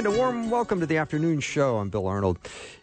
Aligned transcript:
And 0.00 0.06
a 0.06 0.16
warm 0.16 0.48
welcome 0.48 0.80
to 0.80 0.86
the 0.86 0.96
afternoon 0.96 1.40
show. 1.40 1.76
I'm 1.76 1.90
Bill 1.90 2.06
Arnold. 2.06 2.38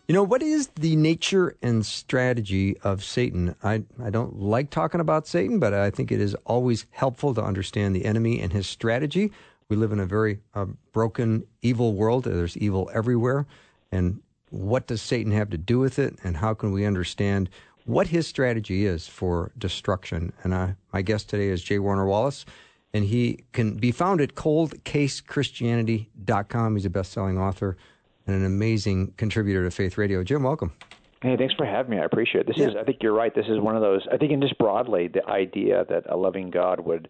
You 0.08 0.14
know, 0.14 0.22
what 0.22 0.44
is 0.44 0.68
the 0.76 0.96
nature 0.96 1.56
and 1.64 1.84
strategy 1.84 2.78
of 2.82 3.04
Satan? 3.04 3.56
I, 3.64 3.82
I 4.00 4.12
don't 4.12 4.40
like 4.40 4.70
talking 4.70 5.02
about 5.02 5.26
Satan, 5.26 5.58
but 5.58 5.74
I 5.74 5.90
think 5.90 6.12
it 6.12 6.22
is 6.22 6.36
always 6.46 6.86
helpful 6.92 7.34
to 7.34 7.42
understand 7.42 7.96
the 7.96 8.06
enemy 8.06 8.40
and 8.40 8.54
his 8.54 8.68
strategy. 8.68 9.32
We 9.68 9.78
live 9.78 9.92
in 9.92 10.00
a 10.00 10.06
very 10.06 10.42
uh, 10.54 10.68
broken, 10.94 11.48
evil 11.64 11.96
world. 11.96 12.26
There's 12.26 12.56
evil 12.56 12.88
everywhere. 12.94 13.48
And 13.92 14.22
what 14.52 14.86
does 14.86 15.02
Satan 15.02 15.32
have 15.32 15.50
to 15.50 15.58
do 15.58 15.80
with 15.80 15.98
it? 15.98 16.20
And 16.24 16.38
how 16.38 16.54
can 16.54 16.72
we 16.72 16.86
understand 16.86 17.50
what 17.86 18.10
his 18.10 18.28
strategy 18.28 18.86
is 18.86 19.08
for 19.08 19.52
destruction? 19.58 20.34
And 20.44 20.54
I, 20.54 20.76
my 20.94 21.02
guest 21.02 21.32
today 21.32 21.48
is 21.48 21.64
J. 21.64 21.80
Warner 21.80 22.06
Wallace 22.06 22.46
and 22.94 23.06
he 23.06 23.44
can 23.54 23.76
be 23.76 23.92
found 23.92 24.20
at 24.22 24.36
coldcasechristianity.com. 24.36 26.76
He's 26.76 26.86
a 26.86 26.90
best-selling 26.90 27.38
author 27.38 27.78
and 28.26 28.36
an 28.36 28.46
amazing 28.46 29.14
contributor 29.18 29.64
to 29.64 29.72
Faith 29.72 29.98
Radio. 29.98 30.24
Jim, 30.24 30.44
welcome. 30.44 30.74
Hey, 31.22 31.36
thanks 31.36 31.54
for 31.56 31.66
having 31.66 31.92
me. 31.92 32.00
I 32.00 32.06
appreciate 32.06 32.42
it. 32.42 32.48
This 32.48 32.58
yeah. 32.58 32.70
is 32.70 32.76
I 32.80 32.84
think 32.84 33.00
you're 33.02 33.14
right. 33.14 33.34
This 33.34 33.48
is 33.48 33.60
one 33.60 33.76
of 33.76 33.82
those 33.82 34.08
I 34.12 34.18
think 34.18 34.32
in 34.32 34.42
just 34.42 34.58
broadly 34.58 35.08
the 35.08 35.26
idea 35.26 35.86
that 35.90 36.04
a 36.10 36.16
loving 36.16 36.52
God 36.52 36.80
would 36.80 37.10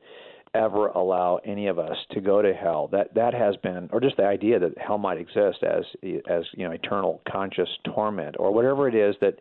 ever 0.53 0.87
allow 0.87 1.39
any 1.45 1.67
of 1.67 1.77
us 1.77 1.97
to 2.11 2.21
go 2.21 2.41
to 2.41 2.53
hell. 2.53 2.87
That 2.91 3.13
that 3.15 3.33
has 3.33 3.57
been 3.57 3.89
or 3.91 3.99
just 3.99 4.15
the 4.15 4.25
idea 4.25 4.59
that 4.59 4.77
hell 4.77 4.97
might 4.97 5.17
exist 5.17 5.61
as 5.63 5.83
as 6.29 6.45
you 6.53 6.65
know 6.65 6.71
eternal 6.71 7.21
conscious 7.29 7.67
torment 7.83 8.37
or 8.39 8.53
whatever 8.53 8.87
it 8.87 8.95
is 8.95 9.15
that 9.19 9.39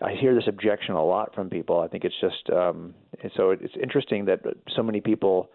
I 0.00 0.12
hear 0.12 0.34
this 0.34 0.44
objection 0.46 0.94
a 0.94 1.04
lot 1.04 1.34
from 1.34 1.48
people. 1.48 1.80
I 1.80 1.88
think 1.88 2.04
it's 2.04 2.14
just 2.20 2.50
um, 2.50 2.94
so 3.36 3.50
it's 3.50 3.74
interesting 3.80 4.24
that 4.26 4.40
so 4.74 4.82
many 4.82 5.00
people 5.00 5.50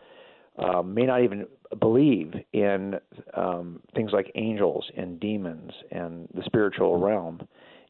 um, 0.57 0.93
may 0.93 1.05
not 1.05 1.23
even 1.23 1.45
believe 1.79 2.33
in 2.53 2.95
um, 3.35 3.81
things 3.95 4.11
like 4.11 4.31
angels 4.35 4.89
and 4.97 5.19
demons 5.19 5.71
and 5.91 6.27
the 6.33 6.43
spiritual 6.45 6.97
realm. 6.97 7.41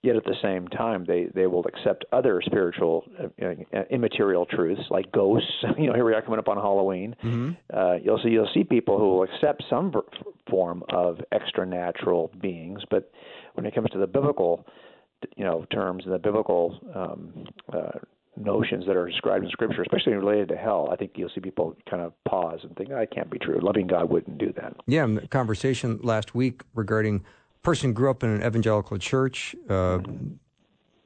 Yet 0.01 0.15
at 0.15 0.23
the 0.23 0.35
same 0.41 0.69
time, 0.69 1.03
they, 1.05 1.27
they 1.35 1.45
will 1.45 1.65
accept 1.65 2.05
other 2.13 2.41
spiritual, 2.45 3.03
uh, 3.21 3.45
uh 3.75 3.83
immaterial 3.89 4.45
truths 4.45 4.83
like 4.89 5.11
ghosts. 5.11 5.51
You 5.77 5.87
know, 5.87 5.93
here 5.93 6.05
we 6.05 6.13
are 6.13 6.21
coming 6.21 6.39
up 6.39 6.47
on 6.47 6.55
Halloween. 6.55 7.17
Mm-hmm. 7.21 7.49
Uh, 7.77 7.95
you'll 7.95 8.19
see 8.23 8.29
you'll 8.29 8.49
see 8.53 8.63
people 8.63 8.97
who 8.97 9.09
will 9.09 9.23
accept 9.23 9.63
some 9.69 9.91
form 10.49 10.83
of 10.89 11.19
extra 11.33 11.65
natural 11.65 12.31
beings, 12.41 12.81
but 12.89 13.11
when 13.55 13.65
it 13.65 13.75
comes 13.75 13.89
to 13.89 13.97
the 13.97 14.07
biblical 14.07 14.65
you 15.35 15.43
know 15.43 15.65
terms 15.71 16.03
and 16.05 16.13
the 16.13 16.19
biblical 16.19 16.79
um, 16.95 17.45
uh, 17.71 17.99
notions 18.37 18.85
that 18.87 18.95
are 18.95 19.07
described 19.07 19.43
in 19.43 19.51
Scripture, 19.51 19.81
especially 19.81 20.13
related 20.13 20.49
to 20.49 20.55
hell, 20.55 20.89
I 20.91 20.95
think 20.95 21.11
you'll 21.15 21.31
see 21.33 21.41
people 21.41 21.75
kind 21.89 22.01
of 22.01 22.13
pause 22.25 22.59
and 22.63 22.75
think, 22.75 22.89
"That 22.89 23.11
can't 23.11 23.29
be 23.29 23.39
true. 23.39 23.59
Loving 23.61 23.87
God 23.87 24.09
wouldn't 24.09 24.37
do 24.37 24.53
that." 24.53 24.75
Yeah, 24.87 25.07
conversation 25.29 25.99
last 26.01 26.35
week 26.35 26.61
regarding 26.73 27.23
person 27.61 27.93
grew 27.93 28.09
up 28.09 28.23
in 28.23 28.29
an 28.29 28.43
evangelical 28.43 28.97
church. 28.97 29.55
Uh, 29.69 29.99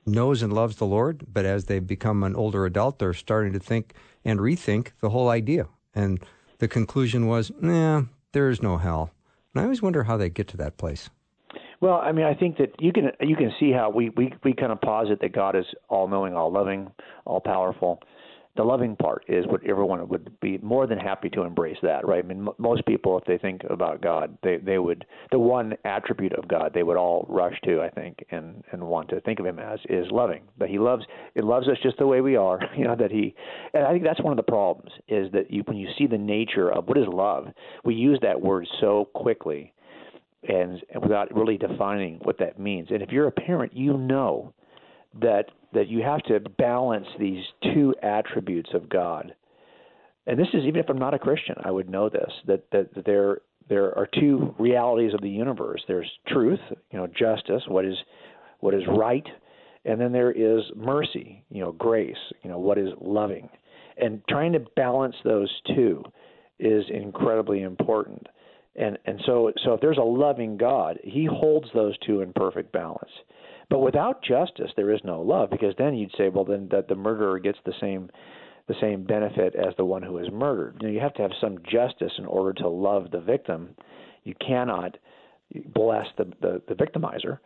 knows 0.05 0.41
and 0.41 0.51
loves 0.51 0.75
the 0.75 0.85
Lord, 0.85 1.25
but 1.31 1.45
as 1.45 1.65
they 1.65 1.79
become 1.79 2.23
an 2.23 2.35
older 2.35 2.65
adult, 2.65 2.99
they're 2.99 3.13
starting 3.13 3.53
to 3.53 3.59
think 3.59 3.93
and 4.25 4.39
rethink 4.39 4.89
the 4.99 5.09
whole 5.09 5.29
idea. 5.29 5.67
And 5.95 6.19
the 6.59 6.67
conclusion 6.67 7.27
was, 7.27 7.51
nah, 7.61 8.03
there 8.31 8.49
is 8.49 8.61
no 8.61 8.77
hell. 8.77 9.11
And 9.53 9.61
I 9.61 9.63
always 9.63 9.81
wonder 9.81 10.03
how 10.03 10.17
they 10.17 10.29
get 10.29 10.47
to 10.49 10.57
that 10.57 10.77
place. 10.77 11.09
Well, 11.83 11.99
I 12.01 12.13
mean, 12.13 12.23
I 12.25 12.33
think 12.33 12.55
that 12.59 12.69
you 12.79 12.93
can 12.93 13.11
you 13.19 13.35
can 13.35 13.51
see 13.59 13.73
how 13.73 13.89
we 13.89 14.07
we 14.11 14.33
we 14.45 14.53
kind 14.53 14.71
of 14.71 14.79
posit 14.79 15.19
that 15.19 15.33
God 15.33 15.53
is 15.53 15.65
all 15.89 16.07
knowing, 16.07 16.33
all 16.33 16.49
loving, 16.49 16.89
all 17.25 17.41
powerful. 17.41 17.99
The 18.55 18.63
loving 18.63 18.95
part 18.95 19.25
is 19.27 19.45
what 19.47 19.65
everyone 19.65 20.07
would 20.07 20.39
be 20.39 20.59
more 20.59 20.87
than 20.87 20.97
happy 20.97 21.27
to 21.31 21.41
embrace 21.41 21.75
that, 21.81 22.07
right? 22.07 22.23
I 22.23 22.27
mean, 22.27 22.47
m- 22.47 22.53
most 22.57 22.85
people, 22.85 23.17
if 23.17 23.25
they 23.25 23.37
think 23.37 23.63
about 23.69 23.99
God, 24.01 24.37
they 24.43 24.59
they 24.59 24.77
would 24.77 25.05
the 25.31 25.39
one 25.39 25.73
attribute 25.83 26.31
of 26.35 26.47
God 26.47 26.71
they 26.73 26.83
would 26.83 26.95
all 26.95 27.25
rush 27.27 27.59
to, 27.65 27.81
I 27.81 27.89
think, 27.89 28.23
and 28.31 28.63
and 28.71 28.81
want 28.81 29.09
to 29.09 29.19
think 29.19 29.41
of 29.41 29.45
Him 29.45 29.59
as 29.59 29.79
is 29.89 30.09
loving. 30.09 30.43
That 30.59 30.69
He 30.69 30.79
loves 30.79 31.03
it 31.35 31.43
loves 31.43 31.67
us 31.67 31.75
just 31.83 31.97
the 31.97 32.07
way 32.07 32.21
we 32.21 32.37
are, 32.37 32.61
you 32.77 32.85
know. 32.85 32.95
That 32.95 33.11
He, 33.11 33.35
and 33.73 33.83
I 33.83 33.91
think 33.91 34.05
that's 34.05 34.21
one 34.21 34.31
of 34.31 34.37
the 34.37 34.49
problems 34.49 34.91
is 35.09 35.29
that 35.33 35.51
you 35.51 35.63
when 35.65 35.75
you 35.75 35.89
see 35.97 36.07
the 36.07 36.17
nature 36.17 36.71
of 36.71 36.87
what 36.87 36.97
is 36.97 37.07
love, 37.09 37.47
we 37.83 37.93
use 37.93 38.19
that 38.21 38.39
word 38.39 38.65
so 38.79 39.09
quickly 39.13 39.72
and, 40.47 40.81
and 40.93 41.01
without 41.01 41.33
really 41.35 41.57
defining 41.57 42.19
what 42.23 42.37
that 42.39 42.59
means. 42.59 42.89
And 42.91 43.01
if 43.01 43.11
you're 43.11 43.27
a 43.27 43.31
parent, 43.31 43.75
you 43.75 43.97
know 43.97 44.53
that 45.21 45.45
that 45.73 45.87
you 45.87 46.01
have 46.03 46.21
to 46.23 46.39
balance 46.57 47.07
these 47.19 47.43
two 47.73 47.93
attributes 48.01 48.69
of 48.73 48.89
God. 48.89 49.33
And 50.25 50.39
this 50.39 50.47
is 50.53 50.63
even 50.63 50.79
if 50.79 50.89
I'm 50.89 50.99
not 50.99 51.13
a 51.13 51.19
Christian, 51.19 51.55
I 51.63 51.71
would 51.71 51.89
know 51.89 52.09
this 52.09 52.31
that 52.47 52.65
that, 52.71 52.93
that 52.95 53.05
there 53.05 53.39
there 53.69 53.97
are 53.97 54.07
two 54.19 54.53
realities 54.59 55.13
of 55.13 55.21
the 55.21 55.29
universe. 55.29 55.81
There's 55.87 56.09
truth, 56.27 56.59
you 56.91 56.99
know, 56.99 57.07
justice, 57.07 57.63
what 57.67 57.85
is 57.85 57.95
what 58.59 58.73
is 58.73 58.83
right, 58.87 59.25
and 59.85 59.99
then 59.99 60.11
there 60.11 60.31
is 60.31 60.63
mercy, 60.75 61.43
you 61.49 61.61
know, 61.61 61.71
grace, 61.73 62.15
you 62.43 62.49
know, 62.49 62.59
what 62.59 62.77
is 62.77 62.89
loving. 63.01 63.49
And 63.97 64.21
trying 64.29 64.53
to 64.53 64.65
balance 64.75 65.15
those 65.23 65.49
two 65.75 66.03
is 66.59 66.83
incredibly 66.89 67.61
important. 67.61 68.25
And 68.75 68.97
and 69.05 69.21
so 69.25 69.51
so 69.63 69.73
if 69.73 69.81
there's 69.81 69.97
a 69.97 70.01
loving 70.01 70.57
God, 70.57 70.99
he 71.03 71.25
holds 71.25 71.67
those 71.73 71.97
two 72.05 72.21
in 72.21 72.33
perfect 72.33 72.71
balance. 72.71 73.11
But 73.69 73.79
without 73.79 74.23
justice 74.23 74.71
there 74.75 74.91
is 74.91 75.01
no 75.03 75.21
love 75.21 75.49
because 75.51 75.73
then 75.77 75.93
you'd 75.95 76.13
say 76.17 76.29
well 76.29 76.45
then 76.45 76.67
that 76.71 76.87
the 76.87 76.95
murderer 76.95 77.39
gets 77.39 77.59
the 77.65 77.73
same 77.79 78.09
the 78.67 78.75
same 78.81 79.03
benefit 79.03 79.55
as 79.55 79.75
the 79.77 79.85
one 79.85 80.01
who 80.01 80.17
is 80.17 80.31
murdered. 80.31 80.77
You 80.79 80.87
know, 80.87 80.93
you 80.93 80.99
have 81.01 81.13
to 81.15 81.21
have 81.21 81.31
some 81.39 81.57
justice 81.69 82.13
in 82.17 82.25
order 82.25 82.53
to 82.61 82.67
love 82.67 83.11
the 83.11 83.19
victim. 83.19 83.75
You 84.23 84.33
cannot 84.45 84.97
bless 85.73 86.07
the 86.17 86.25
the, 86.41 86.61
the 86.67 86.75
victimizer. 86.75 87.39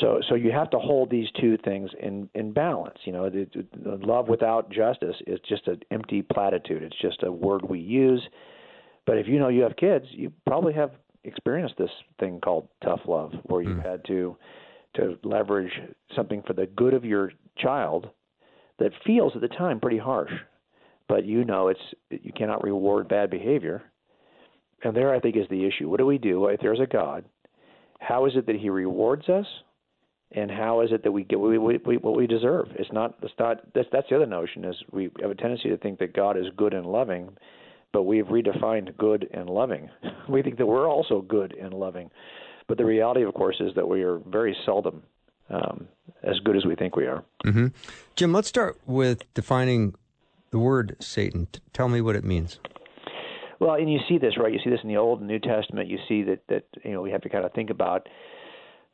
So 0.00 0.20
so 0.28 0.36
you 0.36 0.52
have 0.52 0.70
to 0.70 0.78
hold 0.78 1.10
these 1.10 1.28
two 1.40 1.58
things 1.64 1.90
in 2.00 2.28
in 2.34 2.52
balance. 2.52 2.98
You 3.04 3.12
know, 3.12 3.28
the, 3.28 3.46
the 3.82 3.98
love 4.06 4.28
without 4.28 4.70
justice 4.70 5.16
is 5.26 5.40
just 5.48 5.66
an 5.66 5.80
empty 5.90 6.22
platitude. 6.22 6.84
It's 6.84 7.00
just 7.02 7.24
a 7.24 7.32
word 7.32 7.68
we 7.68 7.80
use 7.80 8.22
but 9.06 9.18
if 9.18 9.26
you 9.26 9.38
know 9.38 9.48
you 9.48 9.62
have 9.62 9.76
kids, 9.76 10.06
you 10.10 10.32
probably 10.46 10.72
have 10.72 10.92
experienced 11.24 11.74
this 11.78 11.90
thing 12.18 12.40
called 12.40 12.68
tough 12.82 13.00
love, 13.06 13.32
where 13.44 13.62
you've 13.62 13.78
mm. 13.78 13.90
had 13.90 14.04
to 14.06 14.36
to 14.96 15.18
leverage 15.22 15.72
something 16.16 16.42
for 16.46 16.52
the 16.52 16.66
good 16.66 16.94
of 16.94 17.04
your 17.04 17.32
child 17.56 18.08
that 18.78 18.92
feels 19.06 19.32
at 19.34 19.40
the 19.40 19.48
time 19.48 19.78
pretty 19.78 19.98
harsh, 19.98 20.32
but 21.08 21.24
you 21.24 21.44
know 21.44 21.68
it's 21.68 21.80
you 22.10 22.32
cannot 22.32 22.64
reward 22.64 23.08
bad 23.08 23.30
behavior. 23.30 23.82
And 24.82 24.96
there, 24.96 25.14
I 25.14 25.20
think, 25.20 25.36
is 25.36 25.46
the 25.50 25.66
issue. 25.66 25.90
What 25.90 25.98
do 25.98 26.06
we 26.06 26.16
do 26.16 26.46
if 26.46 26.60
there's 26.60 26.80
a 26.80 26.86
God? 26.86 27.24
How 28.00 28.24
is 28.24 28.32
it 28.34 28.46
that 28.46 28.56
He 28.56 28.70
rewards 28.70 29.28
us, 29.28 29.46
and 30.32 30.50
how 30.50 30.80
is 30.80 30.90
it 30.90 31.02
that 31.04 31.12
we 31.12 31.24
get 31.24 31.38
what 31.38 31.50
we, 31.50 31.58
we, 31.58 31.96
what 31.98 32.16
we 32.16 32.26
deserve? 32.26 32.68
It's 32.76 32.90
not. 32.90 33.16
It's 33.22 33.34
not. 33.38 33.60
That's 33.74 33.88
that's 33.92 34.08
the 34.08 34.16
other 34.16 34.26
notion. 34.26 34.64
Is 34.64 34.76
we 34.90 35.10
have 35.20 35.30
a 35.30 35.34
tendency 35.34 35.68
to 35.68 35.76
think 35.76 35.98
that 35.98 36.14
God 36.14 36.38
is 36.38 36.46
good 36.56 36.72
and 36.72 36.86
loving, 36.86 37.36
but 37.92 38.02
we've 38.02 38.26
redefined 38.26 38.96
good 38.96 39.28
and 39.32 39.48
loving. 39.48 39.90
We 40.28 40.42
think 40.42 40.58
that 40.58 40.66
we're 40.66 40.88
also 40.88 41.22
good 41.22 41.56
and 41.60 41.74
loving. 41.74 42.08
But 42.68 42.78
the 42.78 42.84
reality, 42.84 43.24
of 43.24 43.34
course, 43.34 43.56
is 43.58 43.74
that 43.74 43.88
we 43.88 44.02
are 44.04 44.18
very 44.18 44.56
seldom 44.64 45.02
um, 45.48 45.88
as 46.22 46.38
good 46.44 46.56
as 46.56 46.64
we 46.64 46.76
think 46.76 46.94
we 46.94 47.06
are. 47.06 47.24
Mm-hmm. 47.44 47.66
Jim, 48.14 48.32
let's 48.32 48.46
start 48.46 48.78
with 48.86 49.24
defining 49.34 49.94
the 50.50 50.58
word 50.60 50.94
Satan. 51.00 51.48
T- 51.50 51.60
tell 51.72 51.88
me 51.88 52.00
what 52.00 52.14
it 52.14 52.22
means. 52.22 52.60
Well, 53.58 53.74
and 53.74 53.92
you 53.92 53.98
see 54.08 54.18
this, 54.18 54.38
right? 54.38 54.52
You 54.52 54.60
see 54.62 54.70
this 54.70 54.80
in 54.82 54.88
the 54.88 54.96
Old 54.96 55.18
and 55.18 55.28
New 55.28 55.40
Testament. 55.40 55.88
You 55.88 55.98
see 56.08 56.22
that 56.22 56.40
that 56.48 56.64
you 56.84 56.92
know 56.92 57.02
we 57.02 57.10
have 57.10 57.22
to 57.22 57.28
kind 57.28 57.44
of 57.44 57.52
think 57.52 57.70
about 57.70 58.08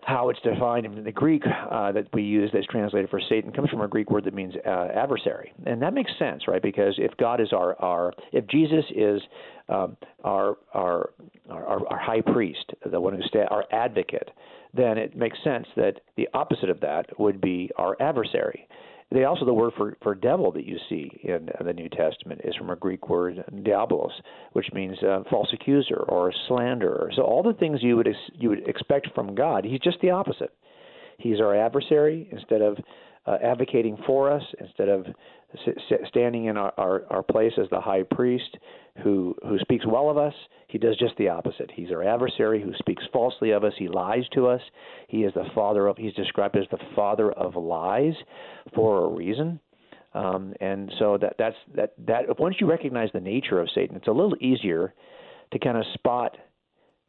how 0.07 0.29
it's 0.29 0.39
defined 0.43 0.87
in 0.87 1.03
the 1.03 1.11
Greek 1.11 1.43
uh, 1.45 1.91
that 1.91 2.07
we 2.15 2.23
use 2.23 2.49
that's 2.53 2.67
translated 2.67 3.11
for 3.11 3.21
Satan 3.29 3.51
comes 3.51 3.69
from 3.71 3.81
a 3.81 3.89
Greek 3.89 4.09
word 4.09 4.25
that 4.25 4.35
means 4.35 4.55
uh, 4.65 4.87
adversary, 4.95 5.53
and 5.67 5.83
that 5.83 5.95
makes 5.95 6.13
sense, 6.17 6.47
right? 6.47 6.63
Because 6.63 6.95
if 6.99 7.11
God 7.17 7.41
is 7.41 7.53
our 7.53 7.75
our 7.83 8.15
if 8.33 8.47
Jesus 8.47 8.85
is 8.95 9.21
um, 9.69 9.97
our, 10.23 10.59
our 10.73 11.11
our 11.51 11.89
our 11.89 11.99
high 11.99 12.21
priest, 12.21 12.73
the 12.89 13.01
one 13.01 13.21
sta- 13.27 13.49
our 13.51 13.65
advocate, 13.73 14.31
then 14.73 14.97
it 14.97 15.17
makes 15.17 15.39
sense 15.43 15.67
that 15.75 15.95
the 16.17 16.29
opposite 16.35 16.71
of 16.71 16.79
that 16.81 17.07
would 17.19 17.41
be 17.41 17.69
our 17.77 17.97
adversary. 18.01 18.69
They 19.13 19.25
also 19.25 19.45
the 19.45 19.55
word 19.55 19.73
for 19.77 19.97
for 20.03 20.15
devil 20.15 20.51
that 20.53 20.67
you 20.67 20.79
see 20.89 21.21
in 21.23 21.49
the 21.65 21.73
New 21.73 21.89
Testament 21.89 22.41
is 22.45 22.57
from 22.57 22.71
a 22.71 22.77
Greek 22.77 23.09
word 23.09 23.45
diabolos, 23.63 24.11
which 24.53 24.67
means 24.73 24.97
uh, 25.03 25.23
false 25.31 25.49
accuser 25.53 26.05
or 26.09 26.33
slanderer. 26.49 27.11
So 27.15 27.23
all 27.23 27.43
the 27.43 27.55
things 27.55 27.83
you 27.83 27.97
would 27.97 28.09
you 28.35 28.49
would 28.49 28.69
expect 28.69 29.09
from 29.15 29.35
God, 29.35 29.65
he's 29.65 29.81
just 29.81 30.01
the 30.01 30.11
opposite. 30.11 30.53
He's 31.19 31.41
our 31.41 31.55
adversary 31.57 32.29
instead 32.33 32.63
of 32.63 32.77
uh, 33.27 33.39
advocating 33.43 33.97
for 34.07 34.31
us, 34.31 34.43
instead 34.61 34.89
of 34.89 35.07
standing 36.09 36.47
in 36.47 36.57
our, 36.57 36.73
our, 36.77 37.05
our 37.11 37.23
place 37.23 37.53
as 37.61 37.69
the 37.71 37.81
high 37.81 38.03
priest 38.03 38.57
who, 39.03 39.35
who 39.47 39.59
speaks 39.59 39.87
well 39.87 40.11
of 40.11 40.17
us, 40.17 40.35
he 40.69 40.79
does 40.79 40.97
just 40.99 41.17
the 41.17 41.29
opposite. 41.29 41.71
He's 41.75 41.91
our 41.91 42.03
adversary 42.03 42.63
who 42.63 42.73
speaks 42.79 43.05
falsely 43.13 43.51
of 43.51 43.65
us. 43.65 43.73
He 43.79 43.89
lies 43.89 44.25
to 44.35 44.47
us. 44.49 44.61
He 45.09 45.19
is 45.25 45.33
the 45.35 45.47
father 45.55 45.87
of. 45.87 45.97
He's 45.97 46.15
described 46.15 46.57
as 46.57 46.67
the 46.71 46.79
father 46.95 47.33
of 47.33 47.57
lies 47.57 48.15
for 48.75 49.05
a 49.05 49.09
reason. 49.09 49.61
Um, 50.15 50.55
and 50.61 50.91
so 50.99 51.19
that 51.21 51.35
that's 51.39 51.57
that 51.75 51.93
that 52.07 52.41
once 52.41 52.57
you 52.59 52.67
recognize 52.67 53.11
the 53.13 53.21
nature 53.21 53.61
of 53.61 53.69
Satan, 53.75 53.97
it's 53.97 54.09
a 54.09 54.13
little 54.13 54.37
easier 54.41 54.95
to 55.53 55.59
kind 55.59 55.77
of 55.77 55.85
spot 55.93 56.37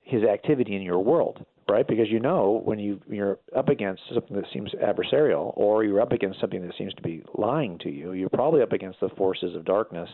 his 0.01 0.23
activity 0.23 0.75
in 0.75 0.81
your 0.81 0.99
world 0.99 1.45
right? 1.69 1.87
Because 1.87 2.09
you 2.09 2.19
know 2.19 2.61
when 2.63 2.79
you 2.79 2.99
you're 3.09 3.39
up 3.55 3.69
against 3.69 4.01
something 4.13 4.35
that 4.35 4.45
seems 4.53 4.71
adversarial, 4.73 5.53
or 5.55 5.83
you're 5.83 6.01
up 6.01 6.11
against 6.11 6.39
something 6.39 6.61
that 6.61 6.75
seems 6.77 6.93
to 6.95 7.01
be 7.01 7.23
lying 7.35 7.77
to 7.79 7.89
you, 7.89 8.13
you're 8.13 8.29
probably 8.29 8.61
up 8.61 8.73
against 8.73 8.99
the 8.99 9.09
forces 9.09 9.55
of 9.55 9.65
darkness. 9.65 10.09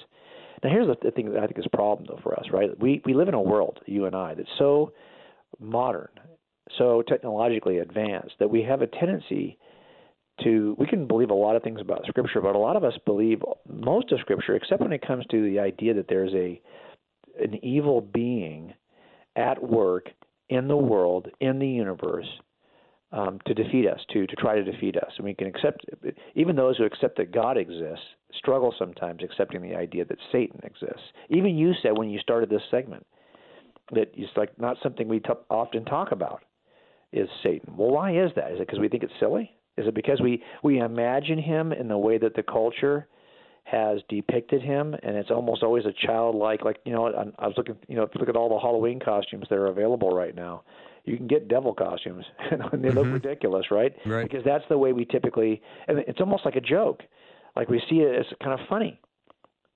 Now, 0.64 0.70
here's 0.70 0.88
the 0.88 1.12
thing 1.12 1.34
that 1.34 1.44
I 1.44 1.48
think 1.48 1.60
is 1.60 1.66
a 1.66 1.76
problem 1.76 2.08
though 2.08 2.20
for 2.24 2.38
us, 2.40 2.46
right? 2.52 2.70
We 2.80 3.02
we 3.06 3.14
live 3.14 3.28
in 3.28 3.34
a 3.34 3.42
world, 3.42 3.80
you 3.86 4.06
and 4.06 4.16
I, 4.16 4.34
that's 4.34 4.48
so 4.58 4.94
modern, 5.60 6.10
so 6.78 7.02
technologically 7.02 7.80
advanced 7.80 8.36
that 8.40 8.50
we 8.50 8.64
have 8.64 8.82
a 8.82 8.88
tendency 8.88 9.58
to 10.44 10.76
we 10.80 10.88
can 10.88 11.08
believe 11.08 11.30
a 11.30 11.34
lot 11.34 11.56
of 11.56 11.62
things 11.62 11.80
about 11.80 12.04
scripture 12.08 12.42
but 12.42 12.56
a 12.56 12.60
lot 12.60 12.76
of 12.76 12.84
us 12.84 12.94
believe 13.06 13.40
most 13.72 14.12
of 14.12 14.20
scripture 14.20 14.56
except 14.56 14.82
when 14.82 14.92
it 14.92 15.06
comes 15.06 15.24
to 15.30 15.44
the 15.44 15.60
idea 15.60 15.94
that 15.94 16.08
there's 16.10 16.34
a 16.34 16.60
an 17.40 17.64
evil 17.64 18.02
being 18.02 18.74
at 19.36 19.62
work 19.62 20.10
in 20.54 20.68
the 20.68 20.78
world, 20.78 21.28
in 21.40 21.60
the 21.60 21.68
universe, 21.68 22.28
um, 23.12 23.40
to 23.46 23.54
defeat 23.54 23.88
us, 23.88 24.00
to 24.12 24.26
to 24.26 24.36
try 24.36 24.56
to 24.56 24.64
defeat 24.64 24.98
us. 24.98 25.12
And 25.18 25.26
we 25.26 25.34
can 25.34 25.48
accept, 25.48 25.86
even 26.36 26.56
those 26.56 26.78
who 26.78 26.86
accept 26.86 27.18
that 27.18 27.32
God 27.32 27.58
exists, 27.58 28.06
struggle 28.38 28.74
sometimes 28.78 29.22
accepting 29.24 29.62
the 29.62 29.76
idea 29.76 30.06
that 30.06 30.18
Satan 30.32 30.60
exists. 30.64 31.06
Even 31.30 31.56
you 31.56 31.74
said 31.82 31.98
when 31.98 32.10
you 32.10 32.20
started 32.20 32.50
this 32.50 32.62
segment 32.72 33.06
that 33.92 34.12
it's 34.16 34.36
like 34.36 34.58
not 34.60 34.78
something 34.82 35.08
we 35.08 35.20
t- 35.20 35.30
often 35.50 35.86
talk 35.86 36.12
about 36.12 36.42
is 37.12 37.30
Satan. 37.44 37.76
Well, 37.78 37.92
why 37.92 38.18
is 38.18 38.32
that? 38.36 38.52
Is 38.52 38.60
it 38.60 38.68
because 38.68 38.80
we 38.80 38.90
think 38.90 39.04
it's 39.04 39.14
silly? 39.20 39.52
Is 39.78 39.88
it 39.88 39.94
because 39.94 40.22
we 40.22 40.42
we 40.64 40.80
imagine 40.80 41.38
him 41.38 41.72
in 41.72 41.88
the 41.88 41.98
way 41.98 42.18
that 42.18 42.36
the 42.36 42.44
culture 42.44 43.08
has 43.64 44.00
depicted 44.10 44.62
him, 44.62 44.94
and 45.04 45.16
it's 45.16 45.32
almost 45.32 45.64
always 45.64 45.86
a 45.86 45.94
childlike. 46.06 46.64
Like 46.64 46.78
you 46.86 46.94
know, 46.94 47.08
I, 47.08 47.44
I 47.44 47.48
was 47.48 47.56
looking. 47.58 47.76
You 47.88 47.96
know, 47.96 48.04
if 48.04 48.12
you 48.14 48.20
look 48.20 48.30
at 48.30 48.36
all 48.36 48.50
the 48.50 48.60
Halloween 48.60 49.00
costumes 49.00 49.46
that 49.50 49.56
are 49.56 49.68
available 49.68 50.12
right 50.12 50.36
now, 50.36 50.64
you 51.06 51.18
can 51.18 51.28
get 51.28 51.48
devil 51.48 51.74
costumes, 51.74 52.26
and 52.52 52.84
they 52.84 52.90
look 52.90 53.06
mm-hmm. 53.06 53.14
ridiculous, 53.14 53.72
right? 53.72 53.94
Right. 54.06 54.30
Because 54.30 54.44
that's 54.46 54.66
the 54.70 54.78
way 54.78 54.94
we 54.94 55.06
typically, 55.06 55.62
and 55.88 56.00
it's 56.00 56.20
almost 56.20 56.46
like 56.46 56.56
a 56.56 56.62
joke. 56.62 57.02
Like 57.56 57.70
we 57.70 57.82
see 57.90 57.98
it 57.98 58.20
as 58.20 58.26
kind 58.44 58.60
of 58.60 58.68
funny. 58.68 59.00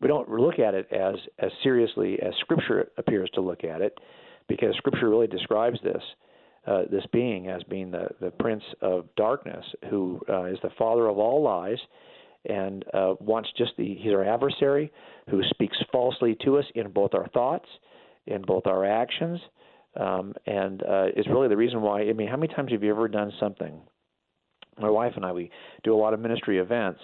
We 0.02 0.08
don't 0.08 0.30
look 0.30 0.60
at 0.60 0.74
it 0.74 0.88
as 0.92 1.16
as 1.40 1.52
seriously 1.64 2.20
as 2.22 2.34
Scripture 2.42 2.90
appears 2.98 3.30
to 3.36 3.42
look 3.42 3.64
at 3.64 3.82
it, 3.82 3.98
because 4.48 4.76
Scripture 4.78 5.10
really 5.10 5.28
describes 5.28 5.80
this. 5.84 6.04
Uh, 6.66 6.82
this 6.92 7.06
being 7.14 7.48
as 7.48 7.64
being 7.64 7.92
the, 7.92 8.10
the 8.20 8.30
prince 8.30 8.64
of 8.82 9.06
darkness, 9.16 9.64
who 9.90 10.20
uh, 10.28 10.44
is 10.44 10.58
the 10.64 10.70
father 10.78 11.08
of 11.08 11.18
all 11.18 11.42
lies, 11.42 11.78
and 12.46 12.86
uh, 12.94 13.16
wants 13.20 13.50
just 13.58 13.72
the 13.78 13.96
he's 13.96 14.14
our 14.14 14.24
adversary 14.24 14.92
who 15.30 15.42
speaks 15.50 15.78
falsely 15.92 16.38
to 16.44 16.58
us 16.58 16.66
in 16.76 16.92
both 16.92 17.14
our 17.14 17.28
thoughts, 17.30 17.68
in 18.26 18.42
both 18.42 18.66
our 18.66 18.86
actions, 18.86 19.40
um, 20.00 20.34
and 20.46 20.84
uh, 20.84 21.08
is 21.16 21.26
really 21.28 21.48
the 21.48 21.58
reason 21.58 21.82
why. 21.82 22.02
I 22.02 22.14
mean, 22.14 22.28
how 22.28 22.38
many 22.38 22.54
times 22.54 22.72
have 22.72 22.84
you 22.84 22.90
ever 22.90 23.08
done 23.08 23.32
something? 23.40 23.82
My 24.80 24.90
wife 24.90 25.14
and 25.16 25.26
I 25.26 25.32
we 25.32 25.50
do 25.84 25.94
a 25.94 25.98
lot 25.98 26.14
of 26.14 26.20
ministry 26.20 26.60
events. 26.60 27.02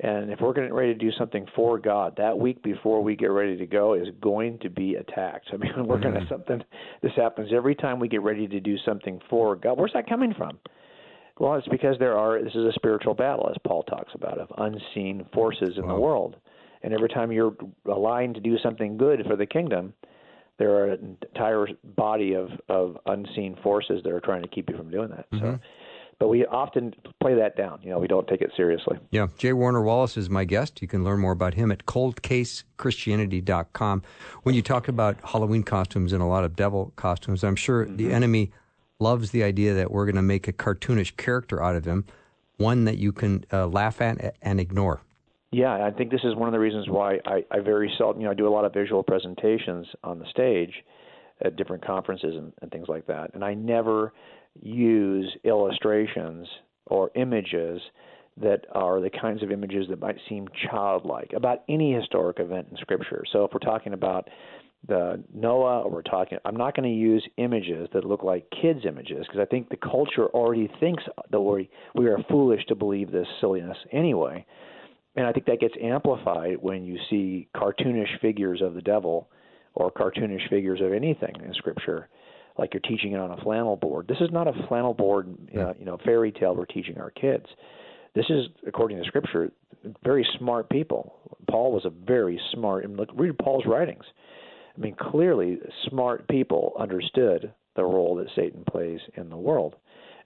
And 0.00 0.30
if 0.30 0.40
we're 0.40 0.52
getting 0.52 0.72
ready 0.72 0.92
to 0.92 0.98
do 0.98 1.10
something 1.18 1.46
for 1.56 1.76
God, 1.76 2.14
that 2.18 2.38
week 2.38 2.62
before 2.62 3.02
we 3.02 3.16
get 3.16 3.32
ready 3.32 3.56
to 3.56 3.66
go 3.66 3.94
is 3.94 4.06
going 4.20 4.58
to 4.60 4.70
be 4.70 4.94
attacked. 4.94 5.48
I 5.52 5.56
mean, 5.56 5.72
we're 5.86 5.96
mm-hmm. 5.96 6.10
going 6.10 6.22
to 6.22 6.28
something. 6.28 6.62
This 7.02 7.12
happens 7.16 7.50
every 7.54 7.74
time 7.74 7.98
we 7.98 8.08
get 8.08 8.22
ready 8.22 8.46
to 8.46 8.60
do 8.60 8.76
something 8.84 9.20
for 9.28 9.56
God. 9.56 9.76
Where's 9.76 9.92
that 9.94 10.08
coming 10.08 10.34
from? 10.36 10.58
Well, 11.38 11.54
it's 11.54 11.68
because 11.68 11.96
there 11.98 12.18
are. 12.18 12.42
This 12.42 12.54
is 12.54 12.64
a 12.64 12.72
spiritual 12.74 13.14
battle, 13.14 13.48
as 13.50 13.56
Paul 13.66 13.82
talks 13.84 14.12
about, 14.14 14.38
of 14.38 14.48
unseen 14.58 15.24
forces 15.32 15.76
in 15.76 15.86
wow. 15.86 15.94
the 15.94 16.00
world. 16.00 16.36
And 16.82 16.92
every 16.94 17.08
time 17.08 17.32
you're 17.32 17.56
aligned 17.86 18.36
to 18.36 18.40
do 18.40 18.56
something 18.62 18.96
good 18.96 19.24
for 19.26 19.34
the 19.36 19.46
kingdom, 19.46 19.94
there 20.58 20.70
are 20.72 20.92
an 20.92 21.18
entire 21.22 21.66
body 21.96 22.34
of 22.34 22.50
of 22.68 22.98
unseen 23.06 23.56
forces 23.62 24.02
that 24.04 24.12
are 24.12 24.20
trying 24.20 24.42
to 24.42 24.48
keep 24.48 24.68
you 24.68 24.76
from 24.76 24.90
doing 24.90 25.08
that. 25.10 25.30
Mm-hmm. 25.30 25.44
So, 25.44 25.58
but 26.18 26.28
we 26.28 26.44
often 26.46 26.92
play 27.20 27.36
that 27.36 27.56
down. 27.56 27.78
You 27.82 27.90
know, 27.90 28.00
we 28.00 28.08
don't 28.08 28.26
take 28.26 28.40
it 28.40 28.50
seriously. 28.56 28.98
Yeah. 29.10 29.28
J. 29.38 29.52
Warner 29.52 29.82
Wallace 29.82 30.16
is 30.16 30.28
my 30.28 30.42
guest. 30.44 30.82
You 30.82 30.88
can 30.88 31.04
learn 31.04 31.20
more 31.20 31.30
about 31.30 31.54
him 31.54 31.70
at 31.70 31.86
coldcasechristianity.com. 31.86 34.02
When 34.42 34.56
you 34.56 34.62
talk 34.62 34.88
about 34.88 35.16
Halloween 35.22 35.62
costumes 35.62 36.12
and 36.12 36.20
a 36.20 36.26
lot 36.26 36.42
of 36.42 36.56
devil 36.56 36.92
costumes, 36.96 37.44
I'm 37.44 37.54
sure 37.54 37.84
mm-hmm. 37.84 37.94
the 37.96 38.12
enemy 38.12 38.50
loves 39.00 39.30
the 39.30 39.42
idea 39.42 39.74
that 39.74 39.90
we're 39.90 40.04
going 40.04 40.16
to 40.16 40.22
make 40.22 40.48
a 40.48 40.52
cartoonish 40.52 41.16
character 41.16 41.62
out 41.62 41.76
of 41.76 41.84
him, 41.84 42.04
one 42.56 42.84
that 42.84 42.98
you 42.98 43.12
can 43.12 43.44
uh, 43.52 43.66
laugh 43.66 44.00
at 44.00 44.36
and 44.42 44.60
ignore. 44.60 45.00
Yeah, 45.50 45.84
I 45.86 45.90
think 45.90 46.10
this 46.10 46.24
is 46.24 46.34
one 46.34 46.48
of 46.48 46.52
the 46.52 46.58
reasons 46.58 46.88
why 46.88 47.20
I, 47.24 47.44
I 47.50 47.60
very 47.60 47.90
seldom, 47.96 48.20
you 48.20 48.26
know, 48.26 48.32
I 48.32 48.34
do 48.34 48.46
a 48.46 48.50
lot 48.50 48.64
of 48.64 48.74
visual 48.74 49.02
presentations 49.02 49.86
on 50.04 50.18
the 50.18 50.26
stage 50.30 50.72
at 51.42 51.56
different 51.56 51.86
conferences 51.86 52.34
and, 52.36 52.52
and 52.60 52.70
things 52.70 52.86
like 52.88 53.06
that, 53.06 53.30
and 53.34 53.44
I 53.44 53.54
never 53.54 54.12
use 54.60 55.34
illustrations 55.44 56.46
or 56.86 57.10
images 57.14 57.80
that 58.40 58.66
are 58.72 59.00
the 59.00 59.10
kinds 59.10 59.42
of 59.42 59.50
images 59.50 59.86
that 59.88 60.00
might 60.00 60.16
seem 60.28 60.48
childlike 60.70 61.32
about 61.34 61.62
any 61.68 61.92
historic 61.92 62.38
event 62.40 62.68
in 62.70 62.76
Scripture. 62.76 63.24
So 63.32 63.44
if 63.44 63.52
we're 63.52 63.58
talking 63.60 63.94
about 63.94 64.28
the 64.86 65.22
Noah 65.34 65.82
or 65.82 65.90
we're 65.90 66.02
talking 66.02 66.38
I'm 66.44 66.56
not 66.56 66.76
going 66.76 66.88
to 66.88 66.94
use 66.94 67.26
images 67.36 67.88
that 67.92 68.04
look 68.04 68.22
like 68.22 68.46
kids 68.50 68.80
images 68.86 69.26
because 69.26 69.40
I 69.40 69.44
think 69.44 69.68
the 69.68 69.76
culture 69.76 70.26
already 70.26 70.70
thinks 70.80 71.02
that 71.30 71.40
we 71.40 71.68
we 71.94 72.06
are 72.06 72.18
foolish 72.30 72.64
to 72.66 72.74
believe 72.74 73.10
this 73.10 73.26
silliness 73.40 73.76
anyway. 73.92 74.46
And 75.16 75.26
I 75.26 75.32
think 75.32 75.46
that 75.46 75.60
gets 75.60 75.74
amplified 75.82 76.58
when 76.60 76.84
you 76.84 76.98
see 77.10 77.48
cartoonish 77.56 78.20
figures 78.20 78.62
of 78.62 78.74
the 78.74 78.82
devil 78.82 79.28
or 79.74 79.90
cartoonish 79.90 80.48
figures 80.48 80.80
of 80.80 80.92
anything 80.92 81.34
in 81.44 81.52
scripture 81.54 82.08
like 82.58 82.74
you're 82.74 82.80
teaching 82.80 83.12
it 83.12 83.20
on 83.20 83.30
a 83.30 83.36
flannel 83.38 83.76
board. 83.76 84.08
This 84.08 84.18
is 84.20 84.30
not 84.32 84.48
a 84.48 84.66
flannel 84.66 84.92
board, 84.92 85.34
uh, 85.56 85.74
you 85.78 85.84
know, 85.84 85.96
fairy 86.04 86.32
tale 86.32 86.56
we're 86.56 86.66
teaching 86.66 86.98
our 86.98 87.10
kids. 87.10 87.46
This 88.14 88.26
is, 88.30 88.46
according 88.66 88.98
to 88.98 89.04
Scripture, 89.04 89.52
very 90.02 90.26
smart 90.38 90.68
people. 90.68 91.14
Paul 91.48 91.72
was 91.72 91.84
a 91.84 91.90
very 91.90 92.40
smart. 92.52 92.84
And 92.84 92.96
look, 92.96 93.10
read 93.14 93.38
Paul's 93.38 93.64
writings. 93.64 94.04
I 94.78 94.80
mean, 94.80 94.94
clearly, 94.94 95.58
smart 95.88 96.28
people 96.28 96.72
understood 96.78 97.52
the 97.74 97.84
role 97.84 98.14
that 98.16 98.28
Satan 98.36 98.64
plays 98.70 99.00
in 99.16 99.28
the 99.28 99.36
world 99.36 99.74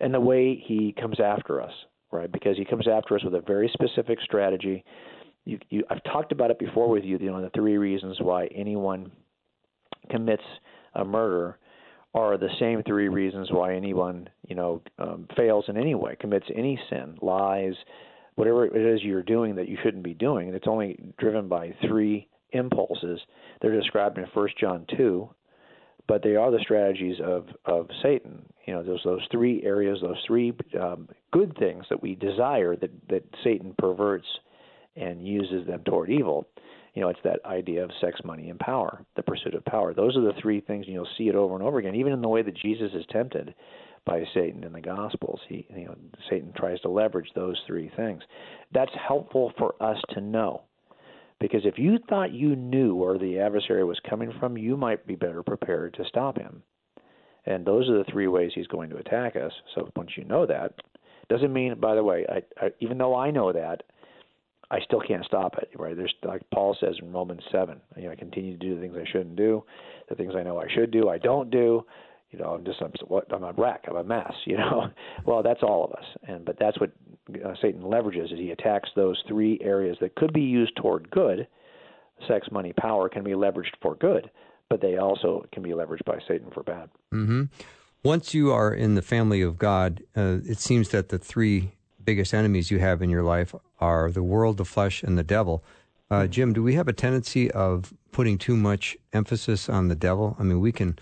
and 0.01 0.13
the 0.13 0.21
way 0.21 0.63
he 0.67 0.95
comes 1.01 1.21
after 1.21 1.61
us, 1.61 1.73
right? 2.11 2.31
Because 2.31 2.57
he 2.59 2.65
comes 2.65 2.87
after 2.87 3.17
us 3.17 3.25
with 3.25 3.35
a 3.35 3.41
very 3.41 3.71
specific 3.73 4.19
strategy. 4.23 4.85
You, 5.45 5.59
you, 5.71 5.85
I've 5.89 6.05
talked 6.05 6.33
about 6.33 6.51
it 6.51 6.59
before 6.59 6.89
with 6.89 7.05
you, 7.05 7.19
you 7.19 7.31
know, 7.31 7.41
the 7.41 7.51
three 7.51 7.79
reasons 7.79 8.19
why 8.21 8.47
anyone 8.55 9.11
commits 10.11 10.43
a 10.95 11.05
murder 11.05 11.59
are 12.15 12.37
the 12.37 12.51
same 12.61 12.83
three 12.83 13.09
reasons 13.09 13.51
why 13.51 13.75
anyone, 13.75 14.29
you 14.47 14.55
know, 14.55 14.83
um, 14.99 15.27
fails 15.35 15.65
in 15.69 15.79
any 15.79 15.95
way, 15.95 16.15
commits 16.21 16.47
any 16.55 16.79
sin, 16.91 17.17
lies, 17.23 17.73
whatever 18.35 18.67
it 18.67 18.77
is 18.77 19.03
you're 19.03 19.23
doing 19.23 19.55
that 19.55 19.69
you 19.69 19.79
shouldn't 19.83 20.05
be 20.05 20.15
doing. 20.15 20.49
It's 20.49 20.69
only 20.69 20.99
driven 21.19 21.49
by 21.49 21.75
three 21.87 22.29
impulses. 22.53 23.21
They're 23.61 23.79
described 23.79 24.19
in 24.19 24.27
First 24.35 24.59
John 24.59 24.87
two, 24.97 25.29
but 26.09 26.23
they 26.23 26.37
are 26.37 26.51
the 26.51 26.61
strategies 26.61 27.17
of 27.25 27.47
of 27.65 27.89
Satan. 28.03 28.45
You 28.67 28.75
know, 28.75 28.83
those 28.83 29.03
those 29.05 29.27
three 29.31 29.63
areas, 29.65 29.99
those 30.03 30.23
three 30.27 30.53
um, 30.81 31.09
good 31.33 31.57
things 31.59 31.85
that 31.91 32.03
we 32.03 32.15
desire 32.15 32.77
that 32.77 32.91
that 33.09 33.25
Satan 33.43 33.75
perverts 33.79 34.27
and 34.97 35.27
uses 35.27 35.67
them 35.67 35.83
toward 35.85 36.11
evil. 36.11 36.47
You 36.95 37.01
know, 37.01 37.09
it's 37.09 37.21
that 37.25 37.41
idea 37.47 37.83
of 37.83 37.91
sex, 38.03 38.21
money, 38.23 38.51
and 38.51 38.59
power, 38.59 39.03
the 39.17 39.23
pursuit 39.23 39.55
of 39.55 39.65
power. 39.65 39.95
Those 39.95 40.15
are 40.17 40.21
the 40.21 40.39
three 40.43 40.61
things, 40.61 40.85
and 40.85 40.93
you'll 40.93 41.09
see 41.17 41.29
it 41.29 41.35
over 41.35 41.55
and 41.55 41.63
over 41.63 41.79
again, 41.79 41.95
even 41.95 42.13
in 42.13 42.21
the 42.21 42.29
way 42.29 42.43
that 42.43 42.57
Jesus 42.57 42.91
is 42.93 43.07
tempted 43.11 43.55
by 44.05 44.23
Satan 44.35 44.63
in 44.65 44.73
the 44.73 44.81
Gospels. 44.81 45.41
He, 45.49 45.67
you 45.75 45.87
know, 45.87 45.97
Satan 46.29 46.53
tries 46.55 46.81
to 46.81 46.91
leverage 46.91 47.31
those 47.35 47.59
three 47.67 47.91
things. 47.97 48.23
That's 48.73 48.93
helpful 49.09 49.53
for 49.57 49.75
us 49.81 49.97
to 50.11 50.21
know 50.21 50.65
because 51.43 51.63
if 51.65 51.77
you 51.77 51.99
thought 52.09 52.33
you 52.33 52.55
knew 52.55 52.95
where 52.95 53.19
the 53.19 53.41
adversary 53.41 53.83
was 53.83 53.99
coming 54.09 54.33
from, 54.39 54.57
you 54.57 54.77
might 54.77 55.05
be 55.09 55.17
better 55.17 55.43
prepared 55.43 55.93
to 55.95 56.05
stop 56.05 56.39
him. 56.39 56.63
And 57.45 57.67
those 57.67 57.89
are 57.91 57.99
the 57.99 58.11
three 58.13 58.29
ways 58.29 58.53
he's 58.55 58.69
going 58.69 58.91
to 58.91 58.97
attack 58.97 59.35
us. 59.35 59.51
So 59.75 59.91
once 59.97 60.11
you 60.17 60.23
know 60.23 60.47
that, 60.47 60.75
Doesn't 61.29 61.53
mean, 61.53 61.81
by 61.81 61.97
the 61.97 62.05
way, 62.05 62.25
I, 62.29 62.67
I, 62.67 62.71
even 62.79 62.97
though 62.97 63.17
I 63.17 63.33
know 63.33 63.53
that, 63.53 63.83
I 64.71 64.79
still 64.85 65.01
can't 65.01 65.25
stop 65.25 65.57
it. 65.59 65.69
Right? 65.77 65.97
There's 65.97 66.15
like 66.23 66.43
Paul 66.55 66.77
says 66.79 66.95
in 67.03 67.13
Romans 67.13 67.43
seven. 67.51 67.81
You 67.97 68.05
know, 68.05 68.13
I 68.13 68.15
continue 68.17 68.57
to 68.57 68.59
do 68.59 68.77
the 68.77 68.81
things 68.81 68.97
I 68.97 69.11
shouldn't 69.11 69.37
do, 69.37 69.65
the 70.09 70.15
things 70.15 70.35
I 70.37 70.45
know 70.45 70.61
I 70.61 70.67
should 70.73 70.93
do, 70.93 71.09
I 71.09 71.19
don't 71.19 71.51
do. 71.51 71.85
You 72.31 72.39
know, 72.39 72.55
I'm 72.55 72.65
just 72.65 72.81
I'm, 72.81 72.93
what, 73.09 73.27
I'm 73.35 73.43
a 73.43 73.53
wreck. 73.53 73.85
I'm 73.89 73.97
a 73.97 74.05
mess. 74.05 74.33
You 74.47 74.59
know, 74.59 74.87
well 75.27 75.43
that's 75.43 75.63
all 75.65 75.85
of 75.85 75.93
us. 75.93 76.05
And 76.29 76.45
but 76.45 76.57
that's 76.61 76.79
what 76.79 76.93
uh, 77.45 77.55
Satan 77.61 77.83
leverages 77.83 78.33
is 78.33 78.39
he 78.39 78.51
attacks 78.51 78.91
those 78.97 79.23
three 79.29 79.59
areas 79.63 79.97
that 80.01 80.15
could 80.17 80.33
be 80.33 80.43
used 80.43 80.77
toward 80.77 81.11
good. 81.11 81.47
Sex, 82.29 82.49
money, 82.51 82.73
power 82.73 83.09
can 83.09 83.25
be 83.25 83.33
leveraged 83.33 83.75
for 83.81 83.95
good, 83.97 84.31
but 84.69 84.81
they 84.81 84.97
also 84.97 85.45
can 85.53 85.63
be 85.63 85.71
leveraged 85.71 86.05
by 86.05 86.19
Satan 86.27 86.51
for 86.53 86.63
bad. 86.63 86.89
Mm-hmm. 87.13 87.45
Once 88.05 88.35
you 88.35 88.51
are 88.51 88.75
in 88.75 88.95
the 88.95 89.03
family 89.03 89.43
of 89.43 89.59
God, 89.59 90.03
uh, 90.17 90.39
it 90.45 90.59
seems 90.59 90.89
that 90.91 91.09
the 91.09 91.19
three 91.19 91.73
biggest 92.05 92.35
enemies 92.35 92.71
you 92.71 92.79
have 92.79 93.01
in 93.03 93.11
your 93.11 93.23
life 93.23 93.55
are 93.81 94.11
the 94.11 94.23
world, 94.23 94.57
the 94.57 94.65
flesh, 94.65 95.03
and 95.03 95.17
the 95.17 95.23
devil. 95.23 95.63
Uh, 96.11 96.27
Jim, 96.27 96.53
do 96.53 96.63
we 96.63 96.75
have 96.75 96.89
a 96.89 96.93
tendency 96.93 97.51
of 97.53 97.95
putting 98.11 98.39
too 98.39 98.57
much 98.57 98.97
emphasis 99.13 99.69
on 99.69 99.89
the 99.89 99.95
devil? 99.95 100.37
I 100.39 100.43
mean, 100.43 100.61
we 100.61 100.73
can, 100.73 100.99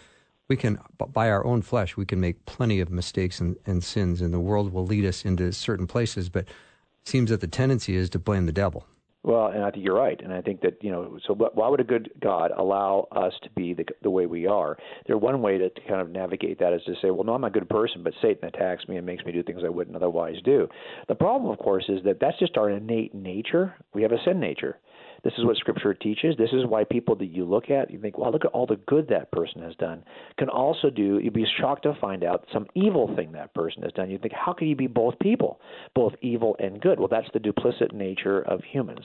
we 0.51 0.57
can, 0.57 0.81
by 0.99 1.31
our 1.31 1.47
own 1.47 1.63
flesh, 1.63 1.97
we 1.97 2.05
can 2.05 2.21
make 2.21 2.45
plenty 2.45 2.81
of 2.81 2.91
mistakes 2.91 3.41
and, 3.41 3.57
and 3.67 3.83
sins, 3.85 4.21
and 4.21 4.35
the 4.35 4.41
world 4.41 4.73
will 4.73 4.85
lead 4.85 5.07
us 5.07 5.25
into 5.25 5.53
certain 5.53 5.87
places. 5.87 6.29
But 6.29 6.43
it 6.43 7.09
seems 7.09 7.31
that 7.31 7.41
the 7.41 7.47
tendency 7.47 7.95
is 7.95 8.11
to 8.11 8.19
blame 8.19 8.47
the 8.47 8.53
devil. 8.53 8.85
Well, 9.23 9.47
and 9.49 9.63
I 9.63 9.71
think 9.71 9.85
you're 9.85 9.95
right, 9.95 10.19
and 10.21 10.33
I 10.33 10.41
think 10.41 10.63
that 10.63 10.83
you 10.83 10.91
know. 10.91 11.19
So, 11.27 11.35
why 11.35 11.69
would 11.69 11.79
a 11.79 11.85
good 11.85 12.11
God 12.21 12.53
allow 12.57 13.07
us 13.13 13.35
to 13.43 13.51
be 13.51 13.75
the 13.75 13.85
the 14.03 14.11
way 14.11 14.25
we 14.27 14.47
are? 14.47 14.79
There, 15.07 15.19
one 15.19 15.41
way 15.43 15.59
to, 15.59 15.69
to 15.69 15.81
kind 15.83 16.01
of 16.01 16.11
navigate 16.11 16.59
that 16.59 16.73
is 16.73 16.81
to 16.87 16.95
say, 17.03 17.11
well, 17.11 17.25
no, 17.25 17.35
I'm 17.35 17.45
a 17.45 17.51
good 17.51 17.69
person, 17.69 18.03
but 18.03 18.15
Satan 18.23 18.49
attacks 18.49 18.89
me 18.89 18.97
and 18.97 19.05
makes 19.05 19.25
me 19.25 19.33
do 19.33 19.43
things 19.43 19.61
I 19.65 19.69
wouldn't 19.69 19.95
otherwise 19.95 20.37
do. 20.43 20.69
The 21.07 21.15
problem, 21.15 21.53
of 21.53 21.59
course, 21.59 21.85
is 21.89 22.03
that 22.05 22.19
that's 22.19 22.39
just 22.39 22.57
our 22.57 22.71
innate 22.71 23.15
nature. 23.15 23.75
We 23.93 24.03
have 24.03 24.13
a 24.13 24.25
sin 24.25 24.41
nature. 24.41 24.79
This 25.23 25.33
is 25.39 25.45
what 25.45 25.57
Scripture 25.57 25.95
teaches. 25.95 26.35
This 26.37 26.53
is 26.53 26.67
why 26.67 26.85
people 26.85 27.15
that 27.17 27.27
you 27.27 27.45
look 27.45 27.71
at, 27.71 27.91
you 27.91 28.01
think, 28.01 28.19
wow, 28.19 28.31
look 28.31 28.45
at 28.45 28.53
all 28.53 28.67
the 28.67 28.81
good 28.87 29.09
that 29.09 29.31
person 29.31 29.63
has 29.63 29.75
done, 29.77 30.03
can 30.39 30.49
also 30.49 30.91
do, 30.91 31.19
you'd 31.19 31.35
be 31.35 31.47
shocked 31.59 31.83
to 31.85 31.95
find 32.01 32.25
out 32.25 32.47
some 32.53 32.67
evil 32.75 33.15
thing 33.17 33.33
that 33.33 33.55
person 33.55 33.83
has 33.83 33.93
done. 33.93 34.11
You 34.11 34.19
think, 34.19 34.33
how 34.33 34.53
can 34.53 34.69
you 34.69 34.77
be 34.77 34.87
both 34.87 35.19
people, 35.19 35.61
both 35.95 36.15
evil 36.23 36.57
and 36.59 36.81
good? 36.81 36.99
Well, 36.99 37.09
that's 37.09 37.29
the 37.33 37.41
duplicit 37.41 37.93
nature 37.93 38.43
of 38.43 38.61
humans. 38.65 39.05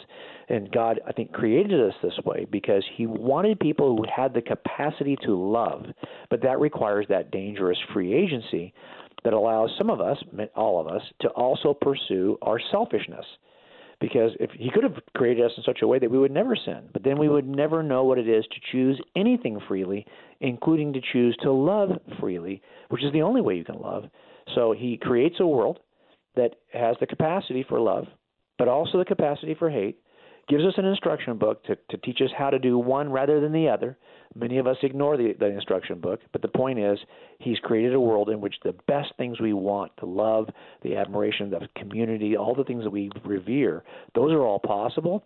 And 0.50 0.72
God, 0.72 1.00
I 1.08 1.12
think, 1.12 1.34
created 1.34 1.82
us 1.82 1.96
this 2.02 2.20
way 2.26 2.46
because 2.52 2.84
He 2.96 3.06
wanted 3.08 3.60
people 3.60 3.96
who 3.96 4.06
had 4.14 4.34
the 4.34 4.42
capacity 4.42 5.18
to 5.24 5.36
love, 5.36 5.86
but 6.30 6.42
that 6.44 6.60
requires 6.60 7.06
that 7.10 7.32
dangerous 7.32 7.78
free 7.94 8.14
agency 8.14 8.74
that 9.24 9.34
allows 9.34 9.72
some 9.78 9.90
of 9.90 10.00
us, 10.00 10.18
all 10.56 10.80
of 10.80 10.88
us, 10.88 11.02
to 11.22 11.28
also 11.30 11.74
pursue 11.74 12.38
our 12.42 12.60
selfishness 12.72 13.26
because 14.00 14.32
if 14.40 14.52
he 14.52 14.70
could 14.74 14.84
have 14.84 14.96
created 15.16 15.46
us 15.46 15.52
in 15.58 15.64
such 15.64 15.80
a 15.82 15.88
way 15.88 16.00
that 16.00 16.12
we 16.12 16.18
would 16.18 16.32
never 16.32 16.56
sin, 16.56 16.90
but 16.94 17.04
then 17.04 17.18
we 17.18 17.30
would 17.30 17.48
never 17.48 17.82
know 17.84 18.04
what 18.04 18.18
it 18.18 18.28
is 18.28 18.46
to 18.46 18.72
choose 18.72 19.00
anything 19.16 19.60
freely, 19.68 20.06
including 20.42 20.94
to 20.94 21.02
choose 21.14 21.36
to 21.42 21.52
love 21.52 21.90
freely, 22.20 22.62
which 22.90 23.04
is 23.04 23.14
the 23.14 23.22
only 23.22 23.42
way 23.42 23.56
you 23.56 23.64
can 23.64 23.80
love. 23.80 24.06
So 24.54 24.74
he 24.78 24.98
creates 24.98 25.36
a 25.40 25.48
world 25.48 25.80
that 26.36 26.56
has 26.74 26.96
the 27.00 27.08
capacity 27.08 27.66
for 27.68 27.80
love, 27.80 28.06
but 28.58 28.68
also 28.68 28.98
the 28.98 29.06
capacity 29.06 29.56
for 29.58 29.70
hate, 29.70 29.98
gives 30.48 30.64
us 30.64 30.74
an 30.78 30.86
instruction 30.86 31.38
book 31.38 31.64
to, 31.66 31.76
to 31.90 31.98
teach 31.98 32.22
us 32.22 32.30
how 32.38 32.50
to 32.50 32.60
do 32.60 32.78
one 32.78 33.12
rather 33.12 33.40
than 33.40 33.52
the 33.52 33.68
other. 33.70 33.98
Many 34.36 34.58
of 34.58 34.68
us 34.68 34.78
ignore 34.84 35.18
the, 35.18 35.34
the 35.40 35.48
instruction 35.48 36.00
book, 36.00 36.20
but 36.32 36.42
the 36.42 36.48
point 36.48 36.80
is, 36.80 37.00
He's 37.40 37.60
created 37.60 37.94
a 37.94 38.00
world 38.00 38.30
in 38.30 38.42
which 38.42 38.56
the 38.64 38.76
best 38.88 39.14
things 39.18 39.40
we 39.40 39.54
want, 39.54 39.92
the 40.00 40.06
love, 40.06 40.50
the 40.84 40.96
admiration, 40.98 41.50
the 41.50 41.68
community, 41.78 42.36
all 42.36 42.54
the 42.54 42.64
things 42.64 42.84
that 42.84 42.90
we 42.90 43.10
revere, 43.24 43.84
those 44.14 44.32
are 44.32 44.42
all 44.42 44.60
possible. 44.60 45.24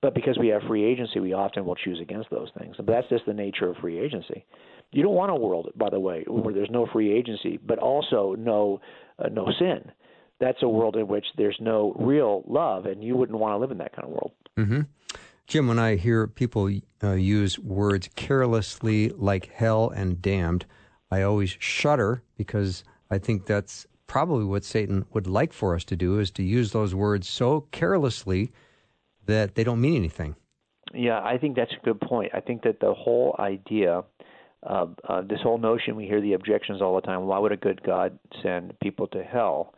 But 0.00 0.14
because 0.16 0.36
we 0.36 0.48
have 0.48 0.62
free 0.66 0.84
agency, 0.84 1.20
we 1.20 1.32
often 1.32 1.64
will 1.64 1.76
choose 1.76 2.00
against 2.00 2.28
those 2.30 2.48
things. 2.58 2.74
But 2.76 2.86
that's 2.86 3.08
just 3.08 3.24
the 3.24 3.32
nature 3.32 3.68
of 3.68 3.76
free 3.76 4.00
agency. 4.00 4.44
You 4.90 5.02
don't 5.04 5.14
want 5.14 5.30
a 5.30 5.36
world, 5.36 5.70
by 5.76 5.90
the 5.90 6.00
way, 6.00 6.24
where 6.26 6.52
there's 6.52 6.70
no 6.70 6.86
free 6.92 7.12
agency, 7.12 7.58
but 7.64 7.78
also 7.78 8.34
no 8.36 8.80
uh, 9.18 9.28
no 9.28 9.46
sin. 9.58 9.92
That's 10.42 10.60
a 10.62 10.68
world 10.68 10.96
in 10.96 11.06
which 11.06 11.24
there's 11.36 11.56
no 11.60 11.94
real 11.96 12.42
love, 12.48 12.86
and 12.86 13.02
you 13.02 13.14
wouldn't 13.14 13.38
want 13.38 13.52
to 13.52 13.58
live 13.58 13.70
in 13.70 13.78
that 13.78 13.94
kind 13.94 14.08
of 14.08 14.10
world. 14.10 14.32
Mm-hmm. 14.58 14.80
Jim, 15.46 15.68
when 15.68 15.78
I 15.78 15.94
hear 15.94 16.26
people 16.26 16.68
uh, 17.02 17.12
use 17.12 17.60
words 17.60 18.10
carelessly 18.16 19.10
like 19.10 19.52
hell 19.52 19.90
and 19.90 20.20
damned, 20.20 20.66
I 21.12 21.22
always 21.22 21.56
shudder 21.60 22.24
because 22.36 22.82
I 23.08 23.18
think 23.18 23.46
that's 23.46 23.86
probably 24.08 24.44
what 24.44 24.64
Satan 24.64 25.04
would 25.12 25.28
like 25.28 25.52
for 25.52 25.76
us 25.76 25.84
to 25.84 25.96
do 25.96 26.18
is 26.18 26.32
to 26.32 26.42
use 26.42 26.72
those 26.72 26.92
words 26.92 27.28
so 27.28 27.68
carelessly 27.70 28.50
that 29.26 29.54
they 29.54 29.62
don't 29.62 29.80
mean 29.80 29.96
anything. 29.96 30.34
Yeah, 30.92 31.20
I 31.22 31.38
think 31.38 31.54
that's 31.54 31.72
a 31.72 31.84
good 31.84 32.00
point. 32.00 32.32
I 32.34 32.40
think 32.40 32.62
that 32.64 32.80
the 32.80 32.94
whole 32.94 33.36
idea 33.38 34.02
uh, 34.64 34.86
uh, 35.08 35.22
this 35.22 35.40
whole 35.42 35.58
notion 35.58 35.96
we 35.96 36.06
hear 36.06 36.20
the 36.20 36.34
objections 36.34 36.80
all 36.80 36.94
the 36.94 37.00
time 37.00 37.22
why 37.22 37.38
would 37.38 37.50
a 37.50 37.56
good 37.56 37.82
god 37.82 38.16
send 38.42 38.78
people 38.80 39.08
to 39.08 39.22
hell 39.22 39.74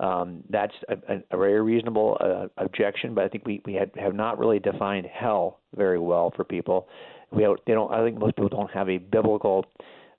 um, 0.00 0.42
that's 0.50 0.74
a, 0.88 1.22
a, 1.30 1.36
very 1.36 1.60
reasonable 1.60 2.16
uh, 2.20 2.46
objection, 2.58 3.14
but 3.14 3.24
I 3.24 3.28
think 3.28 3.46
we, 3.46 3.62
we 3.64 3.74
had, 3.74 3.92
have 3.96 4.14
not 4.14 4.38
really 4.38 4.58
defined 4.58 5.06
hell 5.06 5.60
very 5.76 6.00
well 6.00 6.32
for 6.34 6.42
people. 6.42 6.88
We 7.30 7.44
have, 7.44 7.56
they 7.66 7.74
don't. 7.74 7.92
I 7.92 8.04
think 8.04 8.18
most 8.18 8.34
people 8.34 8.48
don't 8.48 8.70
have 8.72 8.88
a 8.88 8.98
biblical 8.98 9.64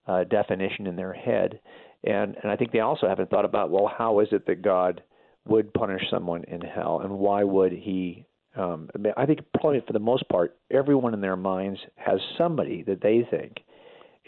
uh, 0.07 0.23
definition 0.25 0.87
in 0.87 0.95
their 0.95 1.13
head, 1.13 1.59
and 2.05 2.35
and 2.41 2.51
I 2.51 2.55
think 2.55 2.71
they 2.71 2.79
also 2.79 3.07
haven't 3.07 3.29
thought 3.29 3.45
about 3.45 3.69
well, 3.69 3.91
how 3.95 4.21
is 4.21 4.29
it 4.31 4.45
that 4.47 4.61
God 4.61 5.01
would 5.45 5.73
punish 5.73 6.03
someone 6.09 6.43
in 6.45 6.61
hell, 6.61 7.01
and 7.03 7.11
why 7.11 7.43
would 7.43 7.73
He? 7.73 8.25
Um, 8.55 8.89
I 9.17 9.25
think 9.25 9.39
probably 9.59 9.83
for 9.85 9.91
the 9.91 9.99
most 9.99 10.27
part, 10.29 10.55
everyone 10.71 11.13
in 11.13 11.19
their 11.19 11.35
minds 11.35 11.79
has 11.95 12.19
somebody 12.37 12.83
that 12.83 13.01
they 13.01 13.27
think 13.29 13.57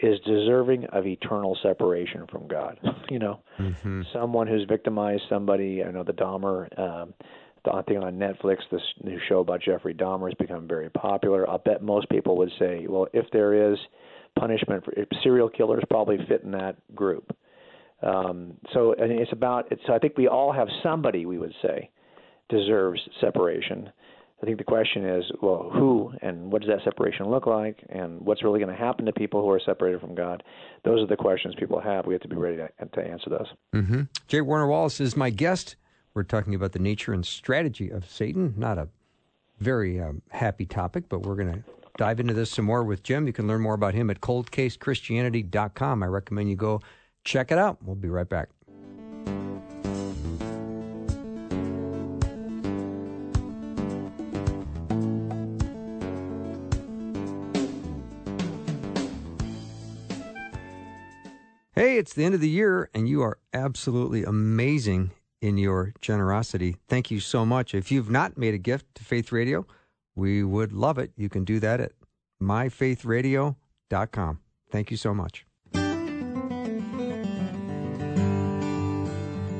is 0.00 0.18
deserving 0.20 0.84
of 0.86 1.06
eternal 1.06 1.56
separation 1.62 2.26
from 2.30 2.46
God. 2.46 2.78
you 3.10 3.18
know, 3.18 3.40
mm-hmm. 3.58 4.02
someone 4.12 4.46
who's 4.46 4.64
victimized 4.68 5.22
somebody. 5.28 5.82
I 5.82 5.90
know 5.90 6.04
the 6.04 6.12
Dahmer. 6.12 6.78
Um, 6.78 7.14
I 7.70 7.82
think 7.82 8.02
on 8.02 8.14
Netflix, 8.14 8.58
this 8.70 8.80
new 9.02 9.18
show 9.28 9.40
about 9.40 9.60
Jeffrey 9.60 9.92
Dahmer 9.92 10.28
has 10.28 10.34
become 10.34 10.66
very 10.66 10.88
popular. 10.90 11.48
I'll 11.48 11.58
bet 11.58 11.82
most 11.82 12.08
people 12.08 12.36
would 12.38 12.52
say, 12.58 12.86
well, 12.88 13.08
if 13.12 13.26
there 13.32 13.72
is 13.72 13.78
punishment 14.38 14.84
for 14.84 14.94
serial 15.22 15.48
killers, 15.48 15.82
probably 15.90 16.18
fit 16.28 16.42
in 16.44 16.52
that 16.52 16.76
group. 16.94 17.36
Um, 18.02 18.54
so 18.72 18.94
and 18.94 19.10
it's 19.10 19.32
about. 19.32 19.70
It's, 19.72 19.82
so 19.86 19.92
I 19.92 19.98
think 19.98 20.16
we 20.16 20.28
all 20.28 20.52
have 20.52 20.68
somebody 20.82 21.26
we 21.26 21.38
would 21.38 21.54
say 21.60 21.90
deserves 22.48 23.00
separation. 23.20 23.90
I 24.40 24.46
think 24.46 24.58
the 24.58 24.64
question 24.64 25.04
is, 25.04 25.24
well, 25.42 25.68
who 25.72 26.12
and 26.22 26.52
what 26.52 26.62
does 26.62 26.70
that 26.70 26.84
separation 26.84 27.28
look 27.28 27.46
like, 27.46 27.84
and 27.88 28.20
what's 28.20 28.44
really 28.44 28.60
going 28.60 28.72
to 28.72 28.80
happen 28.80 29.04
to 29.06 29.12
people 29.12 29.40
who 29.42 29.50
are 29.50 29.60
separated 29.64 30.00
from 30.00 30.14
God? 30.14 30.44
Those 30.84 31.02
are 31.02 31.06
the 31.06 31.16
questions 31.16 31.54
people 31.58 31.80
have. 31.80 32.06
We 32.06 32.14
have 32.14 32.22
to 32.22 32.28
be 32.28 32.36
ready 32.36 32.56
to, 32.56 32.68
to 32.86 33.00
answer 33.00 33.30
those. 33.30 33.46
Mm-hmm. 33.74 34.02
J. 34.28 34.40
Warner 34.42 34.68
Wallace 34.68 35.00
is 35.00 35.16
my 35.16 35.30
guest. 35.30 35.74
We're 36.14 36.22
talking 36.22 36.54
about 36.54 36.72
the 36.72 36.78
nature 36.78 37.12
and 37.12 37.26
strategy 37.26 37.90
of 37.90 38.08
Satan. 38.08 38.54
Not 38.56 38.78
a 38.78 38.88
very 39.58 40.00
um, 40.00 40.22
happy 40.30 40.66
topic, 40.66 41.08
but 41.08 41.22
we're 41.22 41.34
going 41.34 41.52
to 41.52 41.64
dive 41.96 42.20
into 42.20 42.32
this 42.32 42.50
some 42.50 42.64
more 42.64 42.84
with 42.84 43.02
Jim. 43.02 43.26
You 43.26 43.32
can 43.32 43.48
learn 43.48 43.60
more 43.60 43.74
about 43.74 43.94
him 43.94 44.08
at 44.08 44.20
coldcasechristianity.com. 44.20 46.02
I 46.02 46.06
recommend 46.06 46.48
you 46.48 46.56
go 46.56 46.80
check 47.24 47.50
it 47.50 47.58
out. 47.58 47.78
We'll 47.82 47.96
be 47.96 48.08
right 48.08 48.28
back. 48.28 48.50
It's 61.98 62.14
the 62.14 62.24
end 62.24 62.34
of 62.34 62.40
the 62.40 62.48
year, 62.48 62.88
and 62.94 63.08
you 63.08 63.22
are 63.22 63.38
absolutely 63.52 64.22
amazing 64.24 65.10
in 65.40 65.58
your 65.58 65.92
generosity. 66.00 66.76
Thank 66.88 67.10
you 67.10 67.20
so 67.20 67.44
much. 67.44 67.74
If 67.74 67.90
you've 67.92 68.10
not 68.10 68.38
made 68.38 68.54
a 68.54 68.58
gift 68.58 68.86
to 68.96 69.04
Faith 69.04 69.32
Radio, 69.32 69.66
we 70.14 70.42
would 70.42 70.72
love 70.72 70.98
it. 70.98 71.12
You 71.16 71.28
can 71.28 71.44
do 71.44 71.60
that 71.60 71.80
at 71.80 71.92
myfaithradio.com. 72.40 74.38
Thank 74.70 74.90
you 74.90 74.96
so 74.96 75.14
much. 75.14 75.44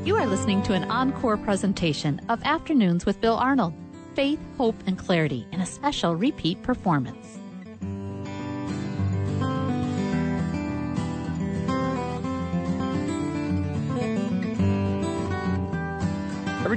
You 0.05 0.17
are 0.17 0.27
listening 0.27 0.63
to 0.63 0.73
an 0.73 0.85
encore 0.85 1.37
presentation 1.37 2.21
of 2.29 2.41
Afternoons 2.45 3.05
with 3.05 3.21
Bill 3.21 3.37
Arnold 3.37 3.75
Faith, 4.15 4.41
Hope, 4.57 4.77
and 4.87 4.99
Clarity 4.99 5.47
in 5.53 5.61
a 5.61 5.67
special 5.67 6.17
repeat 6.17 6.63
performance. 6.63 7.39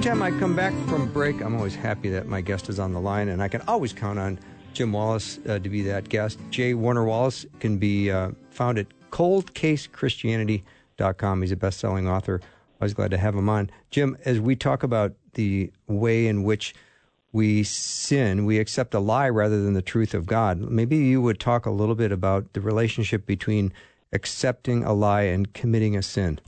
Time 0.02 0.20
I 0.20 0.32
come 0.32 0.56
back 0.56 0.74
from 0.88 1.12
break, 1.12 1.40
I'm 1.40 1.54
always 1.54 1.76
happy 1.76 2.10
that 2.10 2.26
my 2.26 2.40
guest 2.40 2.68
is 2.68 2.80
on 2.80 2.92
the 2.92 3.00
line, 3.00 3.28
and 3.28 3.40
I 3.40 3.46
can 3.46 3.60
always 3.68 3.92
count 3.92 4.18
on 4.18 4.40
Jim 4.74 4.92
Wallace 4.92 5.38
uh, 5.48 5.60
to 5.60 5.68
be 5.68 5.82
that 5.82 6.08
guest. 6.08 6.40
J. 6.50 6.74
Warner 6.74 7.04
Wallace 7.04 7.46
can 7.60 7.78
be 7.78 8.10
uh, 8.10 8.32
found 8.50 8.78
at 8.78 8.88
coldcasechristianity.com. 9.10 11.42
He's 11.42 11.52
a 11.52 11.56
best 11.56 11.78
selling 11.78 12.08
author 12.08 12.40
Always 12.82 12.94
glad 12.94 13.12
to 13.12 13.16
have 13.16 13.36
him 13.36 13.48
on. 13.48 13.70
Jim, 13.90 14.18
as 14.24 14.40
we 14.40 14.56
talk 14.56 14.82
about 14.82 15.12
the 15.34 15.70
way 15.86 16.26
in 16.26 16.42
which 16.42 16.74
we 17.30 17.62
sin, 17.62 18.44
we 18.44 18.58
accept 18.58 18.92
a 18.92 18.98
lie 18.98 19.28
rather 19.28 19.62
than 19.62 19.74
the 19.74 19.82
truth 19.82 20.14
of 20.14 20.26
God. 20.26 20.58
Maybe 20.58 20.96
you 20.96 21.22
would 21.22 21.38
talk 21.38 21.64
a 21.64 21.70
little 21.70 21.94
bit 21.94 22.10
about 22.10 22.54
the 22.54 22.60
relationship 22.60 23.24
between 23.24 23.72
accepting 24.12 24.82
a 24.82 24.92
lie 24.92 25.22
and 25.22 25.54
committing 25.54 25.96
a 25.96 26.02
sin. 26.02 26.40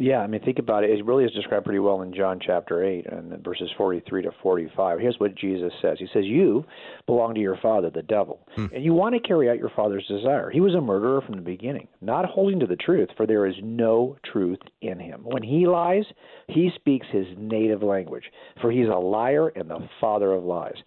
Yeah, 0.00 0.20
I 0.20 0.26
mean, 0.26 0.40
think 0.40 0.58
about 0.58 0.82
it. 0.82 0.88
It 0.88 1.04
really 1.04 1.24
is 1.24 1.32
described 1.32 1.66
pretty 1.66 1.78
well 1.78 2.00
in 2.00 2.14
John 2.14 2.40
chapter 2.40 2.82
8 2.82 3.04
and 3.12 3.44
verses 3.44 3.68
43 3.76 4.22
to 4.22 4.30
45. 4.42 4.98
Here's 4.98 5.20
what 5.20 5.34
Jesus 5.34 5.74
says 5.82 5.98
He 5.98 6.08
says, 6.10 6.24
You 6.24 6.64
belong 7.04 7.34
to 7.34 7.40
your 7.40 7.58
father, 7.58 7.90
the 7.90 8.00
devil, 8.00 8.40
hmm. 8.56 8.66
and 8.74 8.82
you 8.82 8.94
want 8.94 9.14
to 9.14 9.20
carry 9.20 9.50
out 9.50 9.58
your 9.58 9.70
father's 9.76 10.06
desire. 10.06 10.48
He 10.48 10.62
was 10.62 10.74
a 10.74 10.80
murderer 10.80 11.20
from 11.20 11.36
the 11.36 11.42
beginning, 11.42 11.86
not 12.00 12.24
holding 12.24 12.58
to 12.60 12.66
the 12.66 12.76
truth, 12.76 13.10
for 13.14 13.26
there 13.26 13.44
is 13.44 13.56
no 13.62 14.16
truth 14.32 14.60
in 14.80 14.98
him. 14.98 15.20
When 15.22 15.42
he 15.42 15.66
lies, 15.66 16.04
he 16.48 16.70
speaks 16.76 17.06
his 17.12 17.26
native 17.36 17.82
language, 17.82 18.24
for 18.62 18.72
he's 18.72 18.88
a 18.88 18.98
liar 18.98 19.48
and 19.48 19.68
the 19.68 19.86
father 20.00 20.32
of 20.32 20.44
lies. 20.44 20.78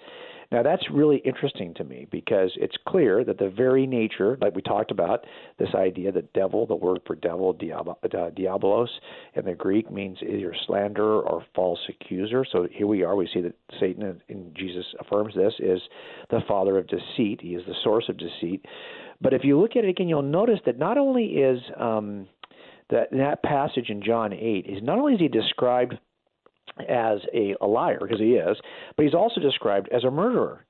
Now, 0.53 0.62
that's 0.62 0.83
really 0.91 1.17
interesting 1.25 1.74
to 1.74 1.83
me 1.83 2.05
because 2.12 2.51
it's 2.57 2.77
clear 2.88 3.24
that 3.24 3.39
the 3.39 3.50
very 3.50 3.88
nature, 3.88 4.38
like 4.39 4.53
we 4.53 4.62
talked 4.62 4.91
about, 4.91 5.25
this 5.57 5.74
idea 5.74 6.12
that 6.12 6.31
devil, 6.33 6.67
the 6.67 6.75
word 6.75 7.00
for 7.07 7.15
devil, 7.15 7.57
uh, 7.60 8.07
diabolos, 8.07 8.88
in 9.33 9.45
the 9.45 9.55
Greek 9.55 9.91
means 9.91 10.19
either 10.22 10.55
slanderer 10.67 11.22
or 11.24 11.43
false 11.55 11.79
accuser. 11.89 12.45
So 12.51 12.67
here 12.72 12.86
we 12.86 13.01
are. 13.01 13.15
We 13.15 13.27
see 13.33 13.41
that 13.41 13.55
Satan, 13.79 14.22
and 14.29 14.55
Jesus 14.55 14.86
affirms 15.00 15.33
this, 15.33 15.55
is 15.57 15.81
the 16.29 16.41
father 16.48 16.77
of 16.77 16.86
deceit. 16.86 17.41
He 17.41 17.55
is 17.55 17.65
the 17.65 17.74
source 17.83 18.07
of 18.07 18.17
deceit. 18.17 18.63
But 19.22 19.33
if 19.33 19.43
you 19.43 19.60
look 19.60 19.75
at 19.75 19.86
it 19.86 19.89
again, 19.89 20.07
you'll 20.07 20.22
notice 20.22 20.60
that 20.67 20.77
not 20.77 21.00
only 21.00 21.25
is 21.25 21.60
um, 21.79 22.27
that 22.91 23.10
that 23.12 23.41
passage 23.41 23.89
in 23.89 24.03
John 24.03 24.31
8 24.31 24.67
is 24.67 24.83
not 24.83 25.00
only 25.00 25.15
is 25.15 25.19
he 25.19 25.29
described 25.29 25.95
as 26.89 27.20
a, 27.34 27.56
a 27.62 27.68
liar, 27.68 28.00
because 28.01 28.20
he 28.20 28.34
is, 28.34 28.58
but 28.96 29.03
he's 29.03 29.13
also 29.13 29.39
described 29.39 29.89
as 29.92 30.03
a 30.03 30.12
murderer. 30.12 30.65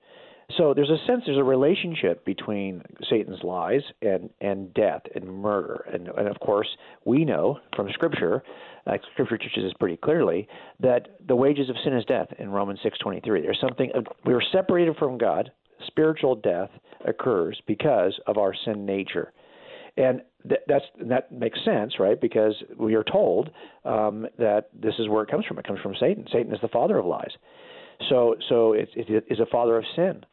So 0.57 0.73
there's 0.73 0.89
a 0.89 0.97
sense, 1.07 1.23
there's 1.25 1.37
a 1.37 1.43
relationship 1.43 2.25
between 2.25 2.83
Satan's 3.09 3.41
lies 3.43 3.81
and, 4.01 4.29
and 4.41 4.73
death 4.73 5.01
and 5.15 5.25
murder. 5.25 5.85
And, 5.91 6.09
and 6.09 6.27
of 6.27 6.39
course, 6.39 6.67
we 7.05 7.25
know 7.25 7.59
from 7.75 7.89
Scripture, 7.93 8.43
uh, 8.85 8.97
Scripture 9.13 9.37
teaches 9.37 9.63
us 9.63 9.73
pretty 9.79 9.97
clearly, 9.97 10.47
that 10.79 11.07
the 11.27 11.35
wages 11.35 11.69
of 11.69 11.75
sin 11.83 11.93
is 11.93 12.05
death 12.05 12.27
in 12.39 12.49
Romans 12.49 12.79
6.23. 12.85 13.23
There's 13.41 13.59
something, 13.61 13.91
we 14.25 14.33
are 14.33 14.43
separated 14.51 14.97
from 14.97 15.17
God. 15.17 15.51
Spiritual 15.87 16.35
death 16.35 16.69
occurs 17.05 17.59
because 17.65 18.17
of 18.27 18.37
our 18.37 18.53
sin 18.65 18.85
nature 18.85 19.33
and 19.97 20.21
th- 20.47 20.61
that's 20.67 20.85
that 21.05 21.31
makes 21.31 21.59
sense, 21.63 21.99
right? 21.99 22.19
Because 22.19 22.55
we 22.77 22.95
are 22.95 23.03
told 23.03 23.51
um, 23.85 24.27
that 24.37 24.69
this 24.73 24.95
is 24.99 25.07
where 25.07 25.23
it 25.23 25.29
comes 25.29 25.45
from. 25.45 25.59
It 25.59 25.67
comes 25.67 25.79
from 25.81 25.95
Satan. 25.99 26.25
Satan 26.31 26.53
is 26.53 26.61
the 26.61 26.67
father 26.67 26.97
of 26.97 27.05
lies. 27.05 27.31
So, 28.09 28.35
so 28.49 28.73
it, 28.73 28.89
it 28.95 29.25
is 29.29 29.39
a 29.39 29.45
father 29.45 29.77
of 29.77 29.85
sin, 29.95 30.25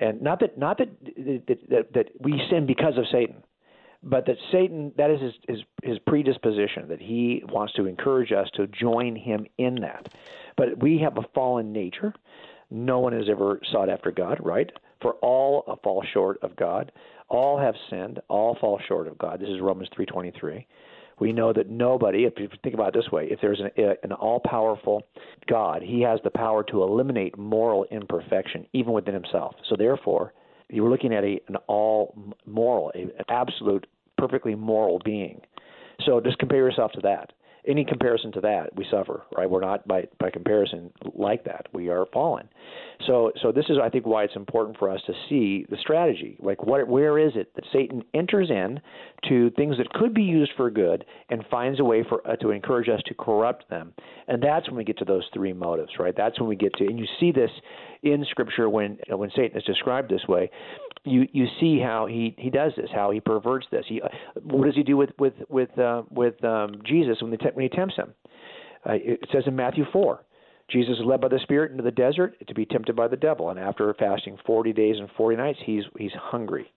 and 0.00 0.20
not 0.20 0.40
that 0.40 0.58
not 0.58 0.78
that 0.78 0.88
that, 1.16 1.58
that 1.70 1.92
that 1.94 2.06
we 2.20 2.40
sin 2.50 2.66
because 2.66 2.98
of 2.98 3.04
Satan, 3.10 3.42
but 4.02 4.26
that 4.26 4.36
Satan 4.52 4.92
that 4.96 5.10
is 5.10 5.20
his, 5.20 5.32
his 5.48 5.58
his 5.82 5.98
predisposition 6.06 6.88
that 6.88 7.00
he 7.00 7.42
wants 7.48 7.72
to 7.74 7.86
encourage 7.86 8.32
us 8.32 8.48
to 8.54 8.66
join 8.66 9.16
him 9.16 9.46
in 9.58 9.76
that. 9.76 10.12
But 10.56 10.82
we 10.82 10.98
have 10.98 11.16
a 11.16 11.24
fallen 11.34 11.72
nature. 11.72 12.12
No 12.70 13.00
one 13.00 13.12
has 13.14 13.28
ever 13.28 13.60
sought 13.72 13.88
after 13.88 14.12
God, 14.12 14.38
right? 14.40 14.70
For 15.02 15.14
all 15.14 15.80
fall 15.82 16.04
short 16.12 16.38
of 16.42 16.54
God. 16.54 16.92
All 17.30 17.58
have 17.58 17.74
sinned. 17.88 18.20
All 18.28 18.56
fall 18.60 18.78
short 18.86 19.08
of 19.08 19.16
God. 19.16 19.40
This 19.40 19.48
is 19.48 19.60
Romans 19.60 19.88
3:23. 19.96 20.66
We 21.20 21.32
know 21.32 21.52
that 21.52 21.68
nobody, 21.68 22.24
if 22.24 22.34
you 22.38 22.48
think 22.62 22.74
about 22.74 22.88
it 22.88 22.94
this 22.94 23.12
way, 23.12 23.28
if 23.30 23.40
there's 23.42 23.60
an, 23.60 23.70
an 24.02 24.12
all-powerful 24.12 25.02
God, 25.46 25.82
He 25.82 26.00
has 26.00 26.18
the 26.24 26.30
power 26.30 26.64
to 26.64 26.82
eliminate 26.82 27.36
moral 27.36 27.84
imperfection 27.90 28.66
even 28.72 28.92
within 28.92 29.12
Himself. 29.12 29.54
So 29.68 29.76
therefore, 29.76 30.32
you 30.70 30.82
were 30.82 30.88
looking 30.88 31.12
at 31.14 31.22
a, 31.22 31.38
an 31.48 31.56
all 31.66 32.14
moral, 32.46 32.90
a, 32.94 33.02
an 33.02 33.24
absolute, 33.28 33.86
perfectly 34.16 34.54
moral 34.54 34.98
being. 35.04 35.42
So 36.06 36.20
just 36.20 36.38
compare 36.38 36.58
yourself 36.58 36.92
to 36.92 37.00
that 37.02 37.32
any 37.66 37.84
comparison 37.84 38.32
to 38.32 38.40
that, 38.40 38.74
we 38.76 38.86
suffer, 38.90 39.22
right? 39.36 39.48
We're 39.48 39.60
not 39.60 39.86
by 39.86 40.06
by 40.18 40.30
comparison 40.30 40.90
like 41.14 41.44
that. 41.44 41.66
We 41.72 41.88
are 41.88 42.06
fallen. 42.12 42.48
So 43.06 43.32
so 43.42 43.52
this 43.52 43.66
is 43.68 43.78
I 43.82 43.88
think 43.88 44.06
why 44.06 44.24
it's 44.24 44.36
important 44.36 44.78
for 44.78 44.88
us 44.88 45.00
to 45.06 45.12
see 45.28 45.66
the 45.68 45.76
strategy. 45.80 46.36
Like 46.40 46.64
what 46.64 46.88
where 46.88 47.18
is 47.18 47.32
it 47.34 47.54
that 47.54 47.64
Satan 47.72 48.02
enters 48.14 48.50
in 48.50 48.80
to 49.28 49.50
things 49.50 49.76
that 49.78 49.90
could 49.90 50.14
be 50.14 50.22
used 50.22 50.52
for 50.56 50.70
good 50.70 51.04
and 51.28 51.44
finds 51.50 51.80
a 51.80 51.84
way 51.84 52.04
for 52.08 52.26
uh, 52.28 52.36
to 52.36 52.50
encourage 52.50 52.88
us 52.88 53.00
to 53.06 53.14
corrupt 53.14 53.68
them. 53.68 53.92
And 54.28 54.42
that's 54.42 54.66
when 54.68 54.76
we 54.76 54.84
get 54.84 54.98
to 54.98 55.04
those 55.04 55.24
three 55.34 55.52
motives, 55.52 55.92
right? 55.98 56.14
That's 56.16 56.38
when 56.40 56.48
we 56.48 56.56
get 56.56 56.74
to 56.74 56.86
and 56.86 56.98
you 56.98 57.06
see 57.18 57.32
this 57.32 57.50
in 58.02 58.24
scripture 58.30 58.68
when 58.68 58.98
when 59.08 59.30
Satan 59.36 59.56
is 59.58 59.64
described 59.64 60.10
this 60.10 60.26
way 60.28 60.50
you 61.04 61.26
you 61.32 61.46
see 61.60 61.78
how 61.78 62.06
he 62.06 62.34
he 62.38 62.50
does 62.50 62.72
this, 62.76 62.88
how 62.94 63.10
he 63.10 63.20
perverts 63.20 63.66
this. 63.70 63.84
He, 63.88 64.02
uh, 64.02 64.08
what 64.42 64.66
does 64.66 64.74
he 64.74 64.82
do 64.82 64.96
with 64.96 65.10
with 65.18 65.34
with 65.48 65.76
uh, 65.78 66.02
with 66.10 66.42
um, 66.44 66.82
Jesus 66.84 67.18
when, 67.22 67.36
te- 67.38 67.46
when 67.54 67.62
he 67.62 67.68
tempts 67.68 67.96
him? 67.96 68.12
Uh, 68.86 68.92
it 68.94 69.20
says 69.32 69.44
in 69.46 69.56
Matthew 69.56 69.84
four, 69.92 70.24
Jesus 70.68 70.98
is 70.98 71.04
led 71.04 71.20
by 71.20 71.28
the 71.28 71.40
Spirit 71.42 71.70
into 71.70 71.82
the 71.82 71.90
desert 71.90 72.36
to 72.46 72.54
be 72.54 72.66
tempted 72.66 72.96
by 72.96 73.08
the 73.08 73.16
devil, 73.16 73.50
and 73.50 73.58
after 73.58 73.92
fasting 73.94 74.36
forty 74.46 74.72
days 74.72 74.96
and 74.98 75.08
forty 75.16 75.36
nights, 75.36 75.58
he's 75.64 75.84
he's 75.98 76.12
hungry. 76.14 76.70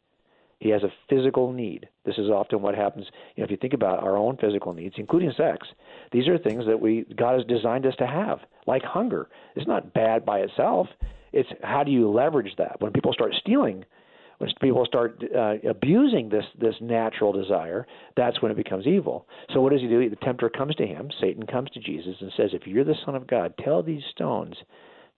He 0.64 0.70
has 0.70 0.82
a 0.82 0.94
physical 1.10 1.52
need. 1.52 1.90
This 2.06 2.18
is 2.18 2.30
often 2.30 2.62
what 2.62 2.74
happens. 2.74 3.06
You 3.36 3.42
know, 3.42 3.46
if 3.46 3.52
you 3.52 3.58
think 3.58 3.74
about 3.74 4.02
our 4.02 4.16
own 4.16 4.38
physical 4.38 4.74
needs, 4.74 4.96
including 4.98 5.34
sex, 5.36 5.68
these 6.14 6.30
are 6.30 6.38
things 6.38 6.66
that 6.68 6.80
we 6.80 7.06
God 7.18 7.34
has 7.38 7.46
designed 7.46 7.86
us 7.86 7.96
to 7.98 8.08
have, 8.08 8.40
like 8.66 8.82
hunger. 8.82 9.28
It's 9.58 9.68
not 9.68 9.94
bad 9.94 10.26
by 10.26 10.40
itself. 10.40 10.88
It's 11.34 11.50
how 11.64 11.84
do 11.84 11.92
you 11.92 12.10
leverage 12.10 12.54
that? 12.60 12.80
When 12.80 12.94
people 12.94 13.12
start 13.12 13.34
stealing 13.42 13.84
when 14.38 14.50
people 14.62 14.86
start 14.86 15.22
uh, 15.36 15.56
abusing 15.70 16.30
this 16.30 16.46
this 16.58 16.76
natural 16.80 17.34
desire, 17.34 17.86
that's 18.16 18.42
when 18.42 18.50
it 18.50 18.56
becomes 18.56 18.88
evil. 18.88 19.28
So 19.54 19.60
what 19.60 19.74
does 19.74 19.82
he 19.82 19.88
do? 19.88 20.10
The 20.10 20.16
tempter 20.16 20.50
comes 20.50 20.76
to 20.76 20.88
him, 20.88 21.12
Satan 21.20 21.46
comes 21.46 21.72
to 21.72 21.82
Jesus 21.82 22.16
and 22.22 22.32
says, 22.38 22.52
"If 22.54 22.68
you're 22.68 22.86
the 22.86 22.96
Son 23.06 23.16
of 23.16 23.28
God, 23.28 23.54
tell 23.58 23.84
these 23.84 24.04
stones 24.12 24.56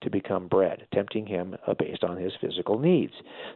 to 0.01 0.09
become 0.09 0.47
bread," 0.47 0.87
tempting 0.93 1.25
him 1.25 1.55
uh, 1.67 1.73
based 1.73 2.03
on 2.03 2.17
his 2.17 2.33
physical 2.41 2.79
needs. 2.79 3.13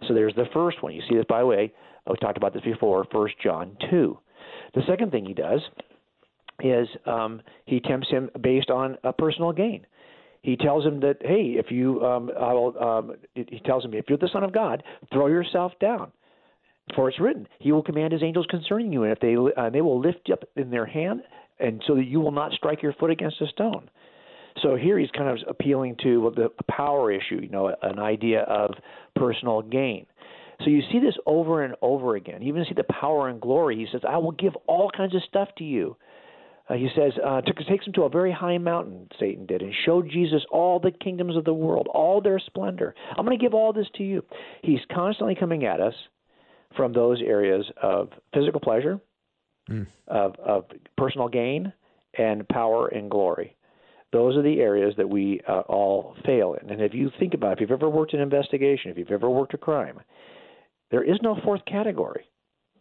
So 0.08 0.14
there's 0.14 0.36
the 0.36 0.50
first 0.54 0.82
one. 0.82 0.94
You 0.94 1.02
see 1.10 1.16
this 1.16 1.26
by 1.28 1.40
the 1.40 1.46
way. 1.46 1.74
I 2.08 2.14
talked 2.16 2.38
about 2.38 2.54
this 2.54 2.64
before. 2.64 3.06
First 3.12 3.36
John 3.44 3.78
two. 3.90 4.18
The 4.74 4.82
second 4.88 5.12
thing 5.12 5.26
he 5.26 5.34
does 5.34 5.62
is 6.62 6.88
um, 7.06 7.42
he 7.66 7.80
tempts 7.80 8.10
him 8.10 8.30
based 8.42 8.70
on 8.70 8.98
a 9.04 9.14
personal 9.14 9.52
gain 9.52 9.86
he 10.42 10.56
tells 10.56 10.86
him 10.86 11.00
that 11.02 11.18
hey, 11.22 11.56
if 11.58 11.72
you 11.72 12.04
um, 12.04 12.32
I 12.40 12.54
will, 12.54 12.78
um, 12.82 13.16
he 13.34 13.62
tells 13.66 13.84
him 13.84 13.94
if 13.94 14.06
you're 14.08 14.18
the 14.18 14.30
son 14.32 14.44
of 14.44 14.54
God, 14.54 14.84
throw 15.12 15.28
yourself 15.28 15.74
down. 15.82 16.12
For 16.96 17.08
it's 17.08 17.20
written, 17.20 17.48
He 17.60 17.72
will 17.72 17.84
command 17.84 18.14
His 18.14 18.24
angels 18.24 18.48
concerning 18.50 18.92
you, 18.92 19.04
and 19.04 19.12
if 19.12 19.20
they 19.20 19.36
uh, 19.36 19.70
they 19.70 19.82
will 19.82 20.00
lift 20.00 20.22
you 20.26 20.34
up 20.34 20.44
in 20.56 20.70
their 20.72 20.86
hand, 20.86 21.22
and 21.60 21.84
so 21.86 21.96
that 21.96 22.06
you 22.06 22.20
will 22.20 22.32
not 22.32 22.54
strike 22.54 22.82
your 22.82 22.94
foot 22.94 23.12
against 23.12 23.42
a 23.42 23.48
stone. 23.48 23.90
So 24.62 24.76
here 24.76 24.98
he's 25.00 25.12
kind 25.12 25.30
of 25.30 25.38
appealing 25.48 25.98
to 26.04 26.32
the 26.36 26.50
power 26.70 27.12
issue, 27.12 27.40
you 27.42 27.50
know, 27.50 27.74
an 27.82 28.00
idea 28.00 28.42
of 28.42 28.72
personal 29.16 29.62
gain. 29.62 30.06
So 30.64 30.70
you 30.70 30.82
see 30.92 31.00
this 31.00 31.16
over 31.26 31.64
and 31.64 31.76
over 31.82 32.16
again. 32.16 32.42
You 32.42 32.50
even 32.50 32.66
see 32.66 32.74
the 32.76 32.84
power 32.84 33.30
and 33.30 33.40
glory. 33.40 33.78
He 33.78 33.88
says, 33.92 34.02
"I 34.08 34.18
will 34.18 34.32
give 34.34 34.56
all 34.68 34.92
kinds 34.92 35.16
of 35.16 35.24
stuff 35.24 35.50
to 35.58 35.64
you." 35.64 35.96
Uh, 36.70 36.76
he 36.76 36.88
says, 36.96 37.14
uh, 37.26 37.42
took, 37.42 37.58
takes 37.68 37.88
him 37.88 37.94
to 37.94 38.04
a 38.04 38.10
very 38.10 38.32
high 38.32 38.58
mountain, 38.60 39.08
Satan 39.20 39.46
did, 39.48 39.62
and 39.64 39.74
showed 39.86 40.10
Jesus 40.10 40.46
all 40.52 40.80
the 40.80 40.92
kingdoms 40.92 41.36
of 41.36 41.44
the 41.44 41.54
world, 41.54 41.88
all 41.92 42.22
their 42.22 42.38
splendor. 42.38 42.94
I'm 43.18 43.26
going 43.26 43.38
to 43.38 43.44
give 43.44 43.56
all 43.56 43.74
this 43.74 43.88
to 43.96 44.04
you. 44.04 44.24
He's 44.62 44.80
constantly 44.94 45.34
coming 45.34 45.66
at 45.66 45.80
us 45.80 45.96
from 46.78 46.94
those 46.94 47.22
areas 47.26 47.66
of 47.82 48.10
physical 48.34 48.60
pleasure, 48.60 49.00
mm. 49.68 49.88
of, 50.08 50.36
of 50.36 50.66
personal 50.96 51.28
gain, 51.28 51.74
and 52.18 52.48
power 52.48 52.88
and 52.90 53.10
glory. 53.10 53.56
Those 54.12 54.36
are 54.38 54.42
the 54.42 54.60
areas 54.60 54.94
that 54.98 55.10
we 55.10 55.40
uh, 55.48 55.60
all 55.62 56.16
fail 56.26 56.56
in. 56.62 56.70
And 56.70 56.82
if 56.82 56.94
you 56.94 57.12
think 57.20 57.34
about 57.34 57.52
it, 57.52 57.54
if 57.54 57.62
you've 57.62 57.72
ever 57.72 57.90
worked 57.90 58.14
an 58.14 58.22
investigation, 58.22 58.92
if 58.92 58.98
you've 58.98 59.12
ever 59.12 59.30
worked 59.30 59.54
a 59.54 59.58
crime, 59.58 60.00
there 60.90 61.04
is 61.04 61.18
no 61.22 61.38
fourth 61.44 61.64
category 61.66 62.26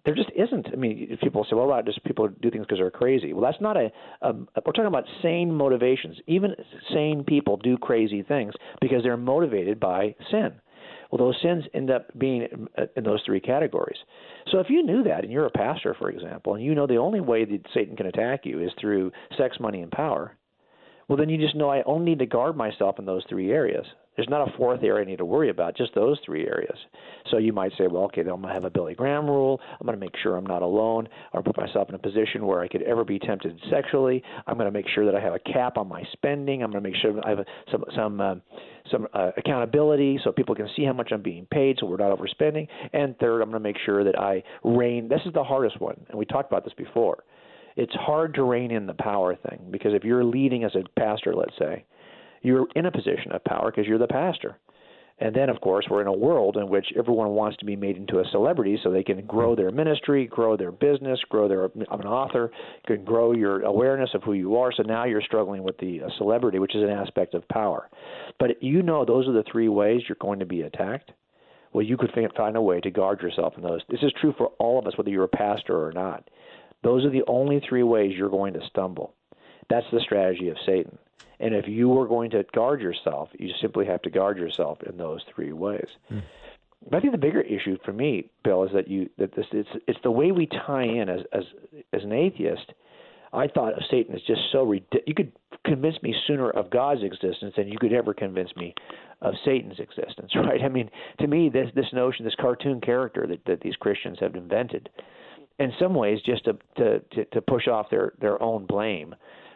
there 0.08 0.14
just 0.14 0.30
isn't. 0.34 0.68
I 0.72 0.76
mean, 0.76 1.18
people 1.22 1.44
say, 1.44 1.54
"Well, 1.54 1.82
just 1.84 2.02
people 2.02 2.28
do 2.28 2.50
things 2.50 2.64
because 2.64 2.78
they're 2.78 2.90
crazy." 2.90 3.34
Well, 3.34 3.42
that's 3.42 3.60
not 3.60 3.76
a, 3.76 3.92
a. 4.22 4.32
We're 4.32 4.72
talking 4.72 4.86
about 4.86 5.04
sane 5.20 5.52
motivations. 5.52 6.16
Even 6.26 6.54
sane 6.94 7.24
people 7.24 7.58
do 7.58 7.76
crazy 7.76 8.22
things 8.22 8.54
because 8.80 9.02
they're 9.02 9.18
motivated 9.18 9.78
by 9.78 10.14
sin. 10.30 10.54
Well, 11.10 11.18
those 11.18 11.36
sins 11.42 11.64
end 11.74 11.90
up 11.90 12.06
being 12.18 12.48
in 12.96 13.04
those 13.04 13.20
three 13.26 13.40
categories. 13.40 13.98
So 14.50 14.60
if 14.60 14.70
you 14.70 14.82
knew 14.82 15.02
that, 15.02 15.24
and 15.24 15.30
you're 15.32 15.44
a 15.44 15.50
pastor, 15.50 15.94
for 15.98 16.08
example, 16.08 16.54
and 16.54 16.64
you 16.64 16.74
know 16.74 16.86
the 16.86 16.96
only 16.96 17.20
way 17.20 17.44
that 17.44 17.66
Satan 17.74 17.94
can 17.94 18.06
attack 18.06 18.46
you 18.46 18.62
is 18.62 18.70
through 18.80 19.12
sex, 19.36 19.58
money, 19.60 19.82
and 19.82 19.92
power, 19.92 20.37
Well, 21.08 21.16
then 21.16 21.30
you 21.30 21.38
just 21.38 21.56
know 21.56 21.70
I 21.70 21.82
only 21.84 22.10
need 22.10 22.18
to 22.18 22.26
guard 22.26 22.54
myself 22.54 22.98
in 22.98 23.06
those 23.06 23.24
three 23.28 23.50
areas. 23.50 23.86
There's 24.14 24.28
not 24.28 24.46
a 24.48 24.56
fourth 24.58 24.82
area 24.82 25.06
I 25.06 25.08
need 25.08 25.18
to 25.18 25.24
worry 25.24 25.48
about, 25.48 25.76
just 25.76 25.94
those 25.94 26.18
three 26.26 26.44
areas. 26.44 26.76
So 27.30 27.38
you 27.38 27.52
might 27.52 27.70
say, 27.78 27.86
well, 27.86 28.02
okay, 28.04 28.22
then 28.22 28.32
I'm 28.32 28.42
going 28.42 28.48
to 28.48 28.54
have 28.54 28.64
a 28.64 28.70
Billy 28.70 28.94
Graham 28.94 29.26
rule. 29.26 29.60
I'm 29.80 29.86
going 29.86 29.98
to 29.98 30.04
make 30.04 30.14
sure 30.22 30.36
I'm 30.36 30.44
not 30.44 30.60
alone 30.60 31.08
or 31.32 31.42
put 31.42 31.56
myself 31.56 31.88
in 31.88 31.94
a 31.94 31.98
position 31.98 32.44
where 32.44 32.60
I 32.60 32.68
could 32.68 32.82
ever 32.82 33.04
be 33.04 33.18
tempted 33.20 33.58
sexually. 33.70 34.22
I'm 34.46 34.54
going 34.54 34.66
to 34.66 34.72
make 34.72 34.88
sure 34.92 35.06
that 35.06 35.14
I 35.14 35.20
have 35.20 35.34
a 35.34 35.38
cap 35.38 35.78
on 35.78 35.88
my 35.88 36.02
spending. 36.12 36.62
I'm 36.62 36.70
going 36.72 36.82
to 36.82 36.90
make 36.90 37.00
sure 37.00 37.14
I 37.24 37.30
have 37.30 37.46
some 37.70 37.84
some 37.94 38.20
uh, 38.20 38.34
some 38.90 39.06
uh, 39.14 39.30
accountability 39.36 40.18
so 40.24 40.32
people 40.32 40.56
can 40.56 40.68
see 40.76 40.84
how 40.84 40.92
much 40.92 41.10
I'm 41.12 41.22
being 41.22 41.46
paid 41.50 41.76
so 41.78 41.86
we're 41.86 41.96
not 41.96 42.18
overspending. 42.18 42.66
And 42.92 43.16
third, 43.18 43.40
I'm 43.40 43.50
going 43.50 43.62
to 43.62 43.68
make 43.68 43.78
sure 43.86 44.02
that 44.02 44.18
I 44.18 44.42
rein. 44.64 45.08
This 45.08 45.20
is 45.26 45.32
the 45.32 45.44
hardest 45.44 45.80
one, 45.80 46.04
and 46.08 46.18
we 46.18 46.26
talked 46.26 46.50
about 46.50 46.64
this 46.64 46.74
before. 46.74 47.22
It's 47.78 47.94
hard 47.94 48.34
to 48.34 48.42
rein 48.42 48.72
in 48.72 48.86
the 48.86 48.94
power 48.94 49.36
thing 49.36 49.68
because 49.70 49.94
if 49.94 50.02
you're 50.02 50.24
leading 50.24 50.64
as 50.64 50.74
a 50.74 50.82
pastor, 50.98 51.32
let's 51.32 51.56
say, 51.56 51.84
you're 52.42 52.66
in 52.74 52.86
a 52.86 52.90
position 52.90 53.30
of 53.30 53.44
power 53.44 53.70
because 53.70 53.86
you're 53.86 53.98
the 53.98 54.08
pastor. 54.08 54.58
And 55.20 55.32
then, 55.32 55.48
of 55.48 55.60
course, 55.60 55.86
we're 55.88 56.00
in 56.00 56.08
a 56.08 56.12
world 56.12 56.56
in 56.56 56.68
which 56.68 56.86
everyone 56.98 57.30
wants 57.30 57.56
to 57.58 57.64
be 57.64 57.76
made 57.76 57.96
into 57.96 58.18
a 58.18 58.24
celebrity 58.32 58.80
so 58.82 58.90
they 58.90 59.04
can 59.04 59.24
grow 59.26 59.54
their 59.54 59.70
ministry, 59.70 60.26
grow 60.26 60.56
their 60.56 60.72
business, 60.72 61.20
grow 61.28 61.46
their. 61.46 61.64
I'm 61.64 62.00
an 62.00 62.08
author, 62.08 62.50
can 62.84 63.04
grow 63.04 63.30
your 63.30 63.62
awareness 63.62 64.10
of 64.12 64.24
who 64.24 64.32
you 64.32 64.56
are. 64.56 64.72
So 64.72 64.82
now 64.82 65.04
you're 65.04 65.22
struggling 65.22 65.62
with 65.62 65.78
the 65.78 66.02
uh, 66.02 66.08
celebrity, 66.18 66.58
which 66.58 66.74
is 66.74 66.82
an 66.82 66.90
aspect 66.90 67.34
of 67.34 67.46
power. 67.46 67.88
But 68.40 68.60
you 68.60 68.82
know 68.82 69.04
those 69.04 69.28
are 69.28 69.32
the 69.32 69.44
three 69.50 69.68
ways 69.68 70.02
you're 70.08 70.16
going 70.20 70.40
to 70.40 70.46
be 70.46 70.62
attacked. 70.62 71.12
Well, 71.72 71.84
you 71.84 71.96
could 71.96 72.12
find 72.36 72.56
a 72.56 72.62
way 72.62 72.80
to 72.80 72.90
guard 72.90 73.20
yourself 73.20 73.54
in 73.56 73.62
those. 73.62 73.82
This 73.88 74.02
is 74.02 74.12
true 74.20 74.34
for 74.36 74.48
all 74.58 74.78
of 74.78 74.86
us, 74.86 74.96
whether 74.96 75.10
you're 75.10 75.24
a 75.24 75.28
pastor 75.28 75.84
or 75.84 75.92
not. 75.92 76.28
Those 76.82 77.04
are 77.04 77.10
the 77.10 77.24
only 77.26 77.60
three 77.68 77.82
ways 77.82 78.14
you're 78.16 78.30
going 78.30 78.54
to 78.54 78.66
stumble. 78.68 79.14
That's 79.68 79.86
the 79.92 80.00
strategy 80.00 80.48
of 80.48 80.56
Satan. 80.64 80.98
And 81.40 81.54
if 81.54 81.68
you 81.68 81.98
are 81.98 82.06
going 82.06 82.30
to 82.30 82.44
guard 82.54 82.80
yourself, 82.80 83.28
you 83.38 83.50
simply 83.60 83.86
have 83.86 84.02
to 84.02 84.10
guard 84.10 84.38
yourself 84.38 84.78
in 84.82 84.96
those 84.96 85.20
three 85.34 85.52
ways. 85.52 85.86
Mm. 86.10 86.22
But 86.90 86.98
I 86.98 87.00
think 87.00 87.12
the 87.12 87.18
bigger 87.18 87.40
issue 87.40 87.76
for 87.84 87.92
me, 87.92 88.30
Bill, 88.44 88.64
is 88.64 88.70
that 88.72 88.88
you 88.88 89.10
that 89.18 89.34
this 89.34 89.46
it's 89.52 89.68
it's 89.86 89.98
the 90.02 90.10
way 90.10 90.30
we 90.30 90.46
tie 90.46 90.84
in 90.84 91.08
as 91.08 91.20
as 91.32 91.44
as 91.92 92.02
an 92.04 92.12
atheist. 92.12 92.72
I 93.32 93.46
thought 93.46 93.74
of 93.74 93.82
Satan 93.90 94.14
as 94.14 94.22
just 94.22 94.40
so 94.52 94.62
ridiculous. 94.62 95.04
You 95.06 95.14
could 95.14 95.32
convince 95.64 96.02
me 96.02 96.14
sooner 96.26 96.48
of 96.50 96.70
God's 96.70 97.02
existence 97.02 97.54
than 97.56 97.68
you 97.68 97.76
could 97.78 97.92
ever 97.92 98.14
convince 98.14 98.54
me 98.56 98.74
of 99.20 99.34
Satan's 99.44 99.78
existence, 99.80 100.32
right? 100.36 100.62
I 100.62 100.68
mean, 100.68 100.88
to 101.20 101.26
me, 101.26 101.48
this 101.48 101.68
this 101.74 101.92
notion, 101.92 102.24
this 102.24 102.36
cartoon 102.40 102.80
character 102.80 103.26
that 103.26 103.44
that 103.46 103.60
these 103.60 103.76
Christians 103.76 104.18
have 104.20 104.34
invented, 104.34 104.88
in 105.58 105.72
some 105.78 105.94
ways, 105.94 106.20
just 106.24 106.44
to 106.44 106.56
to 106.76 107.00
to, 107.00 107.24
to 107.26 107.40
push 107.40 107.68
off 107.68 107.90
their 107.90 108.12
their 108.20 108.40
own 108.42 108.66
blame 108.66 109.14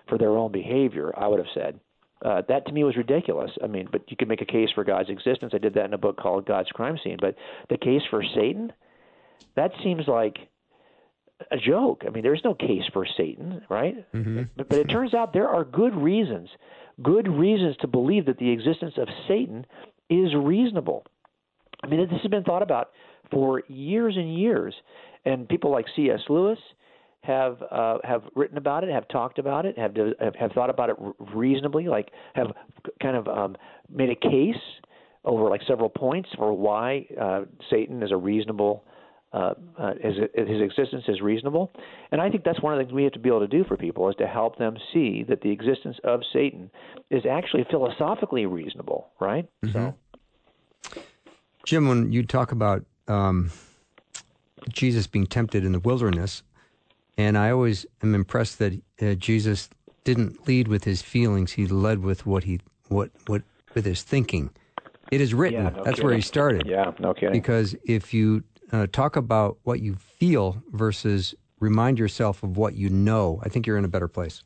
for 0.09 0.19
their 0.19 0.37
own 0.37 0.53
behavior, 0.53 1.13
I 1.17 1.29
would 1.29 1.39
have 1.39 1.53
said. 1.55 1.81
Uh, 2.25 2.43
that 2.49 2.67
to 2.67 2.73
me 2.73 2.85
was 2.85 2.97
ridiculous. 2.97 3.51
I 3.63 3.67
mean, 3.67 3.89
but 3.91 4.09
you 4.09 4.17
could 4.17 4.29
make 4.29 4.43
a 4.43 4.47
case 4.47 4.69
for 4.75 4.85
God's 4.85 5.11
existence. 5.11 5.53
I 5.55 5.59
did 5.59 5.75
that 5.75 5.87
in 5.87 5.95
a 5.95 5.99
book 5.99 6.17
called 6.17 6.47
God's 6.47 6.69
Crime 6.71 6.97
Scene. 7.03 7.19
But 7.21 7.35
the 7.69 7.77
case 7.77 8.03
for 8.11 8.23
Satan, 8.23 8.73
that 9.57 9.73
seems 9.83 10.07
like 10.07 10.39
a 11.51 11.57
joke. 11.57 12.05
I 12.07 12.11
mean, 12.11 12.23
there's 12.23 12.45
no 12.45 12.55
case 12.55 12.85
for 12.93 13.07
Satan, 13.17 13.63
right? 13.69 14.07
Mm-hmm. 14.13 14.43
But, 14.57 14.69
but 14.69 14.79
it 14.79 14.89
turns 14.89 15.15
out 15.15 15.33
there 15.33 15.49
are 15.49 15.65
good 15.65 15.97
reasons, 15.97 16.49
good 17.03 17.27
reasons 17.27 17.77
to 17.79 17.89
believe 17.89 18.27
that 18.27 18.39
the 18.39 18.51
existence 18.51 18.95
of 18.99 19.09
Satan 19.27 19.67
is 20.09 20.35
reasonable. 20.35 21.05
I 21.83 21.89
mean, 21.89 22.01
this 22.01 22.21
has 22.21 22.31
been 22.31 22.45
thought 22.45 22.63
about 22.63 22.91
for 23.33 23.63
years 23.67 24.17
and 24.17 24.39
years, 24.39 24.75
and 25.25 25.49
people 25.49 25.71
like 25.71 25.87
C.S. 25.95 26.21
Lewis 26.29 26.59
have 27.23 27.63
uh, 27.71 27.99
have 28.05 28.23
written 28.35 28.59
about 28.59 28.85
it, 28.85 28.91
have 28.91 29.07
talked 29.09 29.39
about 29.39 29.65
it, 29.65 29.79
have 29.79 29.95
have, 30.21 30.35
have 30.35 30.53
thought 30.53 30.71
about 30.71 30.91
it 30.91 30.97
reasonably, 31.35 31.87
like 31.87 32.11
have 32.35 32.49
kind 33.01 33.17
of 33.17 33.29
um, 33.29 33.57
made 33.89 34.11
a 34.11 34.17
case 34.17 34.61
over 35.25 35.49
like 35.49 35.61
several 35.69 35.89
points 35.89 36.29
for 36.37 36.53
why 36.53 37.07
uh, 37.21 37.43
Satan 37.71 38.03
is 38.03 38.11
a 38.11 38.17
reasonable. 38.17 38.85
Uh, 39.35 39.55
uh, 39.79 39.95
his, 40.03 40.17
his 40.35 40.61
existence 40.61 41.05
is 41.09 41.23
reasonable, 41.23 41.73
and 42.11 42.21
I 42.21 42.29
think 42.29 42.45
that's 42.45 42.61
one 42.61 42.75
of 42.75 42.79
the 42.79 42.85
things 42.85 42.93
we 42.93 43.05
have 43.05 43.15
to 43.15 43.19
be 43.19 43.31
able 43.31 43.41
to 43.41 43.49
do 43.49 43.65
for 43.65 43.79
people 43.79 44.11
is 44.11 44.17
to 44.17 44.27
help 44.27 44.59
them 44.59 44.77
see 44.93 45.25
that 45.27 45.41
the 45.41 45.51
existence 45.51 45.97
of 46.05 46.21
Satan 46.35 46.71
is 47.09 47.23
actually 47.25 47.65
philosophically 47.71 48.45
reasonable, 48.45 49.09
right? 49.19 49.49
Mm-hmm. 49.65 49.73
So, 50.93 51.01
Jim, 51.65 51.89
when 51.89 52.13
you 52.13 52.27
talk 52.27 52.53
about 52.53 52.85
um, 53.09 53.51
Jesus 54.69 55.07
being 55.07 55.27
tempted 55.27 55.65
in 55.65 55.73
the 55.73 55.81
wilderness, 55.81 56.43
and 57.17 57.37
I 57.37 57.51
always 57.51 57.87
am 58.03 58.15
impressed 58.15 58.59
that 58.59 58.81
uh, 59.01 59.15
Jesus 59.15 59.69
didn't 60.05 60.47
lead 60.47 60.69
with 60.69 60.85
his 60.85 61.03
feelings; 61.03 61.53
he 61.53 61.67
led 61.67 62.01
with 62.01 62.27
what 62.27 62.45
he 62.45 62.61
what 62.89 63.11
what 63.27 63.43
with 63.75 63.85
his 63.85 64.03
thinking. 64.03 64.51
It 65.11 65.21
is 65.21 65.35
written. 65.35 65.65
Yeah, 65.65 65.71
no 65.71 65.85
That's 65.85 65.97
kidding. 65.97 66.05
where 66.05 66.15
he 66.15 66.21
started. 66.23 66.67
Yeah, 66.67 66.93
no 66.99 67.13
kidding. 67.13 67.33
Because 67.33 67.75
if 67.85 68.15
you 68.15 68.45
uh, 68.73 68.87
talk 68.91 69.17
about 69.17 69.59
what 69.65 69.81
you 69.81 69.95
feel 69.95 70.63
versus 70.73 71.35
remind 71.61 71.99
yourself 71.99 72.43
of 72.43 72.57
what 72.57 72.75
you 72.75 72.89
know, 72.89 73.41
I 73.45 73.49
think 73.49 73.67
you're 73.67 73.79
in 73.79 73.85
a 73.85 73.89
better 73.89 74.09
place. 74.09 74.43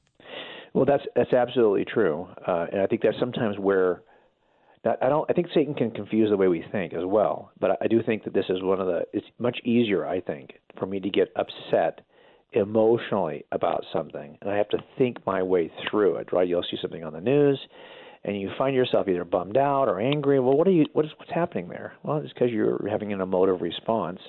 Well, 0.74 0.84
that's 0.84 1.04
that's 1.14 1.32
absolutely 1.32 1.86
true, 1.86 2.28
uh, 2.46 2.66
and 2.72 2.82
I 2.82 2.86
think 2.86 3.02
that's 3.02 3.18
sometimes 3.18 3.58
where 3.58 4.02
that 4.86 4.98
I 5.02 5.08
don't. 5.08 5.28
I 5.28 5.32
think 5.32 5.48
Satan 5.52 5.74
can 5.74 5.90
confuse 5.90 6.30
the 6.30 6.36
way 6.36 6.46
we 6.46 6.64
think 6.70 6.94
as 6.94 7.04
well. 7.04 7.50
But 7.60 7.82
I, 7.82 7.88
do 7.88 8.02
think 8.02 8.22
that 8.24 8.32
this 8.32 8.44
is 8.48 8.62
one 8.62 8.80
of 8.80 8.86
the. 8.86 9.02
It's 9.12 9.26
much 9.38 9.58
easier, 9.64 10.06
I 10.06 10.20
think, 10.20 10.52
for 10.78 10.86
me 10.86 11.00
to 11.00 11.10
get 11.10 11.28
upset 11.34 12.02
emotionally 12.52 13.44
about 13.50 13.84
something, 13.92 14.38
and 14.40 14.48
I 14.48 14.56
have 14.56 14.68
to 14.70 14.78
think 14.96 15.18
my 15.26 15.42
way 15.42 15.72
through 15.90 16.16
it. 16.16 16.32
Right? 16.32 16.46
You'll 16.46 16.62
see 16.62 16.78
something 16.80 17.02
on 17.02 17.12
the 17.12 17.20
news, 17.20 17.58
and 18.24 18.40
you 18.40 18.50
find 18.56 18.76
yourself 18.76 19.08
either 19.08 19.24
bummed 19.24 19.56
out 19.56 19.88
or 19.88 20.00
angry. 20.00 20.38
Well, 20.38 20.56
what 20.56 20.68
are 20.68 20.72
you? 20.72 20.86
What 20.92 21.04
is 21.04 21.10
what's 21.18 21.32
happening 21.32 21.68
there? 21.68 21.94
Well, 22.04 22.18
it's 22.18 22.32
because 22.32 22.50
you're 22.50 22.88
having 22.88 23.12
an 23.12 23.20
emotive 23.20 23.62
response 23.62 24.20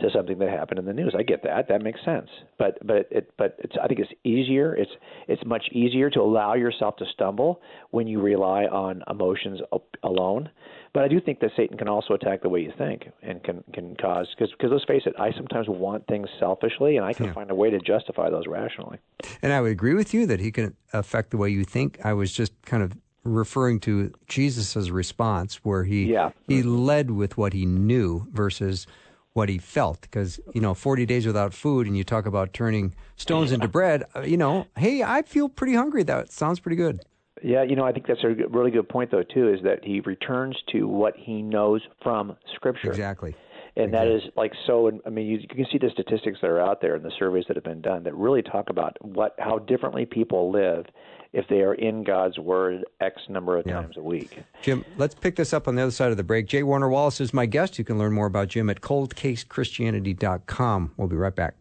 to 0.00 0.10
something 0.10 0.38
that 0.38 0.48
happened 0.50 0.78
in 0.78 0.84
the 0.84 0.92
news. 0.92 1.14
I 1.18 1.22
get 1.22 1.42
that. 1.44 1.68
That 1.68 1.82
makes 1.82 2.00
sense. 2.04 2.28
But 2.58 2.78
but 2.86 3.08
it 3.10 3.32
but 3.36 3.56
it's 3.58 3.74
I 3.82 3.86
think 3.86 4.00
it's 4.00 4.12
easier. 4.24 4.74
It's 4.74 4.90
it's 5.28 5.44
much 5.44 5.64
easier 5.72 6.10
to 6.10 6.20
allow 6.20 6.54
yourself 6.54 6.96
to 6.96 7.04
stumble 7.12 7.60
when 7.90 8.06
you 8.06 8.20
rely 8.20 8.64
on 8.64 9.02
emotions 9.08 9.60
alone. 10.02 10.50
But 10.92 11.04
I 11.04 11.08
do 11.08 11.20
think 11.20 11.40
that 11.40 11.50
Satan 11.56 11.76
can 11.76 11.88
also 11.88 12.14
attack 12.14 12.42
the 12.42 12.48
way 12.48 12.60
you 12.60 12.72
think 12.78 13.08
and 13.22 13.42
can 13.44 13.62
can 13.72 13.96
cause 13.96 14.28
because 14.36 14.50
because 14.52 14.70
let's 14.72 14.84
face 14.84 15.02
it, 15.06 15.14
I 15.18 15.32
sometimes 15.32 15.68
want 15.68 16.06
things 16.06 16.28
selfishly 16.38 16.96
and 16.96 17.04
I 17.04 17.12
can 17.12 17.26
yeah. 17.26 17.32
find 17.32 17.50
a 17.50 17.54
way 17.54 17.70
to 17.70 17.78
justify 17.78 18.30
those 18.30 18.46
rationally. 18.46 18.98
And 19.42 19.52
I 19.52 19.60
would 19.60 19.72
agree 19.72 19.94
with 19.94 20.14
you 20.14 20.26
that 20.26 20.40
he 20.40 20.50
can 20.50 20.74
affect 20.92 21.30
the 21.30 21.36
way 21.36 21.50
you 21.50 21.64
think. 21.64 21.98
I 22.04 22.12
was 22.12 22.32
just 22.32 22.52
kind 22.62 22.82
of 22.82 22.92
referring 23.24 23.80
to 23.80 24.12
Jesus' 24.28 24.88
response 24.88 25.56
where 25.64 25.84
he 25.84 26.04
yeah. 26.12 26.30
he 26.48 26.62
led 26.62 27.10
with 27.10 27.36
what 27.36 27.52
he 27.52 27.66
knew 27.66 28.26
versus 28.32 28.86
what 29.36 29.48
he 29.50 29.58
felt 29.58 30.00
because 30.00 30.40
you 30.54 30.60
know 30.60 30.72
40 30.72 31.04
days 31.04 31.26
without 31.26 31.52
food 31.52 31.86
and 31.86 31.96
you 31.96 32.04
talk 32.04 32.24
about 32.24 32.54
turning 32.54 32.94
stones 33.16 33.52
into 33.52 33.68
bread 33.68 34.04
uh, 34.16 34.20
you 34.22 34.38
know 34.38 34.66
hey 34.76 35.02
i 35.02 35.22
feel 35.22 35.48
pretty 35.48 35.74
hungry. 35.74 36.02
That 36.02 36.32
sounds 36.32 36.58
pretty 36.58 36.76
good. 36.76 37.04
Yeah 37.42 37.62
you 37.62 37.76
know 37.76 37.84
i 37.84 37.92
think 37.92 38.06
that's 38.06 38.24
a 38.24 38.28
really 38.48 38.70
good 38.70 38.88
point 38.88 39.10
though 39.10 39.22
too 39.22 39.52
is 39.52 39.62
that 39.62 39.84
he 39.84 40.00
returns 40.00 40.56
to 40.72 40.88
what 40.88 41.14
he 41.16 41.42
knows 41.42 41.82
from 42.02 42.36
scripture. 42.54 42.88
Exactly 42.88 43.36
and 43.76 43.92
that 43.92 44.06
is 44.06 44.22
like 44.36 44.52
so 44.66 44.90
i 45.06 45.10
mean 45.10 45.26
you, 45.26 45.38
you 45.38 45.48
can 45.48 45.66
see 45.70 45.76
the 45.78 45.90
statistics 45.90 46.38
that 46.40 46.48
are 46.48 46.60
out 46.60 46.80
there 46.80 46.94
and 46.94 47.04
the 47.04 47.12
surveys 47.18 47.44
that 47.46 47.56
have 47.56 47.64
been 47.64 47.82
done 47.82 48.02
that 48.02 48.14
really 48.14 48.42
talk 48.42 48.70
about 48.70 48.96
what 49.02 49.34
how 49.38 49.58
differently 49.58 50.06
people 50.06 50.50
live 50.50 50.86
if 51.32 51.46
they 51.48 51.60
are 51.60 51.74
in 51.74 52.02
God's 52.02 52.38
Word 52.38 52.84
X 53.00 53.20
number 53.28 53.58
of 53.58 53.66
yeah. 53.66 53.82
times 53.82 53.98
a 53.98 54.02
week. 54.02 54.42
Jim, 54.62 54.86
let's 54.96 55.14
pick 55.14 55.36
this 55.36 55.52
up 55.52 55.68
on 55.68 55.74
the 55.74 55.82
other 55.82 55.90
side 55.90 56.10
of 56.10 56.16
the 56.16 56.24
break. 56.24 56.46
J. 56.46 56.62
Warner 56.62 56.88
Wallace 56.88 57.20
is 57.20 57.34
my 57.34 57.44
guest. 57.44 57.78
You 57.78 57.84
can 57.84 57.98
learn 57.98 58.14
more 58.14 58.24
about 58.26 58.48
Jim 58.48 58.70
at 58.70 58.80
coldcasechristianity.com. 58.80 60.92
We'll 60.96 61.08
be 61.08 61.16
right 61.16 61.34
back. 61.34 61.56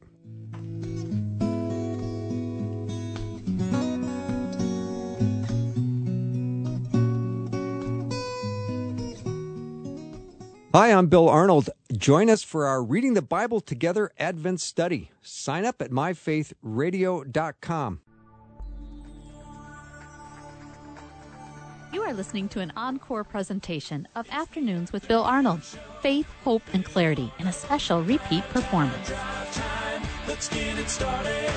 Hi, 10.74 10.92
I'm 10.92 11.08
Bill 11.08 11.30
Arnold. 11.30 11.70
Join 11.96 12.30
us 12.30 12.44
for 12.44 12.66
our 12.66 12.84
Reading 12.84 13.14
the 13.14 13.22
Bible 13.22 13.62
Together 13.62 14.12
Advent 14.20 14.60
study. 14.60 15.12
Sign 15.22 15.64
up 15.66 15.82
at 15.82 15.92
myfaithradio.com. 15.92 18.02
You 21.94 22.02
are 22.02 22.14
listening 22.14 22.50
to 22.50 22.60
an 22.60 22.74
encore 22.76 23.24
presentation 23.24 24.10
of 24.16 24.28
Afternoons 24.30 24.92
with 24.92 25.08
Bill 25.08 25.24
Arnold. 25.24 25.64
Faith, 26.02 26.28
hope, 26.44 26.64
and 26.74 26.84
clarity 26.84 27.32
in 27.40 27.48
a 27.48 27.54
special 27.54 28.04
repeat 28.04 28.44
performance. 28.50 29.14
Let's 30.28 30.50
get 30.50 30.78
it 30.78 30.90
started. 30.90 31.50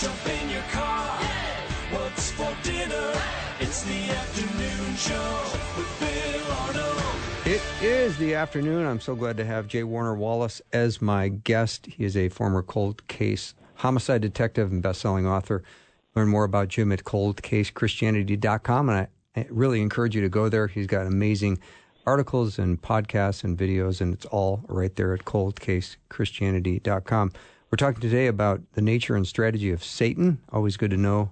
Jump 0.00 0.26
in 0.42 0.50
your 0.50 0.62
car. 0.72 1.20
What's 1.92 2.32
for 2.32 2.52
dinner? 2.64 3.12
It's 3.60 3.84
the 3.84 4.10
afternoon 4.10 4.96
show 4.96 5.12
with 5.12 5.20
Bill 5.20 5.52
Arnold. 5.52 5.67
It 7.58 7.82
is 7.82 8.16
the 8.18 8.34
afternoon. 8.34 8.86
I'm 8.86 9.00
so 9.00 9.14
glad 9.14 9.36
to 9.36 9.44
have 9.44 9.68
J. 9.68 9.84
Warner 9.84 10.14
Wallace 10.14 10.60
as 10.72 11.00
my 11.00 11.28
guest. 11.28 11.86
He 11.86 12.04
is 12.04 12.16
a 12.16 12.28
former 12.28 12.62
cold 12.62 13.06
case 13.08 13.54
homicide 13.76 14.20
detective 14.20 14.72
and 14.72 14.82
best-selling 14.82 15.26
author. 15.26 15.62
learn 16.14 16.28
more 16.28 16.44
about 16.44 16.68
Jim 16.68 16.92
at 16.92 17.04
coldcasechristianity.com. 17.04 18.88
And 18.88 19.08
I 19.36 19.46
really 19.50 19.80
encourage 19.80 20.16
you 20.16 20.22
to 20.22 20.28
go 20.28 20.48
there. 20.48 20.66
He's 20.66 20.86
got 20.86 21.06
amazing 21.06 21.58
articles 22.06 22.58
and 22.58 22.80
podcasts 22.82 23.44
and 23.44 23.56
videos, 23.56 24.00
and 24.00 24.14
it's 24.14 24.26
all 24.26 24.64
right 24.68 24.94
there 24.96 25.14
at 25.14 25.24
coldcasechristianity.com. 25.24 27.32
We're 27.70 27.76
talking 27.76 28.00
today 28.00 28.26
about 28.26 28.62
the 28.72 28.82
nature 28.82 29.14
and 29.14 29.26
strategy 29.26 29.70
of 29.70 29.84
Satan. 29.84 30.40
Always 30.52 30.76
good 30.76 30.90
to 30.90 30.96
know 30.96 31.30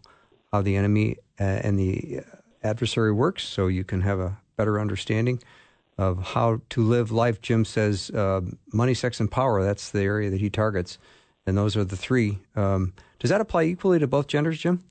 how 0.53 0.63
the 0.63 0.77
enemy 0.77 1.17
uh, 1.41 1.45
and 1.45 1.79
the 1.79 2.21
adversary 2.63 3.13
works 3.13 3.45
so 3.45 3.67
you 3.67 3.85
can 3.85 4.03
have 4.03 4.21
a 4.21 4.39
better 4.57 4.81
understanding 4.81 5.43
of 5.99 6.23
how 6.23 6.61
to 6.71 6.83
live 6.83 7.11
life. 7.11 7.41
Jim 7.41 7.65
says 7.65 8.11
uh, 8.11 8.41
money, 8.73 8.95
sex, 8.95 9.21
and 9.21 9.31
power, 9.31 9.63
that's 9.65 9.91
the 9.91 10.03
area 10.03 10.31
that 10.31 10.41
he 10.41 10.51
targets. 10.51 10.99
And 11.47 11.57
those 11.57 11.77
are 11.77 11.85
the 11.85 11.97
three. 11.97 12.39
Um, 12.55 12.93
does 13.19 13.31
that 13.31 13.41
apply 13.41 13.65
equally 13.65 13.99
to 13.99 14.07
both 14.07 14.27
genders, 14.27 14.59
Jim? 14.59 14.85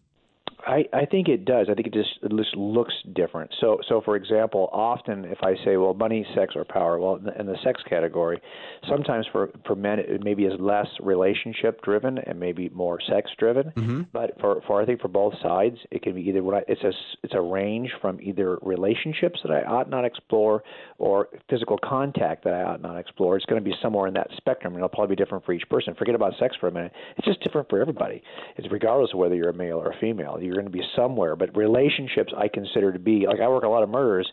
I, 0.65 0.85
I 0.93 1.05
think 1.05 1.27
it 1.27 1.45
does. 1.45 1.67
I 1.69 1.75
think 1.75 1.87
it 1.87 1.93
just 1.93 2.09
it 2.23 2.31
just 2.35 2.55
looks 2.55 2.93
different. 3.13 3.53
So 3.61 3.79
so 3.87 4.01
for 4.03 4.15
example, 4.15 4.69
often 4.71 5.25
if 5.25 5.37
I 5.43 5.53
say 5.63 5.77
well 5.77 5.93
money, 5.93 6.25
sex, 6.35 6.53
or 6.55 6.65
power, 6.65 6.99
well 6.99 7.19
in 7.37 7.45
the 7.45 7.57
sex 7.63 7.81
category, 7.87 8.41
sometimes 8.89 9.27
for 9.31 9.51
for 9.65 9.75
men 9.75 9.99
it 9.99 10.23
maybe 10.23 10.45
is 10.45 10.53
less 10.59 10.87
relationship 10.99 11.81
driven 11.83 12.17
and 12.17 12.39
maybe 12.39 12.69
more 12.69 12.99
sex 13.07 13.29
driven. 13.37 13.71
Mm-hmm. 13.77 14.01
But 14.11 14.39
for 14.39 14.61
for 14.65 14.81
I 14.81 14.85
think 14.85 15.01
for 15.01 15.07
both 15.07 15.33
sides 15.41 15.77
it 15.91 16.01
can 16.01 16.15
be 16.15 16.21
either 16.21 16.41
what 16.41 16.55
I, 16.55 16.61
it's 16.67 16.83
a 16.83 16.91
it's 17.23 17.33
a 17.35 17.41
range 17.41 17.91
from 18.01 18.19
either 18.21 18.57
relationships 18.61 19.39
that 19.43 19.51
I 19.51 19.61
ought 19.63 19.89
not 19.89 20.03
explore 20.03 20.63
or 20.97 21.29
physical 21.49 21.77
contact 21.83 22.43
that 22.45 22.53
I 22.53 22.63
ought 22.63 22.81
not 22.81 22.97
explore. 22.97 23.37
It's 23.37 23.45
going 23.45 23.63
to 23.63 23.69
be 23.69 23.75
somewhere 23.81 24.07
in 24.07 24.13
that 24.15 24.29
spectrum, 24.37 24.73
and 24.73 24.79
it'll 24.79 24.89
probably 24.89 25.15
be 25.15 25.23
different 25.23 25.45
for 25.45 25.53
each 25.53 25.67
person. 25.69 25.93
Forget 25.95 26.15
about 26.15 26.33
sex 26.39 26.55
for 26.59 26.67
a 26.67 26.71
minute. 26.71 26.91
It's 27.17 27.27
just 27.27 27.41
different 27.41 27.69
for 27.69 27.79
everybody. 27.79 28.23
It's 28.57 28.67
regardless 28.71 29.11
of 29.13 29.19
whether 29.19 29.35
you're 29.35 29.49
a 29.49 29.53
male 29.53 29.77
or 29.77 29.91
a 29.91 29.99
female. 29.99 30.39
You're 30.41 30.54
going 30.55 30.71
to 30.71 30.77
be 30.77 30.83
somewhere. 30.95 31.35
But 31.35 31.55
relationships, 31.55 32.33
I 32.35 32.47
consider 32.47 32.91
to 32.91 32.99
be 32.99 33.25
like 33.27 33.39
I 33.39 33.47
work 33.47 33.63
a 33.63 33.67
lot 33.67 33.83
of 33.83 33.89
murders 33.89 34.31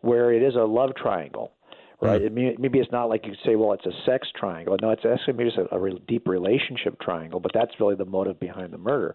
where 0.00 0.32
it 0.32 0.42
is 0.42 0.54
a 0.54 0.64
love 0.64 0.90
triangle, 0.96 1.52
right? 2.00 2.20
Mm. 2.20 2.38
It, 2.38 2.58
maybe 2.58 2.78
it's 2.78 2.90
not 2.92 3.08
like 3.08 3.24
you 3.26 3.34
say, 3.46 3.56
well, 3.56 3.72
it's 3.72 3.86
a 3.86 3.92
sex 4.04 4.28
triangle. 4.38 4.76
No, 4.82 4.90
it's 4.90 5.04
actually 5.04 5.34
maybe 5.34 5.50
just 5.50 5.58
a, 5.58 5.74
a 5.74 5.78
real 5.78 5.98
deep 6.06 6.26
relationship 6.26 7.00
triangle. 7.00 7.40
But 7.40 7.52
that's 7.54 7.70
really 7.80 7.94
the 7.94 8.04
motive 8.04 8.38
behind 8.40 8.72
the 8.72 8.78
murder. 8.78 9.14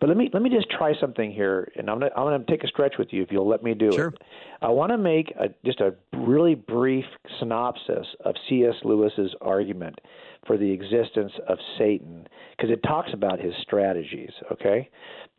But 0.00 0.08
let 0.08 0.18
me 0.18 0.30
let 0.32 0.42
me 0.42 0.50
just 0.50 0.68
try 0.70 0.92
something 1.00 1.32
here, 1.32 1.70
and 1.76 1.88
I'm 1.88 2.00
gonna 2.00 2.10
I'm 2.16 2.24
gonna 2.24 2.44
take 2.48 2.64
a 2.64 2.68
stretch 2.68 2.94
with 2.98 3.08
you 3.12 3.22
if 3.22 3.30
you'll 3.30 3.48
let 3.48 3.62
me 3.62 3.74
do 3.74 3.92
sure. 3.92 4.08
it. 4.08 4.22
I 4.60 4.68
want 4.68 4.92
to 4.92 4.98
make 4.98 5.32
a, 5.38 5.48
just 5.64 5.80
a 5.80 5.94
really 6.16 6.54
brief 6.54 7.04
synopsis 7.38 8.06
of 8.24 8.34
C.S. 8.48 8.74
Lewis's 8.82 9.34
argument 9.40 9.98
for 10.46 10.56
the 10.56 10.70
existence 10.70 11.32
of 11.48 11.58
Satan 11.78 12.26
because 12.56 12.70
it 12.70 12.82
talks 12.82 13.10
about 13.12 13.40
his 13.40 13.54
strategies. 13.62 14.30
Okay, 14.52 14.88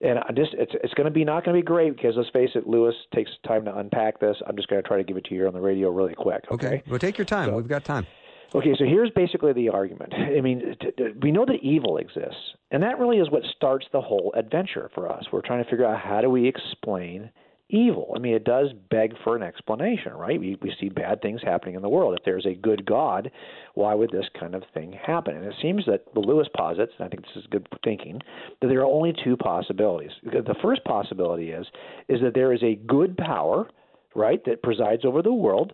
and 0.05 0.19
I 0.19 0.31
just 0.31 0.53
it's 0.53 0.71
it's 0.83 0.93
going 0.93 1.05
to 1.05 1.11
be 1.11 1.25
not 1.25 1.43
going 1.43 1.55
to 1.55 1.61
be 1.61 1.65
great 1.65 1.95
because 1.95 2.13
let's 2.15 2.29
face 2.29 2.51
it, 2.55 2.67
Lewis 2.67 2.95
takes 3.13 3.31
time 3.45 3.65
to 3.65 3.77
unpack 3.77 4.19
this. 4.19 4.37
I'm 4.47 4.55
just 4.55 4.67
going 4.67 4.81
to 4.81 4.87
try 4.87 4.97
to 4.97 5.03
give 5.03 5.17
it 5.17 5.25
to 5.25 5.33
you 5.33 5.41
here 5.41 5.47
on 5.47 5.53
the 5.53 5.61
radio 5.61 5.89
really 5.89 6.13
quick. 6.13 6.45
Okay, 6.51 6.67
okay. 6.67 6.83
well 6.89 6.99
take 6.99 7.17
your 7.17 7.25
time. 7.25 7.49
So, 7.49 7.55
We've 7.55 7.67
got 7.67 7.83
time. 7.83 8.05
Okay, 8.53 8.73
so 8.77 8.85
here's 8.85 9.09
basically 9.09 9.51
the 9.51 9.69
argument. 9.69 10.13
I 10.13 10.39
mean, 10.39 10.77
t- 10.79 10.91
t- 10.97 11.03
we 11.21 11.31
know 11.31 11.45
that 11.45 11.59
evil 11.61 11.97
exists, 11.97 12.55
and 12.71 12.81
that 12.83 12.99
really 12.99 13.17
is 13.17 13.29
what 13.29 13.41
starts 13.55 13.85
the 13.91 13.99
whole 13.99 14.33
adventure 14.37 14.89
for 14.93 15.11
us. 15.11 15.25
We're 15.31 15.41
trying 15.41 15.63
to 15.63 15.69
figure 15.69 15.85
out 15.85 15.99
how 15.99 16.21
do 16.21 16.29
we 16.29 16.47
explain 16.47 17.31
evil. 17.69 18.13
I 18.15 18.19
mean, 18.19 18.35
it 18.35 18.43
does 18.43 18.69
beg 18.89 19.13
for 19.23 19.35
an 19.35 19.43
explanation, 19.43 20.13
right? 20.13 20.39
We, 20.39 20.57
we 20.61 20.73
see 20.79 20.89
bad 20.89 21.21
things 21.21 21.41
happening 21.43 21.75
in 21.75 21.81
the 21.81 21.89
world. 21.89 22.15
If 22.17 22.23
there's 22.23 22.45
a 22.45 22.53
good 22.53 22.85
God, 22.85 23.31
why 23.73 23.93
would 23.95 24.11
this 24.11 24.25
kind 24.39 24.53
of 24.55 24.63
thing 24.73 24.93
happen? 24.93 25.35
And 25.35 25.45
it 25.45 25.55
seems 25.61 25.85
that 25.87 26.05
the 26.13 26.19
Lewis 26.19 26.47
posits, 26.55 26.93
and 26.97 27.05
I 27.05 27.09
think 27.09 27.23
this 27.23 27.43
is 27.43 27.47
good 27.49 27.67
thinking, 27.83 28.21
that 28.61 28.67
there 28.67 28.81
are 28.81 28.85
only 28.85 29.13
two 29.23 29.35
possibilities. 29.35 30.11
The 30.23 30.55
first 30.61 30.83
possibility 30.85 31.51
is 31.51 31.65
is 32.07 32.21
that 32.21 32.33
there 32.35 32.53
is 32.53 32.61
a 32.63 32.75
good 32.75 33.17
power, 33.17 33.67
right, 34.13 34.43
that 34.45 34.61
presides 34.63 35.03
over 35.03 35.21
the 35.21 35.33
world 35.33 35.73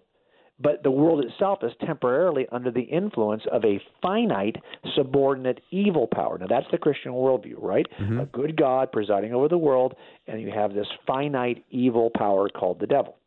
but 0.62 0.84
the 0.84 0.91
world 0.91 1.24
itself 1.24 1.60
is 1.63 1.71
temporarily 1.86 2.47
under 2.52 2.71
the 2.71 2.82
influence 2.82 3.43
of 3.52 3.63
a 3.63 3.82
finite, 4.02 4.58
subordinate 4.95 5.62
evil 5.71 6.08
power. 6.08 6.38
Now, 6.38 6.47
that's 6.47 6.67
the 6.71 6.78
Christian 6.78 7.13
worldview, 7.13 7.56
right? 7.58 7.86
Mm-hmm. 8.00 8.19
A 8.19 8.26
good 8.28 8.56
God 8.56 8.91
presiding 8.91 9.34
over 9.34 9.47
the 9.47 9.58
world, 9.58 9.95
and 10.28 10.41
you 10.41 10.52
have 10.52 10.74
this 10.74 10.88
finite 11.08 11.63
evil 11.69 12.10
power 12.15 12.50
called 12.50 12.80
the 12.80 12.88
devil. 12.88 13.17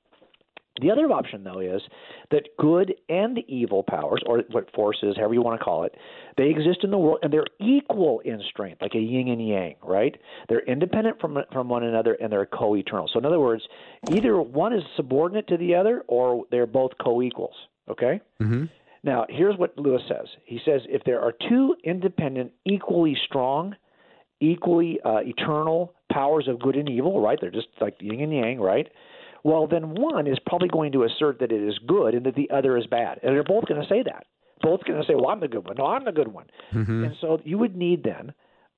The 0.80 0.90
other 0.90 1.10
option, 1.12 1.44
though, 1.44 1.60
is 1.60 1.80
that 2.30 2.48
good 2.58 2.94
and 3.08 3.38
evil 3.46 3.84
powers, 3.84 4.22
or 4.26 4.42
what 4.50 4.74
forces, 4.74 5.14
however 5.16 5.34
you 5.34 5.42
want 5.42 5.58
to 5.60 5.64
call 5.64 5.84
it, 5.84 5.94
they 6.36 6.50
exist 6.50 6.78
in 6.82 6.90
the 6.90 6.98
world 6.98 7.18
and 7.22 7.32
they're 7.32 7.46
equal 7.60 8.20
in 8.24 8.42
strength, 8.50 8.82
like 8.82 8.94
a 8.94 8.98
yin 8.98 9.28
and 9.28 9.46
yang, 9.46 9.76
right? 9.82 10.16
They're 10.48 10.64
independent 10.64 11.20
from 11.20 11.38
from 11.52 11.68
one 11.68 11.84
another 11.84 12.14
and 12.14 12.32
they're 12.32 12.46
co-eternal. 12.46 13.08
So, 13.12 13.20
in 13.20 13.24
other 13.26 13.38
words, 13.38 13.62
either 14.10 14.40
one 14.40 14.72
is 14.72 14.82
subordinate 14.96 15.46
to 15.48 15.56
the 15.56 15.76
other, 15.76 16.02
or 16.08 16.44
they're 16.50 16.66
both 16.66 16.92
co-equals. 17.00 17.54
Okay. 17.88 18.20
Mm-hmm. 18.42 18.64
Now, 19.04 19.26
here's 19.28 19.56
what 19.58 19.78
Lewis 19.78 20.02
says. 20.08 20.26
He 20.44 20.58
says 20.64 20.80
if 20.88 21.04
there 21.04 21.20
are 21.20 21.32
two 21.48 21.76
independent, 21.84 22.52
equally 22.64 23.16
strong, 23.26 23.76
equally 24.40 24.98
uh, 25.04 25.18
eternal 25.18 25.94
powers 26.10 26.48
of 26.48 26.58
good 26.58 26.76
and 26.76 26.88
evil, 26.88 27.20
right? 27.20 27.38
They're 27.40 27.50
just 27.50 27.68
like 27.80 27.96
yin 28.00 28.20
and 28.20 28.32
yang, 28.32 28.60
right? 28.60 28.88
Well, 29.44 29.66
then 29.66 29.94
one 29.94 30.26
is 30.26 30.38
probably 30.46 30.68
going 30.68 30.92
to 30.92 31.04
assert 31.04 31.38
that 31.40 31.52
it 31.52 31.62
is 31.62 31.78
good 31.86 32.14
and 32.14 32.24
that 32.26 32.34
the 32.34 32.50
other 32.50 32.76
is 32.78 32.86
bad. 32.86 33.20
And 33.22 33.34
they're 33.34 33.44
both 33.44 33.66
going 33.66 33.80
to 33.80 33.88
say 33.88 34.02
that. 34.02 34.24
Both 34.62 34.84
going 34.84 35.00
to 35.00 35.06
say, 35.06 35.14
well, 35.14 35.28
I'm 35.28 35.40
the 35.40 35.48
good 35.48 35.66
one. 35.66 35.76
No, 35.76 35.86
I'm 35.86 36.04
the 36.04 36.12
good 36.12 36.28
one. 36.28 36.46
Mm-hmm. 36.72 37.04
And 37.04 37.16
so 37.20 37.38
you 37.44 37.58
would 37.58 37.76
need 37.76 38.02
then 38.02 38.32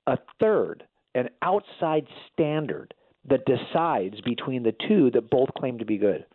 a 0.05 0.17
third, 0.39 0.83
an 1.15 1.29
outside 1.41 2.05
standard 2.33 2.93
that 3.29 3.45
decides 3.45 4.19
between 4.21 4.63
the 4.63 4.75
two 4.87 5.09
that 5.11 5.29
both 5.29 5.49
claim 5.57 5.79
to 5.79 5.85
be 5.85 5.97
good. 5.97 6.25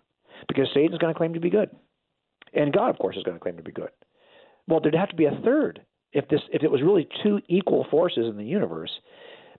Because 0.49 0.68
Satan's 0.73 0.99
going 0.99 1.12
to 1.12 1.18
claim 1.18 1.35
to 1.35 1.40
be 1.40 1.51
good. 1.51 1.71
And 2.55 2.73
God, 2.73 2.88
of 2.88 2.99
course, 2.99 3.16
is 3.16 3.23
going 3.23 3.37
to 3.37 3.42
claim 3.42 3.59
to 3.59 3.62
be 3.62 3.73
good. 3.73 3.90
Well, 4.66 4.81
there'd 4.81 4.95
have 4.95 5.11
to 5.11 5.16
be 5.16 5.27
a 5.27 5.40
third. 5.45 5.85
If 6.12 6.29
this 6.29 6.40
if 6.53 6.62
it 6.62 6.71
was 6.71 6.83
really 6.83 7.09
two 7.23 7.40
equal 7.49 7.87
forces 7.90 8.27
in 8.29 8.37
the 8.37 8.45
universe, 8.45 8.90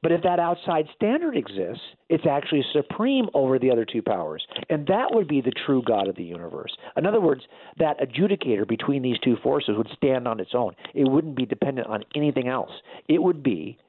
but 0.03 0.11
if 0.11 0.21
that 0.23 0.37
outside 0.37 0.85
standard 0.93 1.37
exists, 1.37 1.81
it's 2.09 2.25
actually 2.29 2.63
supreme 2.73 3.27
over 3.33 3.57
the 3.57 3.71
other 3.71 3.85
two 3.85 4.01
powers. 4.01 4.45
And 4.69 4.85
that 4.87 5.07
would 5.11 5.29
be 5.29 5.39
the 5.39 5.53
true 5.65 5.81
God 5.81 6.09
of 6.09 6.15
the 6.17 6.23
universe. 6.23 6.75
In 6.97 7.05
other 7.05 7.21
words, 7.21 7.41
that 7.79 7.99
adjudicator 7.99 8.67
between 8.67 9.01
these 9.01 9.17
two 9.23 9.37
forces 9.41 9.75
would 9.77 9.87
stand 9.95 10.27
on 10.27 10.41
its 10.41 10.51
own. 10.53 10.75
It 10.93 11.05
wouldn't 11.05 11.37
be 11.37 11.45
dependent 11.45 11.87
on 11.87 12.03
anything 12.15 12.49
else. 12.49 12.71
It 13.07 13.23
would 13.23 13.41
be 13.41 13.79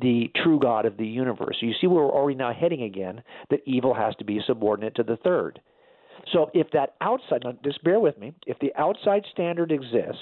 the 0.00 0.30
true 0.42 0.58
God 0.58 0.86
of 0.86 0.96
the 0.96 1.06
universe. 1.06 1.58
You 1.60 1.72
see 1.80 1.86
where 1.86 2.04
we're 2.04 2.10
already 2.10 2.36
now 2.36 2.52
heading 2.52 2.82
again, 2.82 3.22
that 3.50 3.60
evil 3.64 3.94
has 3.94 4.16
to 4.16 4.24
be 4.24 4.40
subordinate 4.46 4.96
to 4.96 5.04
the 5.04 5.18
third. 5.18 5.60
So 6.32 6.50
if 6.52 6.70
that 6.72 6.96
outside, 7.00 7.42
now 7.44 7.54
just 7.62 7.82
bear 7.84 8.00
with 8.00 8.18
me, 8.18 8.34
if 8.46 8.58
the 8.58 8.72
outside 8.76 9.24
standard 9.32 9.70
exists, 9.70 10.20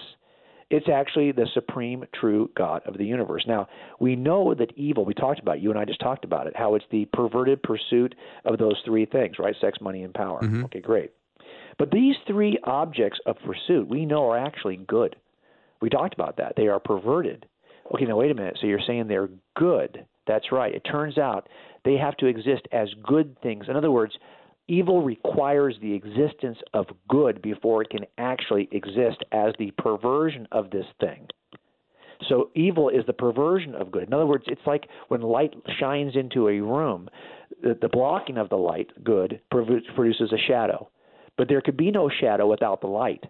it's 0.70 0.88
actually 0.88 1.33
the 1.33 1.46
supreme 1.54 2.04
true 2.14 2.50
God 2.57 2.83
of 2.87 2.98
the 2.98 3.04
universe. 3.04 3.44
Now, 3.46 3.68
we 4.00 4.16
know 4.16 4.54
that 4.54 4.76
evil, 4.76 5.04
we 5.04 5.14
talked 5.14 5.40
about, 5.40 5.61
you 5.61 5.70
and 5.70 5.78
I 5.78 5.85
just 5.85 6.00
talked 6.00 6.24
about 6.24 6.46
it, 6.46 6.54
how 6.57 6.74
it's 6.74 6.85
the 6.90 7.07
perverted 7.12 7.62
pursuit 7.62 8.14
of 8.44 8.59
those 8.59 8.76
three 8.85 9.07
things, 9.07 9.38
right? 9.38 9.54
Sex, 9.61 9.78
money, 9.81 10.02
and 10.02 10.12
power. 10.12 10.40
Mm-hmm. 10.42 10.64
Okay, 10.64 10.81
great. 10.81 11.12
But 11.78 11.90
these 11.90 12.16
three 12.26 12.59
objects 12.64 13.18
of 13.24 13.37
pursuit 13.46 13.88
we 13.88 14.04
know 14.04 14.28
are 14.31 14.38
actually 14.38 14.76
good. 14.76 15.16
We 15.81 15.88
talked 15.88 16.14
about 16.14 16.37
that. 16.38 16.54
They 16.57 16.66
are 16.66 16.81
perverted. 16.81 17.46
Okay, 17.94 18.04
now 18.04 18.16
wait 18.16 18.31
a 18.31 18.35
minute. 18.35 18.59
So 18.61 18.66
you're 18.66 18.81
saying 18.87 19.09
they're 19.09 19.31
good. 19.57 20.04
That's 20.26 20.52
right. 20.52 20.74
It 20.74 20.81
turns 20.81 21.16
out 21.16 21.48
they 21.85 21.94
have 21.94 22.16
to 22.18 22.26
exist 22.26 22.62
as 22.72 22.88
good 23.02 23.40
things. 23.42 23.66
In 23.68 23.76
other 23.76 23.90
words, 23.90 24.12
evil 24.68 25.02
requires 25.02 25.76
the 25.81 25.94
existence 25.94 26.59
of 26.74 26.87
good 27.09 27.42
before 27.42 27.83
it 27.83 27.90
can 27.90 28.04
actually 28.18 28.68
exist 28.70 29.24
as 29.33 29.52
the 29.59 29.72
perversion 29.72 30.46
of 30.52 30.70
this 30.70 30.87
thing. 31.00 31.26
So 32.28 32.50
evil 32.54 32.88
is 32.88 33.07
the 33.07 33.12
perversion 33.12 33.74
of 33.74 33.90
good. 33.90 34.09
In 34.09 34.14
other 34.14 34.26
words, 34.26 34.44
it's 34.46 34.66
like 34.66 34.88
when 35.09 35.20
light 35.20 35.54
shines 35.78 36.16
into 36.16 36.48
a 36.48 36.61
room, 36.61 37.09
the, 37.62 37.78
the 37.81 37.88
blocking 37.88 38.38
of 38.38 38.48
the 38.48 38.57
light, 38.57 38.90
good, 39.04 39.40
produces 39.50 40.33
a 40.33 40.46
shadow. 40.46 40.90
But 41.37 41.48
there 41.48 41.61
could 41.61 41.76
be 41.76 41.90
no 41.90 42.11
shadow 42.20 42.48
without 42.48 42.81
the 42.81 42.88
light. 42.88 43.24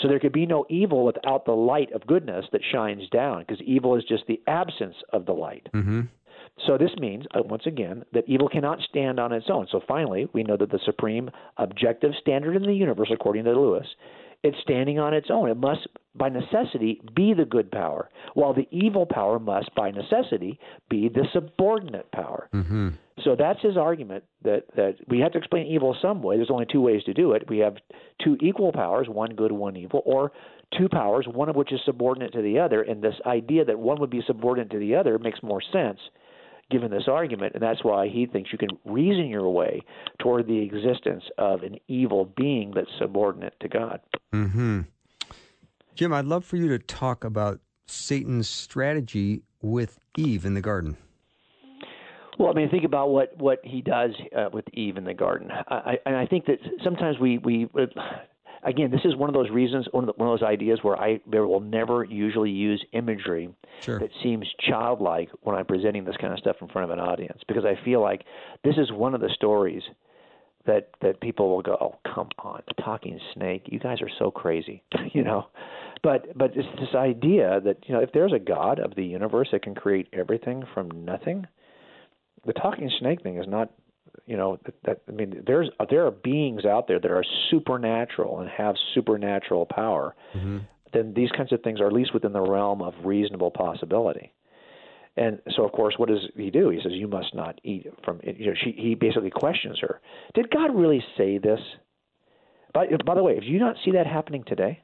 So 0.00 0.08
there 0.08 0.20
could 0.20 0.32
be 0.32 0.46
no 0.46 0.66
evil 0.68 1.04
without 1.04 1.44
the 1.44 1.52
light 1.52 1.92
of 1.92 2.06
goodness 2.06 2.46
that 2.52 2.60
shines 2.70 3.08
down, 3.08 3.40
because 3.40 3.60
evil 3.62 3.96
is 3.96 4.04
just 4.04 4.24
the 4.28 4.40
absence 4.46 4.96
of 5.12 5.26
the 5.26 5.32
light. 5.32 5.68
Mm-hmm. 5.74 6.02
So 6.66 6.76
this 6.76 6.90
means, 6.98 7.24
uh, 7.34 7.42
once 7.42 7.62
again, 7.66 8.04
that 8.12 8.24
evil 8.26 8.48
cannot 8.48 8.80
stand 8.88 9.18
on 9.18 9.32
its 9.32 9.46
own. 9.48 9.66
So 9.70 9.80
finally, 9.86 10.28
we 10.32 10.42
know 10.42 10.56
that 10.56 10.70
the 10.70 10.80
supreme 10.84 11.30
objective 11.56 12.12
standard 12.20 12.56
in 12.56 12.62
the 12.62 12.74
universe, 12.74 13.10
according 13.12 13.44
to 13.44 13.52
Lewis, 13.52 13.86
it's 14.42 14.56
standing 14.62 14.98
on 14.98 15.12
its 15.12 15.28
own. 15.30 15.50
It 15.50 15.56
must, 15.56 15.86
by 16.14 16.30
necessity, 16.30 17.00
be 17.14 17.34
the 17.34 17.44
good 17.44 17.70
power, 17.70 18.08
while 18.34 18.54
the 18.54 18.66
evil 18.70 19.04
power 19.04 19.38
must, 19.38 19.74
by 19.74 19.90
necessity, 19.90 20.58
be 20.88 21.08
the 21.08 21.26
subordinate 21.32 22.10
power. 22.12 22.48
Mm-hmm. 22.54 22.90
So 23.22 23.36
that's 23.38 23.60
his 23.60 23.76
argument 23.76 24.24
that, 24.42 24.64
that 24.76 24.96
we 25.08 25.18
have 25.20 25.32
to 25.32 25.38
explain 25.38 25.66
evil 25.66 25.94
some 26.00 26.22
way. 26.22 26.36
There's 26.36 26.50
only 26.50 26.66
two 26.70 26.80
ways 26.80 27.02
to 27.04 27.12
do 27.12 27.32
it. 27.32 27.44
We 27.50 27.58
have 27.58 27.76
two 28.24 28.38
equal 28.40 28.72
powers, 28.72 29.08
one 29.10 29.34
good, 29.34 29.52
one 29.52 29.76
evil, 29.76 30.02
or 30.06 30.32
two 30.76 30.88
powers, 30.88 31.26
one 31.30 31.50
of 31.50 31.56
which 31.56 31.72
is 31.72 31.80
subordinate 31.84 32.32
to 32.32 32.40
the 32.40 32.58
other. 32.58 32.80
And 32.80 33.02
this 33.02 33.16
idea 33.26 33.66
that 33.66 33.78
one 33.78 34.00
would 34.00 34.10
be 34.10 34.22
subordinate 34.26 34.70
to 34.70 34.78
the 34.78 34.94
other 34.94 35.18
makes 35.18 35.42
more 35.42 35.60
sense 35.60 35.98
given 36.70 36.90
this 36.90 37.08
argument, 37.08 37.54
and 37.54 37.62
that's 37.62 37.82
why 37.84 38.08
he 38.08 38.26
thinks 38.26 38.52
you 38.52 38.58
can 38.58 38.70
reason 38.84 39.26
your 39.26 39.48
way 39.50 39.82
toward 40.18 40.46
the 40.46 40.62
existence 40.62 41.24
of 41.38 41.62
an 41.62 41.76
evil 41.88 42.32
being 42.36 42.72
that's 42.74 42.90
subordinate 42.98 43.54
to 43.60 43.68
God. 43.68 44.00
Mm-hmm. 44.32 44.82
Jim, 45.94 46.12
I'd 46.12 46.24
love 46.24 46.44
for 46.44 46.56
you 46.56 46.68
to 46.68 46.78
talk 46.78 47.24
about 47.24 47.60
Satan's 47.86 48.48
strategy 48.48 49.42
with 49.60 49.98
Eve 50.16 50.44
in 50.44 50.54
the 50.54 50.60
garden. 50.60 50.96
Well, 52.38 52.48
I 52.48 52.54
mean, 52.54 52.70
think 52.70 52.84
about 52.84 53.10
what 53.10 53.36
what 53.36 53.60
he 53.64 53.82
does 53.82 54.12
uh, 54.34 54.48
with 54.50 54.64
Eve 54.72 54.96
in 54.96 55.04
the 55.04 55.12
garden, 55.12 55.50
I, 55.68 55.98
and 56.06 56.16
I 56.16 56.24
think 56.24 56.46
that 56.46 56.58
sometimes 56.82 57.18
we 57.18 57.36
we 57.36 57.68
again, 58.62 58.90
this 58.90 59.04
is 59.04 59.16
one 59.16 59.28
of 59.28 59.34
those 59.34 59.50
reasons, 59.50 59.86
one 59.90 60.04
of, 60.04 60.14
the, 60.14 60.22
one 60.22 60.28
of 60.28 60.38
those 60.38 60.46
ideas 60.46 60.80
where 60.82 60.96
I 60.96 61.20
will 61.26 61.60
never 61.60 62.04
usually 62.04 62.50
use 62.50 62.84
imagery 62.92 63.50
sure. 63.80 63.98
that 63.98 64.10
seems 64.22 64.46
childlike 64.68 65.30
when 65.42 65.56
I'm 65.56 65.66
presenting 65.66 66.04
this 66.04 66.16
kind 66.20 66.32
of 66.32 66.38
stuff 66.38 66.56
in 66.60 66.68
front 66.68 66.90
of 66.90 66.98
an 66.98 67.02
audience, 67.02 67.40
because 67.48 67.64
I 67.64 67.82
feel 67.84 68.00
like 68.00 68.24
this 68.64 68.76
is 68.76 68.92
one 68.92 69.14
of 69.14 69.20
the 69.20 69.30
stories 69.34 69.82
that 70.66 70.90
that 71.00 71.20
people 71.22 71.48
will 71.48 71.62
go, 71.62 71.76
"Oh, 71.80 72.12
come 72.12 72.28
on, 72.38 72.62
talking 72.84 73.18
snake! 73.34 73.62
You 73.66 73.78
guys 73.78 74.02
are 74.02 74.10
so 74.18 74.30
crazy," 74.30 74.82
you 75.12 75.24
know. 75.24 75.46
But 76.02 76.36
but 76.36 76.50
it's 76.54 76.68
this 76.78 76.94
idea 76.94 77.60
that 77.64 77.78
you 77.86 77.94
know, 77.94 78.00
if 78.00 78.12
there's 78.12 78.34
a 78.34 78.38
God 78.38 78.78
of 78.78 78.94
the 78.94 79.04
universe 79.04 79.48
that 79.52 79.62
can 79.62 79.74
create 79.74 80.08
everything 80.12 80.64
from 80.74 80.90
nothing 80.90 81.46
the 82.46 82.52
talking 82.52 82.90
snake 82.98 83.22
thing 83.22 83.38
is 83.38 83.46
not 83.46 83.70
you 84.26 84.36
know 84.36 84.58
that, 84.64 84.74
that 84.84 85.02
I 85.08 85.12
mean 85.12 85.42
there's 85.46 85.68
there 85.88 86.06
are 86.06 86.10
beings 86.10 86.64
out 86.64 86.88
there 86.88 87.00
that 87.00 87.10
are 87.10 87.24
supernatural 87.50 88.40
and 88.40 88.48
have 88.48 88.76
supernatural 88.94 89.66
power. 89.66 90.14
Mm-hmm. 90.34 90.58
Then 90.92 91.14
these 91.14 91.30
kinds 91.30 91.52
of 91.52 91.62
things 91.62 91.80
are 91.80 91.86
at 91.86 91.92
least 91.92 92.12
within 92.12 92.32
the 92.32 92.40
realm 92.40 92.82
of 92.82 92.94
reasonable 93.04 93.50
possibility. 93.50 94.32
And 95.16 95.40
so, 95.56 95.64
of 95.64 95.72
course, 95.72 95.94
what 95.98 96.08
does 96.08 96.20
he 96.36 96.50
do? 96.50 96.70
He 96.70 96.80
says, 96.82 96.92
"You 96.92 97.08
must 97.08 97.34
not 97.34 97.60
eat 97.64 97.86
from." 98.04 98.20
You 98.22 98.46
know, 98.46 98.54
she 98.62 98.72
he 98.72 98.94
basically 98.94 99.30
questions 99.30 99.78
her. 99.80 100.00
Did 100.34 100.50
God 100.50 100.74
really 100.74 101.04
say 101.16 101.38
this? 101.38 101.60
By 102.72 102.86
by 103.04 103.14
the 103.14 103.22
way, 103.22 103.38
do 103.38 103.46
you 103.46 103.58
not 103.58 103.76
see 103.84 103.92
that 103.92 104.06
happening 104.06 104.44
today? 104.46 104.82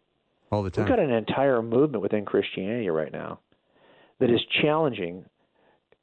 All 0.51 0.63
the 0.63 0.71
time. 0.71 0.85
We've 0.85 0.91
got 0.91 0.99
an 0.99 1.11
entire 1.11 1.63
movement 1.63 2.03
within 2.03 2.25
Christianity 2.25 2.89
right 2.91 3.13
now 3.13 3.41
that 4.19 4.31
is 4.31 4.41
challenging 4.63 5.25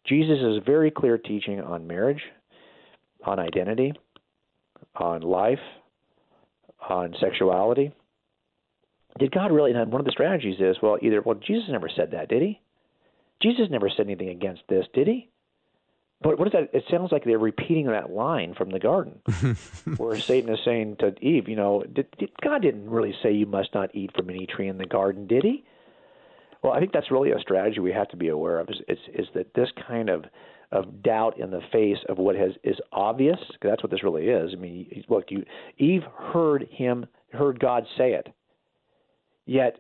Jesus 0.06 0.62
very 0.66 0.92
clear 0.92 1.18
teaching 1.18 1.62
on 1.62 1.88
marriage, 1.88 2.22
on 3.26 3.40
identity, 3.40 3.94
on 4.96 5.22
life, 5.22 5.60
on 6.90 7.16
sexuality. 7.20 7.92
Did 9.20 9.32
God 9.32 9.52
really? 9.52 9.72
And 9.72 9.92
one 9.92 10.02
of 10.02 10.06
the 10.06 10.12
strategies 10.12 10.60
is 10.60 10.78
well, 10.82 10.98
either 11.02 11.22
well, 11.22 11.36
Jesus 11.36 11.70
never 11.70 11.90
said 11.90 12.12
that, 12.12 12.30
did 12.30 12.42
he? 12.42 12.60
Jesus 13.42 13.68
never 13.70 13.90
said 13.90 14.06
anything 14.08 14.30
against 14.30 14.64
this, 14.70 14.86
did 14.94 15.08
he? 15.08 15.30
But 16.22 16.40
what 16.40 16.48
is 16.48 16.54
that? 16.54 16.70
It 16.74 16.86
sounds 16.90 17.12
like 17.12 17.26
they're 17.26 17.38
repeating 17.38 17.88
that 17.88 18.10
line 18.10 18.54
from 18.54 18.70
the 18.70 18.80
garden, 18.80 19.20
where 19.98 20.18
Satan 20.18 20.54
is 20.54 20.60
saying 20.64 20.98
to 21.00 21.14
Eve, 21.22 21.50
you 21.50 21.58
know, 21.58 21.84
did, 21.84 22.08
did, 22.18 22.32
God 22.42 22.62
didn't 22.62 22.90
really 22.90 23.14
say 23.22 23.34
you 23.34 23.46
must 23.46 23.74
not 23.74 23.94
eat 23.94 24.12
from 24.16 24.30
any 24.30 24.48
tree 24.48 24.70
in 24.70 24.78
the 24.78 24.86
garden, 24.86 25.28
did 25.28 25.44
he? 25.44 25.66
Well, 26.62 26.72
I 26.72 26.80
think 26.80 26.94
that's 26.94 27.12
really 27.12 27.32
a 27.32 27.40
strategy 27.40 27.82
we 27.82 27.92
have 27.92 28.08
to 28.10 28.18
be 28.18 28.30
aware 28.30 28.60
of. 28.60 28.70
Is 28.70 28.78
is, 28.88 28.98
is 29.14 29.28
that 29.36 29.54
this 29.54 29.68
kind 29.86 30.10
of 30.10 30.24
of 30.74 31.04
doubt 31.04 31.40
in 31.40 31.52
the 31.52 31.62
face 31.72 32.00
of 32.10 32.18
what 32.18 32.36
has 32.36 32.52
is 32.64 32.78
obvious? 32.92 33.38
That's 33.62 33.82
what 33.82 33.92
this 33.92 34.04
really 34.04 34.26
is. 34.26 34.52
I 34.54 34.58
mean, 34.58 35.04
look, 35.08 35.26
you 35.30 35.46
Eve 35.78 36.02
heard 36.18 36.68
him, 36.70 37.06
heard 37.32 37.60
God 37.60 37.86
say 37.98 38.14
it, 38.14 38.28
yet 39.46 39.78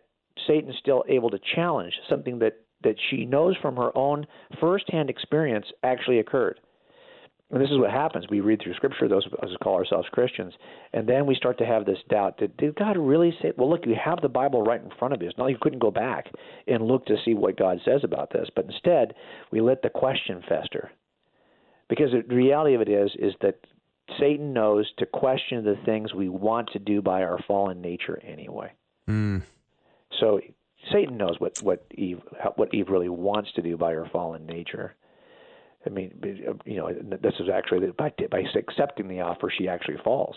Satan's 0.48 0.76
still 0.80 1.04
able 1.10 1.30
to 1.32 1.40
challenge 1.56 1.94
something 2.10 2.40
that 2.40 2.62
that 2.84 2.96
she 3.10 3.26
knows 3.26 3.56
from 3.62 3.76
her 3.76 3.98
own 3.98 4.26
firsthand 4.60 5.10
experience 5.10 5.66
actually 5.84 6.20
occurred. 6.20 6.60
And 7.54 7.62
this 7.62 7.70
is 7.70 7.78
what 7.78 7.92
happens. 7.92 8.26
We 8.32 8.40
read 8.40 8.64
through 8.64 8.74
Scripture, 8.74 9.08
those 9.08 9.28
of 9.28 9.34
us 9.34 9.52
who 9.52 9.58
call 9.60 9.76
ourselves 9.76 10.08
Christians, 10.12 10.54
and 10.92 11.08
then 11.08 11.28
we 11.28 11.36
start 11.36 11.60
to 11.60 11.66
have 11.68 11.86
this 11.86 12.00
doubt. 12.10 12.40
Did, 12.40 12.58
did 12.58 12.74
God 12.74 12.98
really 12.98 13.32
say? 13.44 13.52
Well, 13.56 13.70
look, 13.70 13.86
you 13.86 13.96
have 14.04 14.22
the 14.22 14.28
Bible 14.28 14.64
right 14.64 14.82
in 14.82 14.90
front 14.98 15.14
of 15.14 15.22
you. 15.22 15.30
It's 15.30 15.38
not 15.38 15.44
like 15.44 15.52
you 15.54 15.60
couldn't 15.62 15.78
go 15.78 15.92
back 15.92 16.32
and 16.66 16.88
look 16.88 17.06
to 17.06 17.16
see 17.24 17.36
what 17.36 17.56
God 17.56 17.78
says 17.86 18.02
about 18.04 18.34
this, 18.34 18.50
but 18.56 18.66
instead 18.66 19.14
we 19.52 19.62
let 19.62 19.84
the 19.84 19.92
question 19.92 20.42
fester. 20.50 20.90
Because 21.90 22.10
the 22.12 22.36
reality 22.36 22.74
of 22.74 22.82
it 22.82 22.90
is, 22.90 23.12
is 23.20 23.36
that 23.42 23.60
Satan 24.20 24.52
knows 24.52 24.92
to 24.98 25.06
question 25.06 25.64
the 25.64 25.78
things 25.86 26.12
we 26.12 26.30
want 26.30 26.72
to 26.74 26.80
do 26.80 27.04
by 27.04 27.22
our 27.22 27.38
fallen 27.48 27.82
nature 27.82 28.20
anyway. 28.26 28.72
Mm. 29.08 29.44
So 30.20 30.40
Satan 30.92 31.18
knows 31.18 31.36
what 31.38 31.62
what 31.62 31.86
Eve 31.94 32.20
what 32.56 32.74
Eve 32.74 32.90
really 32.90 33.10
wants 33.10 33.52
to 33.54 33.62
do 33.62 33.78
by 33.78 33.92
her 33.92 34.10
fallen 34.12 34.48
nature 34.48 34.96
I 35.86 35.90
mean, 35.90 36.14
you 36.66 36.78
know, 36.78 36.92
this 36.94 37.34
is 37.40 37.50
actually 37.54 37.88
by 37.92 38.14
by 38.32 38.44
accepting 38.56 39.08
the 39.08 39.22
offer, 39.22 39.52
she 39.56 39.68
actually 39.68 39.98
falls. 40.04 40.36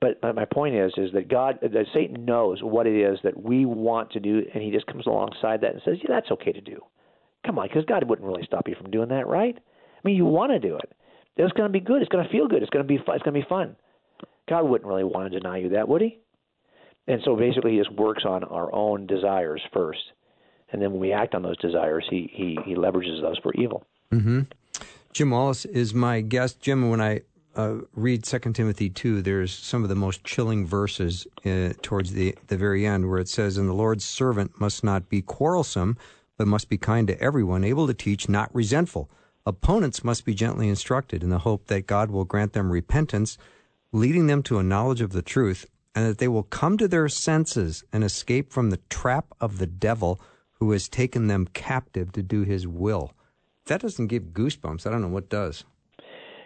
But 0.00 0.20
my 0.22 0.44
point 0.44 0.74
is, 0.74 0.92
is 0.98 1.12
that 1.12 1.28
God, 1.28 1.58
that 1.62 1.86
Satan 1.94 2.26
knows 2.26 2.62
what 2.62 2.86
it 2.86 3.00
is 3.00 3.18
that 3.24 3.42
we 3.42 3.64
want 3.64 4.10
to 4.12 4.20
do, 4.20 4.42
and 4.52 4.62
he 4.62 4.70
just 4.70 4.86
comes 4.86 5.06
alongside 5.06 5.62
that 5.62 5.72
and 5.72 5.82
says, 5.84 5.96
"Yeah, 6.02 6.14
that's 6.14 6.30
okay 6.32 6.52
to 6.52 6.60
do." 6.60 6.84
Come 7.46 7.58
on, 7.58 7.68
because 7.68 7.84
God 7.86 8.04
wouldn't 8.08 8.26
really 8.26 8.44
stop 8.44 8.68
you 8.68 8.74
from 8.74 8.90
doing 8.90 9.08
that, 9.08 9.26
right? 9.26 9.56
I 9.56 10.00
mean, 10.04 10.16
you 10.16 10.26
want 10.26 10.52
to 10.52 10.58
do 10.58 10.76
it. 10.76 10.92
It's 11.36 11.52
going 11.52 11.68
to 11.68 11.72
be 11.72 11.80
good. 11.80 12.02
It's 12.02 12.10
going 12.10 12.24
to 12.24 12.30
feel 12.30 12.46
good. 12.46 12.62
It's 12.62 12.70
going 12.70 12.84
to 12.84 12.88
be 12.88 12.98
fun. 12.98 13.14
It's 13.16 13.24
going 13.24 13.34
to 13.34 13.40
be 13.40 13.48
fun. 13.48 13.76
God 14.48 14.64
wouldn't 14.64 14.88
really 14.88 15.04
want 15.04 15.32
to 15.32 15.38
deny 15.38 15.58
you 15.58 15.70
that, 15.70 15.88
would 15.88 16.02
he? 16.02 16.18
And 17.08 17.20
so 17.24 17.36
basically, 17.36 17.72
he 17.72 17.78
just 17.78 17.92
works 17.92 18.24
on 18.26 18.44
our 18.44 18.72
own 18.74 19.06
desires 19.06 19.62
first, 19.72 20.00
and 20.72 20.82
then 20.82 20.90
when 20.90 21.00
we 21.00 21.12
act 21.12 21.34
on 21.34 21.42
those 21.42 21.56
desires, 21.58 22.04
he 22.10 22.30
he 22.34 22.58
he 22.66 22.74
leverages 22.74 23.22
those 23.22 23.38
for 23.38 23.54
evil. 23.54 23.86
Mm-hmm. 24.12 24.40
Jim 25.16 25.30
Wallace 25.30 25.64
is 25.64 25.94
my 25.94 26.20
guest. 26.20 26.60
Jim, 26.60 26.90
when 26.90 27.00
I 27.00 27.22
uh, 27.54 27.76
read 27.94 28.22
2 28.22 28.38
Timothy 28.52 28.90
2, 28.90 29.22
there's 29.22 29.50
some 29.50 29.82
of 29.82 29.88
the 29.88 29.94
most 29.94 30.24
chilling 30.24 30.66
verses 30.66 31.26
uh, 31.46 31.72
towards 31.80 32.12
the, 32.12 32.36
the 32.48 32.56
very 32.58 32.84
end 32.84 33.08
where 33.08 33.18
it 33.18 33.26
says, 33.30 33.56
And 33.56 33.66
the 33.66 33.72
Lord's 33.72 34.04
servant 34.04 34.60
must 34.60 34.84
not 34.84 35.08
be 35.08 35.22
quarrelsome, 35.22 35.96
but 36.36 36.46
must 36.46 36.68
be 36.68 36.76
kind 36.76 37.08
to 37.08 37.18
everyone, 37.18 37.64
able 37.64 37.86
to 37.86 37.94
teach, 37.94 38.28
not 38.28 38.54
resentful. 38.54 39.08
Opponents 39.46 40.04
must 40.04 40.26
be 40.26 40.34
gently 40.34 40.68
instructed 40.68 41.22
in 41.22 41.30
the 41.30 41.38
hope 41.38 41.68
that 41.68 41.86
God 41.86 42.10
will 42.10 42.26
grant 42.26 42.52
them 42.52 42.70
repentance, 42.70 43.38
leading 43.92 44.26
them 44.26 44.42
to 44.42 44.58
a 44.58 44.62
knowledge 44.62 45.00
of 45.00 45.12
the 45.12 45.22
truth, 45.22 45.64
and 45.94 46.04
that 46.04 46.18
they 46.18 46.28
will 46.28 46.42
come 46.42 46.76
to 46.76 46.88
their 46.88 47.08
senses 47.08 47.84
and 47.90 48.04
escape 48.04 48.52
from 48.52 48.68
the 48.68 48.80
trap 48.90 49.32
of 49.40 49.56
the 49.56 49.66
devil 49.66 50.20
who 50.60 50.72
has 50.72 50.90
taken 50.90 51.26
them 51.26 51.48
captive 51.54 52.12
to 52.12 52.22
do 52.22 52.42
his 52.42 52.66
will 52.66 53.14
that 53.66 53.80
doesn't 53.80 54.06
give 54.08 54.24
goosebumps. 54.24 54.86
I 54.86 54.90
don't 54.90 55.02
know 55.02 55.08
what 55.08 55.28
does. 55.28 55.64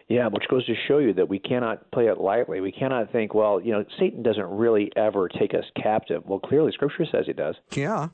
Yeah, 0.09 0.27
which 0.27 0.49
goes 0.51 0.67
to 0.67 0.75
show 0.89 0.99
you 0.99 1.15
that 1.15 1.29
we 1.29 1.39
cannot 1.39 1.89
play 1.93 2.07
it 2.07 2.19
lightly. 2.19 2.61
We 2.61 2.73
cannot 2.73 3.13
think, 3.13 3.33
well, 3.33 3.61
you 3.61 3.71
know, 3.71 3.85
Satan 4.01 4.25
doesn't 4.25 4.51
really 4.51 4.91
ever 4.97 5.29
take 5.29 5.55
us 5.55 5.65
captive. 5.81 6.25
Well, 6.27 6.41
clearly 6.41 6.73
Scripture 6.73 7.07
says 7.11 7.27
he 7.27 7.33
does. 7.33 7.55
Yeah. 7.77 8.09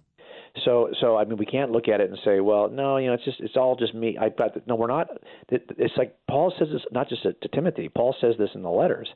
So, 0.64 0.90
so 1.00 1.16
I 1.16 1.24
mean, 1.24 1.38
we 1.38 1.46
can't 1.46 1.70
look 1.70 1.88
at 1.88 2.02
it 2.02 2.10
and 2.10 2.18
say, 2.22 2.40
well, 2.40 2.68
no, 2.68 2.98
you 2.98 3.06
know, 3.06 3.14
it's 3.14 3.24
just, 3.24 3.40
it's 3.40 3.56
all 3.56 3.76
just 3.76 3.94
me. 3.94 4.18
I've 4.20 4.36
got, 4.36 4.52
the, 4.52 4.62
no, 4.66 4.74
we're 4.74 4.88
not. 4.88 5.08
It's 5.48 5.96
like 5.96 6.16
Paul 6.28 6.52
says 6.58 6.68
this, 6.70 6.82
not 6.92 7.08
just 7.08 7.22
to, 7.22 7.32
to 7.32 7.48
Timothy. 7.48 7.88
Paul 7.88 8.14
says 8.20 8.34
this 8.38 8.50
in 8.54 8.62
the 8.62 8.70
letters, 8.70 9.08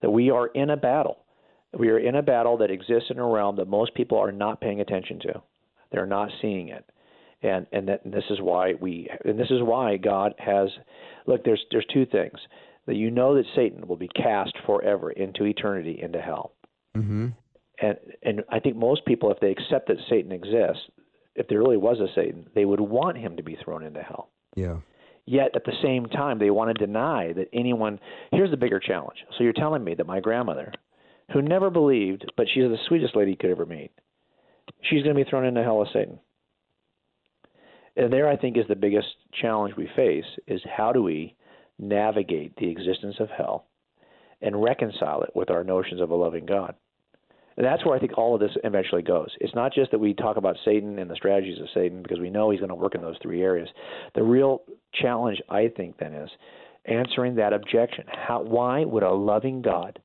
that 0.00 0.10
we 0.10 0.30
are 0.30 0.46
in 0.48 0.70
a 0.70 0.76
battle. 0.76 1.18
We 1.76 1.88
are 1.88 1.98
in 1.98 2.14
a 2.14 2.22
battle 2.22 2.56
that 2.58 2.70
exists 2.70 3.10
in 3.10 3.18
a 3.18 3.26
realm 3.26 3.56
that 3.56 3.66
most 3.66 3.94
people 3.94 4.18
are 4.18 4.32
not 4.32 4.60
paying 4.60 4.80
attention 4.80 5.18
to. 5.20 5.42
They're 5.90 6.06
not 6.06 6.30
seeing 6.40 6.68
it 6.68 6.84
and 7.42 7.66
and 7.72 7.88
that 7.88 8.04
and 8.04 8.12
this 8.12 8.24
is 8.30 8.40
why 8.40 8.74
we 8.80 9.08
and 9.24 9.38
this 9.38 9.50
is 9.50 9.62
why 9.62 9.96
God 9.96 10.34
has 10.38 10.68
look 11.26 11.44
there's 11.44 11.64
there's 11.70 11.86
two 11.92 12.06
things 12.06 12.38
that 12.86 12.96
you 12.96 13.10
know 13.10 13.36
that 13.36 13.44
Satan 13.54 13.86
will 13.86 13.96
be 13.96 14.08
cast 14.08 14.52
forever 14.66 15.10
into 15.10 15.44
eternity 15.44 16.00
into 16.02 16.20
hell. 16.20 16.52
Mm-hmm. 16.96 17.28
And 17.80 17.96
and 18.22 18.44
I 18.50 18.60
think 18.60 18.76
most 18.76 19.04
people, 19.06 19.30
if 19.30 19.40
they 19.40 19.50
accept 19.50 19.88
that 19.88 19.96
Satan 20.08 20.32
exists, 20.32 20.82
if 21.34 21.48
there 21.48 21.60
really 21.60 21.76
was 21.76 21.98
a 22.00 22.12
Satan, 22.14 22.46
they 22.54 22.64
would 22.64 22.80
want 22.80 23.16
him 23.16 23.36
to 23.36 23.42
be 23.42 23.56
thrown 23.64 23.84
into 23.84 24.02
hell. 24.02 24.30
Yeah. 24.56 24.78
Yet 25.26 25.52
at 25.54 25.64
the 25.64 25.76
same 25.82 26.06
time, 26.06 26.38
they 26.38 26.50
want 26.50 26.76
to 26.76 26.86
deny 26.86 27.32
that 27.32 27.48
anyone. 27.52 28.00
Here's 28.32 28.50
the 28.50 28.56
bigger 28.56 28.80
challenge. 28.80 29.18
So 29.36 29.44
you're 29.44 29.52
telling 29.52 29.84
me 29.84 29.94
that 29.94 30.06
my 30.06 30.20
grandmother, 30.20 30.72
who 31.32 31.42
never 31.42 31.70
believed, 31.70 32.30
but 32.36 32.46
she's 32.52 32.64
the 32.64 32.78
sweetest 32.88 33.14
lady 33.14 33.32
you 33.32 33.36
could 33.36 33.50
ever 33.50 33.66
meet, 33.66 33.92
she's 34.82 35.02
going 35.02 35.14
to 35.14 35.24
be 35.24 35.30
thrown 35.30 35.44
into 35.44 35.62
hell 35.62 35.78
with 35.78 35.90
Satan. 35.92 36.18
And 37.96 38.12
there, 38.12 38.28
I 38.28 38.36
think, 38.36 38.56
is 38.56 38.66
the 38.68 38.76
biggest 38.76 39.08
challenge 39.40 39.74
we 39.76 39.88
face: 39.96 40.24
is 40.46 40.60
how 40.64 40.92
do 40.92 41.02
we 41.02 41.34
navigate 41.78 42.54
the 42.56 42.70
existence 42.70 43.16
of 43.20 43.28
hell 43.30 43.66
and 44.42 44.62
reconcile 44.62 45.22
it 45.22 45.30
with 45.34 45.50
our 45.50 45.64
notions 45.64 46.00
of 46.00 46.10
a 46.10 46.14
loving 46.14 46.46
God? 46.46 46.74
And 47.56 47.66
that's 47.66 47.84
where 47.84 47.94
I 47.94 47.98
think 47.98 48.16
all 48.16 48.34
of 48.34 48.40
this 48.40 48.56
eventually 48.64 49.02
goes. 49.02 49.28
It's 49.40 49.54
not 49.54 49.74
just 49.74 49.90
that 49.90 49.98
we 49.98 50.14
talk 50.14 50.36
about 50.36 50.56
Satan 50.64 50.98
and 50.98 51.10
the 51.10 51.16
strategies 51.16 51.60
of 51.60 51.66
Satan 51.74 52.02
because 52.02 52.18
we 52.18 52.30
know 52.30 52.50
he's 52.50 52.60
going 52.60 52.70
to 52.70 52.74
work 52.74 52.94
in 52.94 53.02
those 53.02 53.18
three 53.20 53.42
areas. 53.42 53.68
The 54.14 54.22
real 54.22 54.62
challenge, 54.94 55.42
I 55.48 55.68
think, 55.68 55.98
then 55.98 56.14
is 56.14 56.30
answering 56.86 57.34
that 57.34 57.52
objection. 57.52 58.04
How, 58.08 58.42
why 58.42 58.84
would 58.84 59.02
a 59.02 59.10
loving 59.10 59.60
God 59.60 59.98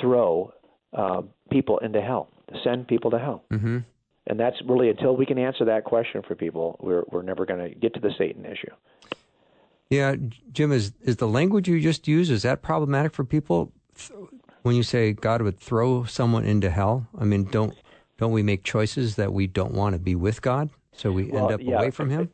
throw 0.00 0.52
uh, 0.92 1.22
people 1.50 1.78
into 1.78 2.00
hell, 2.00 2.30
send 2.64 2.88
people 2.88 3.12
to 3.12 3.18
hell? 3.18 3.44
Mm-hmm 3.52 3.78
and 4.32 4.40
that's 4.40 4.56
really 4.66 4.88
until 4.88 5.14
we 5.14 5.26
can 5.26 5.38
answer 5.38 5.66
that 5.66 5.84
question 5.84 6.22
for 6.26 6.34
people, 6.34 6.76
we're 6.80 7.02
we're 7.10 7.22
never 7.22 7.44
going 7.44 7.60
to 7.60 7.74
get 7.74 7.92
to 7.92 8.00
the 8.00 8.10
Satan 8.16 8.46
issue. 8.46 8.70
Yeah, 9.90 10.16
Jim, 10.52 10.72
is 10.72 10.94
is 11.02 11.16
the 11.16 11.28
language 11.28 11.68
you 11.68 11.78
just 11.80 12.08
used 12.08 12.30
is 12.30 12.40
that 12.42 12.62
problematic 12.62 13.12
for 13.12 13.24
people 13.24 13.72
when 14.62 14.74
you 14.74 14.82
say 14.82 15.12
God 15.12 15.42
would 15.42 15.60
throw 15.60 16.04
someone 16.04 16.46
into 16.46 16.70
hell? 16.70 17.06
I 17.18 17.24
mean, 17.24 17.44
don't 17.44 17.76
don't 18.16 18.32
we 18.32 18.42
make 18.42 18.64
choices 18.64 19.16
that 19.16 19.34
we 19.34 19.46
don't 19.46 19.74
want 19.74 19.92
to 19.92 19.98
be 19.98 20.14
with 20.14 20.40
God, 20.40 20.70
so 20.92 21.12
we 21.12 21.24
well, 21.24 21.44
end 21.44 21.54
up 21.54 21.60
yeah, 21.62 21.76
away 21.76 21.90
from 21.90 22.08
Him? 22.08 22.30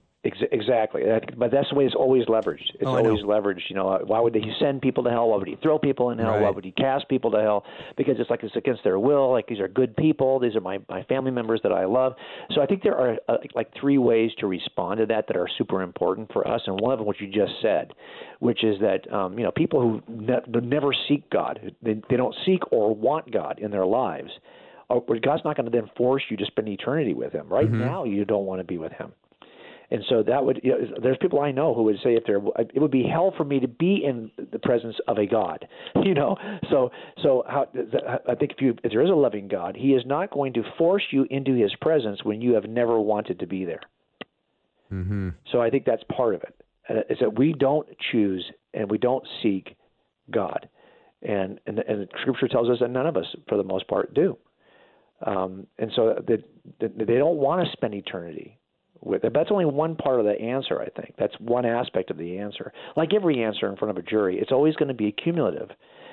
Exactly, 0.69 1.03
but 1.37 1.51
that's 1.51 1.69
the 1.71 1.75
way 1.75 1.85
it's 1.85 1.95
always 1.95 2.25
leveraged. 2.27 2.71
It's 2.75 2.85
oh, 2.85 2.97
always 2.97 3.23
leveraged. 3.25 3.69
You 3.69 3.77
know, 3.77 3.99
why 4.05 4.21
would 4.21 4.35
he 4.35 4.53
send 4.61 4.81
people 4.83 5.05
to 5.05 5.11
hell? 5.11 5.29
Why 5.29 5.37
would 5.37 5.49
he 5.49 5.57
throw 5.63 5.79
people 5.79 6.11
in 6.11 6.19
hell? 6.19 6.33
Right. 6.33 6.43
Why 6.43 6.51
would 6.51 6.65
he 6.65 6.73
cast 6.73 7.09
people 7.09 7.31
to 7.33 7.41
hell? 7.41 7.65
Because 7.97 8.17
it's 8.19 8.31
like 8.31 8.43
it's 8.43 8.55
against 8.57 8.85
their 8.85 8.99
will. 8.99 9.33
Like 9.33 9.47
these 9.47 9.61
are 9.61 9.69
good 9.69 9.97
people. 9.97 10.39
These 10.39 10.57
are 10.57 10.61
my 10.61 10.79
my 10.89 11.03
family 11.05 11.31
members 11.31 11.61
that 11.63 11.73
I 11.73 11.85
love. 11.85 12.15
So 12.53 12.61
I 12.61 12.67
think 12.67 12.83
there 12.83 12.97
are 12.97 13.17
uh, 13.29 13.37
like 13.55 13.69
three 13.81 13.99
ways 13.99 14.31
to 14.39 14.47
respond 14.47 14.99
to 14.99 15.07
that 15.07 15.27
that 15.29 15.37
are 15.37 15.49
super 15.59 15.83
important 15.83 16.33
for 16.33 16.47
us, 16.47 16.61
and 16.67 16.79
one 16.81 16.93
of 16.93 16.99
them, 16.99 17.07
what 17.07 17.21
you 17.21 17.27
just 17.29 17.53
said, 17.63 17.93
which 18.41 18.65
is 18.65 18.77
that 18.81 19.11
um, 19.13 19.39
you 19.39 19.45
know 19.45 19.51
people 19.51 19.81
who 19.81 20.03
ne- 20.09 20.61
never 20.61 20.93
seek 21.09 21.29
God, 21.31 21.73
they, 21.83 22.01
they 22.11 22.17
don't 22.17 22.35
seek 22.45 22.61
or 22.73 22.95
want 22.95 23.33
God 23.33 23.59
in 23.61 23.71
their 23.71 23.87
lives. 23.87 24.31
Or 24.91 25.03
God's 25.23 25.43
not 25.45 25.55
going 25.55 25.71
to 25.71 25.71
then 25.71 25.91
force 25.99 26.23
you 26.31 26.39
to 26.39 26.47
spend 26.47 26.67
eternity 26.67 27.13
with 27.13 27.31
Him. 27.31 27.47
Right 27.47 27.67
mm-hmm. 27.67 27.79
now, 27.79 28.05
you 28.05 28.25
don't 28.25 28.47
want 28.47 28.61
to 28.61 28.65
be 28.65 28.79
with 28.79 28.93
Him. 28.93 29.13
And 29.91 30.05
so 30.09 30.23
that 30.23 30.45
would 30.45 30.61
you 30.63 30.73
know, 30.73 30.79
there's 31.03 31.17
people 31.21 31.41
I 31.41 31.51
know 31.51 31.75
who 31.75 31.85
would 31.85 31.97
say 32.05 32.15
if 32.15 32.25
there 32.27 32.37
it 32.37 32.81
would 32.81 32.91
be 32.91 33.05
hell 33.05 33.33
for 33.37 33.45
me 33.45 33.59
to 33.61 33.69
be 33.69 34.05
in 34.05 34.31
the 34.53 34.59
presence 34.59 34.97
of 35.07 35.17
a 35.17 35.27
God, 35.27 35.67
you 36.05 36.13
know. 36.13 36.37
So 36.71 36.91
so 37.23 37.43
how 37.49 37.67
I 38.29 38.35
think 38.35 38.53
if 38.53 38.61
you 38.61 38.77
if 38.85 38.93
there 38.93 39.03
is 39.03 39.11
a 39.11 39.15
loving 39.15 39.49
God, 39.49 39.77
He 39.77 39.95
is 39.95 40.05
not 40.05 40.31
going 40.31 40.53
to 40.55 40.63
force 40.77 41.05
you 41.11 41.27
into 41.31 41.55
His 41.55 41.75
presence 41.81 42.23
when 42.23 42.43
you 42.43 42.53
have 42.55 42.65
never 42.65 43.01
wanted 43.01 43.39
to 43.41 43.47
be 43.47 43.65
there. 43.65 43.81
Mm-hmm. 44.93 45.31
So 45.53 45.61
I 45.61 45.71
think 45.71 45.87
that's 45.87 46.03
part 46.15 46.35
of 46.35 46.43
it. 46.43 47.07
Is 47.11 47.19
that 47.21 47.39
we 47.39 47.55
don't 47.55 47.87
choose 48.13 48.45
and 48.75 48.91
we 48.91 48.99
don't 48.99 49.27
seek 49.43 49.75
God, 50.31 50.69
and 51.23 51.61
and, 51.67 51.79
and 51.79 52.09
Scripture 52.21 52.49
tells 52.49 52.69
us 52.69 52.79
that 52.81 52.91
none 52.91 53.07
of 53.07 53.17
us, 53.17 53.27
for 53.49 53.57
the 53.57 53.65
most 53.65 53.89
part, 53.89 54.13
do. 54.13 54.37
Um, 55.25 55.67
and 55.79 55.91
so 55.97 56.15
that 56.29 56.45
they 56.79 57.17
don't 57.17 57.39
want 57.39 57.67
to 57.67 57.73
spend 57.73 57.95
eternity 57.95 58.58
with 59.03 59.25
it. 59.25 59.33
But 59.33 59.41
that's 59.41 59.51
only 59.51 59.65
one 59.65 59.97
part 59.97 60.21
of 60.21 60.27
the 60.27 60.41
answer, 60.41 60.81
I 60.81 60.89
think. 61.01 61.15
That's 61.19 61.35
one 61.41 61.65
aspect 61.65 62.11
of 62.11 62.19
the 62.19 62.39
answer. 62.39 62.73
Like 62.97 63.15
every 63.15 63.43
answer 63.43 63.69
in 63.69 63.77
front 63.77 63.91
of 63.91 63.97
a 63.97 64.09
jury, 64.09 64.39
it's 64.39 64.53
always 64.53 64.75
going 64.77 64.89
to 64.89 64.95
be 64.95 65.13
cumulative. 65.13 65.71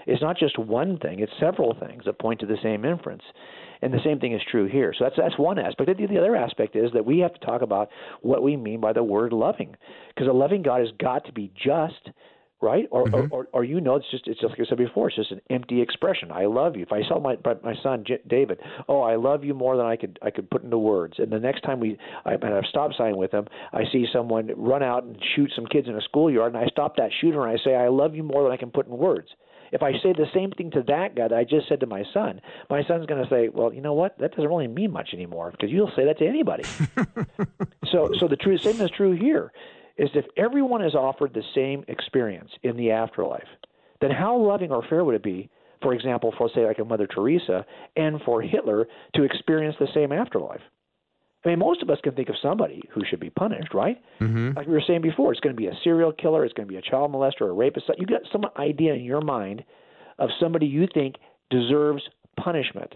It's 0.07 0.21
not 0.21 0.38
just 0.38 0.59
one 0.59 0.99
thing, 0.99 1.19
it's 1.19 1.31
several 1.39 1.75
things 1.79 2.03
that 2.05 2.19
point 2.19 2.39
to 2.41 2.45
the 2.45 2.57
same 2.61 2.86
inference. 2.86 3.23
And 3.81 3.93
the 3.93 3.99
same 4.03 4.19
thing 4.19 4.33
is 4.33 4.41
true 4.49 4.67
here. 4.67 4.93
So 4.97 5.03
that's 5.03 5.15
that's 5.17 5.38
one 5.38 5.59
aspect. 5.59 5.89
The 5.97 6.17
other 6.17 6.36
aspect 6.36 6.75
is 6.75 6.91
that 6.93 7.05
we 7.05 7.19
have 7.19 7.33
to 7.33 7.45
talk 7.45 7.61
about 7.61 7.89
what 8.21 8.41
we 8.41 8.55
mean 8.55 8.79
by 8.79 8.93
the 8.93 9.03
word 9.03 9.33
loving. 9.33 9.75
Because 10.09 10.27
a 10.27 10.33
loving 10.33 10.61
God 10.61 10.79
has 10.79 10.91
got 10.99 11.25
to 11.25 11.33
be 11.33 11.51
just 11.55 12.09
right? 12.62 12.88
Or, 12.91 13.06
mm-hmm. 13.06 13.34
or, 13.34 13.43
or, 13.43 13.47
or, 13.53 13.64
you 13.64 13.82
know, 13.82 13.95
it's 13.95 14.10
just 14.12 14.28
it's 14.28 14.39
just 14.39 14.51
like 14.51 14.60
I 14.60 14.70
said 14.70 14.78
before, 14.78 15.08
it's 15.08 15.16
just 15.16 15.32
an 15.32 15.41
empty 15.49 15.82
expression. 15.82 16.32
I 16.32 16.45
love 16.45 16.76
you. 16.76 16.84
If 16.84 16.91
I 16.91 17.01
tell 17.08 17.20
my 17.20 17.38
my 17.64 17.76
son 17.84 18.03
J- 18.06 18.22
David, 18.28 18.60
oh, 18.88 19.01
I 19.01 19.16
love 19.16 19.43
you 19.43 19.53
more 19.53 19.78
than 19.78 19.86
I 19.86 19.95
could 19.95 20.18
I 20.22 20.32
could 20.32 20.49
put 20.49 20.64
into 20.64 20.78
words, 20.78 21.16
and 21.18 21.32
the 21.32 21.39
next 21.39 21.62
time 21.62 21.80
we 21.80 21.97
I 22.26 22.32
have 22.32 22.43
a 22.43 22.62
stop 22.70 22.91
sign 22.97 23.18
with 23.18 23.32
him, 23.32 23.47
I 23.74 23.84
see 23.91 24.06
someone 24.12 24.51
run 24.56 24.84
out 24.84 25.03
and 25.03 25.18
shoot 25.36 25.51
some 25.56 25.66
kids 25.66 25.88
in 25.88 25.95
a 25.95 26.01
schoolyard, 26.01 26.53
and 26.53 26.64
I 26.64 26.68
stop 26.68 26.95
that 26.97 27.12
shooter 27.22 27.45
and 27.45 27.58
I 27.58 27.64
say, 27.64 27.76
I 27.76 27.89
love 27.89 28.16
you 28.16 28.24
more 28.24 28.43
than 28.43 28.51
I 28.51 28.58
can 28.58 28.72
put 28.72 28.88
in 28.88 28.97
words. 28.97 29.28
If 29.72 29.84
I 29.84 29.93
say 29.93 30.14
the 30.14 30.28
same 30.34 30.51
thing 30.51 30.72
to 30.72 30.84
that 30.88 31.16
guy 31.16 31.28
that 31.28 31.38
I 31.38 31.43
just 31.43 31.68
said 31.68 31.80
to 31.82 31.86
my 31.88 32.03
son, 32.14 32.39
my 32.70 32.84
son's 32.86 33.08
going 33.08 33.22
to 33.22 33.30
say, 33.30 33.49
"Well, 33.49 33.74
you 33.74 33.82
know 33.82 33.93
what? 33.93 34.18
That 34.20 34.32
doesn't 34.32 34.47
really 34.47 34.68
mean 34.68 34.91
much 34.91 35.10
anymore 35.14 35.51
because 35.51 35.70
you'll 35.70 35.91
say 35.95 36.06
that 36.06 36.18
to 36.20 36.28
anybody." 36.28 36.64
so, 37.91 38.12
so 38.20 38.28
the 38.28 38.38
true 38.39 38.58
same 38.58 38.80
is 38.80 38.91
true 38.91 39.14
here 39.14 39.51
is 39.98 40.10
if 40.14 40.26
everyone 40.38 40.84
is 40.84 40.96
offered 40.96 41.34
the 41.34 41.43
same 41.54 41.84
experience 41.88 42.52
in 42.64 42.76
the 42.78 42.91
afterlife, 42.91 43.48
then 44.02 44.12
how 44.12 44.38
loving 44.38 44.72
or 44.72 44.84
fair 44.88 45.04
would 45.04 45.16
it 45.16 45.24
be, 45.24 45.50
for 45.82 45.93
example, 45.93 46.34
for 46.38 46.50
say 46.54 46.66
like 46.66 46.80
a 46.80 46.86
Mother 46.86 47.08
Teresa 47.08 47.66
and 47.96 48.22
for 48.26 48.41
Hitler 48.41 48.88
to 49.16 49.24
experience 49.24 49.76
the 49.80 49.88
same 49.93 50.12
afterlife? 50.12 50.62
I 51.46 51.50
mean, 51.50 51.60
most 51.60 51.84
of 51.84 51.89
us 51.91 52.00
can 52.04 52.14
think 52.16 52.30
of 52.30 52.36
somebody 52.41 52.82
who 52.91 53.02
should 53.08 53.20
be 53.20 53.30
punished, 53.30 53.74
right? 53.74 54.02
Mm-hmm. 54.20 54.58
Like 54.58 54.66
we 54.66 54.74
were 54.74 54.84
saying 54.86 55.02
before, 55.02 55.32
it's 55.32 55.39
going 55.39 55.56
to 55.56 55.60
be 55.60 55.68
a 55.68 55.78
serial 55.84 56.12
killer, 56.12 56.43
it's 56.43 56.54
going 56.54 56.68
to 56.68 56.72
be 56.72 56.78
a 56.78 56.82
child 56.82 57.12
molester, 57.12 57.48
a 57.48 57.52
rapist. 57.52 57.86
You 57.98 58.08
got 58.08 58.22
some 58.32 58.46
idea 58.58 58.96
in 58.96 59.04
your 59.04 59.22
mind 59.22 59.64
of 60.18 60.30
somebody 60.39 60.66
you 60.66 60.88
think 60.91 61.16
deserves 61.52 62.02
punishment. 62.36 62.96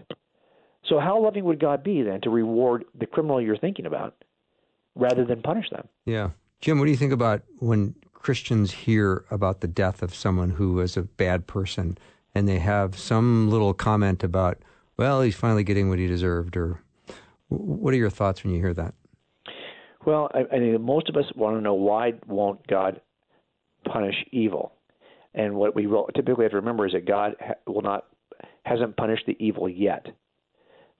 So, 0.88 0.98
how 0.98 1.22
loving 1.22 1.44
would 1.44 1.60
God 1.60 1.84
be 1.84 2.02
then 2.02 2.20
to 2.22 2.30
reward 2.30 2.84
the 2.98 3.06
criminal 3.06 3.40
you're 3.40 3.58
thinking 3.58 3.86
about 3.86 4.16
rather 4.96 5.24
than 5.24 5.42
punish 5.42 5.70
them? 5.70 5.86
Yeah. 6.04 6.30
Jim, 6.60 6.78
what 6.78 6.84
do 6.84 6.90
you 6.90 6.96
think 6.96 7.12
about 7.12 7.42
when 7.58 7.94
Christians 8.12 8.70
hear 8.70 9.24
about 9.30 9.60
the 9.60 9.68
death 9.68 10.02
of 10.02 10.14
someone 10.14 10.50
who 10.50 10.74
was 10.74 10.96
a 10.96 11.02
bad 11.02 11.46
person 11.46 11.96
and 12.34 12.46
they 12.46 12.58
have 12.58 12.98
some 12.98 13.48
little 13.50 13.72
comment 13.72 14.22
about, 14.22 14.58
well, 14.98 15.22
he's 15.22 15.34
finally 15.34 15.64
getting 15.64 15.88
what 15.88 15.98
he 15.98 16.06
deserved, 16.06 16.56
or 16.56 16.82
what 17.48 17.94
are 17.94 17.96
your 17.96 18.10
thoughts 18.10 18.44
when 18.44 18.52
you 18.52 18.60
hear 18.60 18.74
that? 18.74 18.94
Well, 20.04 20.30
I, 20.34 20.40
I 20.40 20.58
think 20.58 20.80
most 20.80 21.08
of 21.08 21.16
us 21.16 21.24
want 21.34 21.56
to 21.56 21.62
know 21.62 21.74
why 21.74 22.12
won't 22.26 22.66
God 22.66 23.00
punish 23.90 24.16
evil? 24.30 24.72
And 25.34 25.54
what 25.54 25.74
we 25.74 25.88
typically 26.14 26.44
have 26.44 26.52
to 26.52 26.56
remember 26.56 26.86
is 26.86 26.92
that 26.92 27.06
God 27.06 27.36
will 27.66 27.82
not 27.82 28.06
hasn't 28.66 28.96
punished 28.96 29.24
the 29.26 29.36
evil 29.38 29.68
yet 29.68 30.06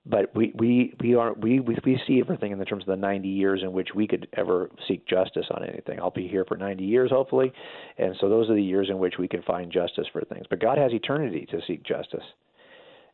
but 0.06 0.34
we 0.34 0.52
we 0.56 0.94
we 1.00 1.14
are 1.14 1.34
we 1.34 1.60
we 1.60 2.00
see 2.06 2.20
everything 2.20 2.52
in 2.52 2.58
the 2.58 2.64
terms 2.64 2.82
of 2.82 2.88
the 2.88 2.96
90 2.96 3.28
years 3.28 3.60
in 3.62 3.72
which 3.72 3.88
we 3.94 4.06
could 4.06 4.26
ever 4.36 4.70
seek 4.88 5.06
justice 5.06 5.46
on 5.50 5.64
anything. 5.64 6.00
I'll 6.00 6.10
be 6.10 6.26
here 6.26 6.44
for 6.46 6.56
90 6.56 6.84
years 6.84 7.10
hopefully, 7.10 7.52
and 7.98 8.16
so 8.20 8.28
those 8.28 8.48
are 8.48 8.54
the 8.54 8.62
years 8.62 8.88
in 8.88 8.98
which 8.98 9.14
we 9.18 9.28
can 9.28 9.42
find 9.42 9.70
justice 9.70 10.06
for 10.12 10.22
things. 10.22 10.46
But 10.48 10.60
God 10.60 10.78
has 10.78 10.92
eternity 10.92 11.46
to 11.50 11.60
seek 11.66 11.82
justice, 11.82 12.24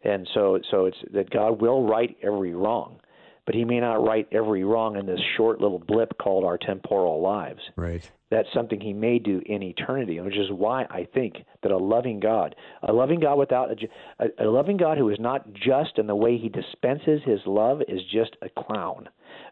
and 0.04 0.28
so 0.32 0.60
so 0.70 0.86
it's 0.86 0.98
that 1.12 1.30
God 1.30 1.60
will 1.60 1.82
right 1.82 2.16
every 2.22 2.54
wrong, 2.54 3.00
but 3.46 3.54
He 3.54 3.64
may 3.64 3.80
not 3.80 4.04
right 4.04 4.28
every 4.32 4.64
wrong 4.64 4.96
in 4.96 5.06
this 5.06 5.20
short 5.36 5.60
little 5.60 5.78
blip 5.78 6.18
called 6.18 6.44
our 6.44 6.58
temporal 6.58 7.22
lives. 7.22 7.60
Right 7.76 8.10
that's 8.30 8.48
something 8.52 8.80
he 8.80 8.92
may 8.92 9.18
do 9.18 9.40
in 9.46 9.62
eternity, 9.62 10.18
which 10.20 10.36
is 10.36 10.50
why 10.50 10.84
I 10.90 11.06
think 11.14 11.36
that 11.62 11.70
a 11.70 11.76
loving 11.76 12.18
God, 12.18 12.56
a 12.82 12.92
loving 12.92 13.20
God 13.20 13.38
without 13.38 13.70
a, 14.18 14.44
a, 14.44 14.50
loving 14.50 14.76
God 14.76 14.98
who 14.98 15.10
is 15.10 15.18
not 15.20 15.52
just 15.52 15.98
in 15.98 16.06
the 16.06 16.14
way 16.14 16.36
he 16.36 16.48
dispenses 16.48 17.20
his 17.24 17.40
love 17.46 17.82
is 17.86 18.00
just 18.12 18.36
a 18.42 18.48
clown, 18.48 19.08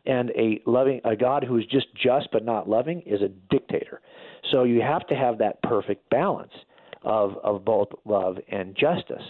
and 0.07 0.30
a 0.30 0.61
loving 0.66 1.01
a 1.05 1.14
God 1.14 1.45
who 1.45 1.59
is 1.59 1.66
just 1.66 1.86
just 1.95 2.28
but 2.32 2.45
not 2.45 2.68
loving 2.68 3.01
is 3.03 3.22
a 3.22 3.28
dictator. 3.28 4.01
So 4.51 4.64
you 4.64 4.80
have 4.80 5.07
to 5.07 5.14
have 5.14 5.38
that 5.38 5.62
perfect 5.62 6.11
balance 6.11 6.53
of 7.03 7.36
of 7.45 7.64
both 7.64 7.88
love 8.05 8.38
and 8.49 8.74
justice. 8.74 9.22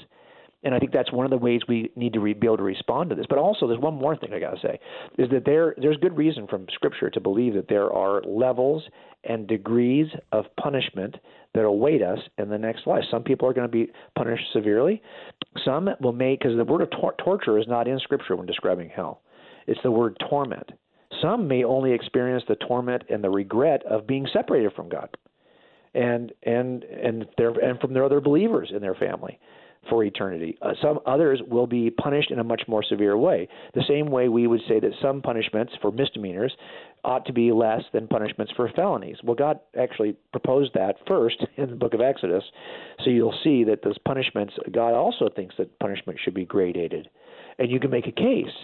And 0.64 0.74
I 0.74 0.78
think 0.78 0.92
that's 0.92 1.12
one 1.12 1.26
of 1.26 1.30
the 1.30 1.36
ways 1.36 1.60
we 1.68 1.90
need 1.94 2.14
to 2.14 2.20
re- 2.20 2.32
be 2.32 2.46
able 2.46 2.56
to 2.56 2.62
respond 2.62 3.10
to 3.10 3.16
this. 3.16 3.26
But 3.28 3.38
also, 3.38 3.66
there's 3.66 3.80
one 3.80 3.94
more 3.94 4.16
thing 4.16 4.32
I 4.32 4.40
got 4.40 4.52
to 4.52 4.60
say: 4.60 4.80
is 5.18 5.28
that 5.30 5.44
there 5.44 5.74
there's 5.76 5.98
good 5.98 6.16
reason 6.16 6.46
from 6.46 6.66
Scripture 6.72 7.10
to 7.10 7.20
believe 7.20 7.54
that 7.54 7.68
there 7.68 7.92
are 7.92 8.22
levels 8.22 8.82
and 9.24 9.46
degrees 9.46 10.06
of 10.32 10.46
punishment 10.58 11.16
that 11.54 11.64
await 11.64 12.02
us 12.02 12.18
in 12.38 12.48
the 12.48 12.58
next 12.58 12.86
life. 12.86 13.04
Some 13.10 13.22
people 13.22 13.48
are 13.48 13.52
going 13.52 13.68
to 13.68 13.72
be 13.72 13.92
punished 14.16 14.44
severely. 14.52 15.02
Some 15.64 15.88
will 16.00 16.12
make 16.12 16.40
because 16.40 16.56
the 16.56 16.64
word 16.64 16.82
of 16.82 16.90
tor- 16.90 17.14
torture 17.22 17.58
is 17.58 17.66
not 17.68 17.86
in 17.86 17.98
Scripture 18.00 18.34
when 18.34 18.46
describing 18.46 18.88
hell. 18.88 19.20
It's 19.66 19.80
the 19.82 19.90
word 19.90 20.16
torment. 20.28 20.72
Some 21.22 21.46
may 21.46 21.62
only 21.62 21.92
experience 21.92 22.42
the 22.48 22.56
torment 22.56 23.04
and 23.08 23.22
the 23.22 23.30
regret 23.30 23.84
of 23.86 24.06
being 24.06 24.26
separated 24.32 24.72
from 24.72 24.88
God, 24.88 25.10
and 25.94 26.32
and 26.42 26.84
and 26.84 27.26
their 27.36 27.50
and 27.50 27.78
from 27.80 27.92
their 27.92 28.04
other 28.04 28.20
believers 28.20 28.72
in 28.74 28.80
their 28.80 28.94
family 28.94 29.38
for 29.88 30.04
eternity. 30.04 30.56
Uh, 30.62 30.72
some 30.80 31.00
others 31.06 31.40
will 31.46 31.66
be 31.66 31.90
punished 31.90 32.30
in 32.30 32.38
a 32.38 32.44
much 32.44 32.62
more 32.66 32.82
severe 32.82 33.16
way. 33.16 33.48
The 33.74 33.84
same 33.88 34.06
way 34.06 34.28
we 34.28 34.46
would 34.46 34.60
say 34.68 34.80
that 34.80 34.92
some 35.00 35.22
punishments 35.22 35.72
for 35.80 35.90
misdemeanors 35.90 36.54
ought 37.04 37.26
to 37.26 37.32
be 37.32 37.52
less 37.52 37.82
than 37.92 38.08
punishments 38.08 38.52
for 38.56 38.70
felonies. 38.74 39.16
Well, 39.22 39.36
God 39.36 39.60
actually 39.78 40.16
proposed 40.32 40.72
that 40.74 40.96
first 41.06 41.44
in 41.56 41.70
the 41.70 41.76
book 41.76 41.94
of 41.94 42.00
Exodus. 42.00 42.44
So 43.04 43.10
you'll 43.10 43.38
see 43.44 43.64
that 43.64 43.82
those 43.82 43.98
punishments, 43.98 44.54
God 44.72 44.94
also 44.94 45.28
thinks 45.34 45.54
that 45.58 45.78
punishment 45.78 46.18
should 46.22 46.34
be 46.34 46.46
gradated. 46.46 47.06
And 47.58 47.70
you 47.70 47.78
can 47.78 47.90
make 47.90 48.06
a 48.06 48.12
case 48.12 48.54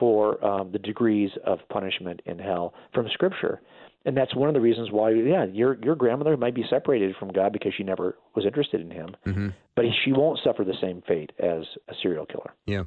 for 0.00 0.42
um, 0.44 0.72
the 0.72 0.78
degrees 0.78 1.30
of 1.44 1.58
punishment 1.68 2.20
in 2.26 2.38
hell 2.38 2.74
from 2.92 3.08
Scripture 3.12 3.60
and 4.04 4.16
that's 4.16 4.34
one 4.34 4.48
of 4.48 4.54
the 4.54 4.60
reasons 4.60 4.90
why 4.90 5.10
yeah 5.10 5.44
your 5.44 5.78
your 5.82 5.94
grandmother 5.94 6.36
might 6.36 6.54
be 6.54 6.64
separated 6.68 7.14
from 7.16 7.28
god 7.32 7.52
because 7.52 7.72
she 7.76 7.82
never 7.82 8.16
was 8.34 8.44
interested 8.44 8.80
in 8.80 8.90
him. 8.90 9.16
Mm-hmm. 9.26 9.48
but 9.74 9.84
she 10.04 10.12
won't 10.12 10.40
suffer 10.42 10.64
the 10.64 10.76
same 10.80 11.02
fate 11.06 11.32
as 11.38 11.64
a 11.88 11.94
serial 12.02 12.26
killer. 12.26 12.52
Yeah. 12.66 12.84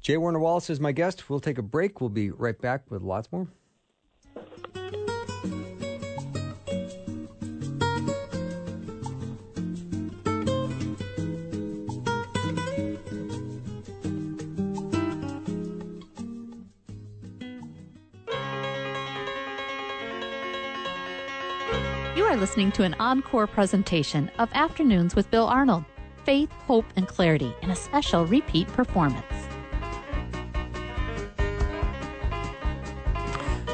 J. 0.00 0.16
Warner 0.16 0.38
Wallace 0.38 0.70
is 0.70 0.78
my 0.78 0.92
guest. 0.92 1.28
We'll 1.28 1.40
take 1.40 1.58
a 1.58 1.62
break. 1.62 2.00
We'll 2.00 2.10
be 2.10 2.30
right 2.30 2.58
back 2.60 2.90
with 2.90 3.02
lots 3.02 3.30
more 3.32 3.48
listening 22.38 22.70
to 22.72 22.84
an 22.84 22.94
encore 23.00 23.46
presentation 23.46 24.30
of 24.38 24.50
Afternoons 24.54 25.14
with 25.16 25.30
Bill 25.30 25.46
Arnold 25.46 25.84
Faith, 26.24 26.50
Hope, 26.66 26.84
and 26.96 27.06
Clarity 27.08 27.54
in 27.62 27.70
a 27.70 27.76
special 27.76 28.26
repeat 28.26 28.68
performance. 28.68 29.24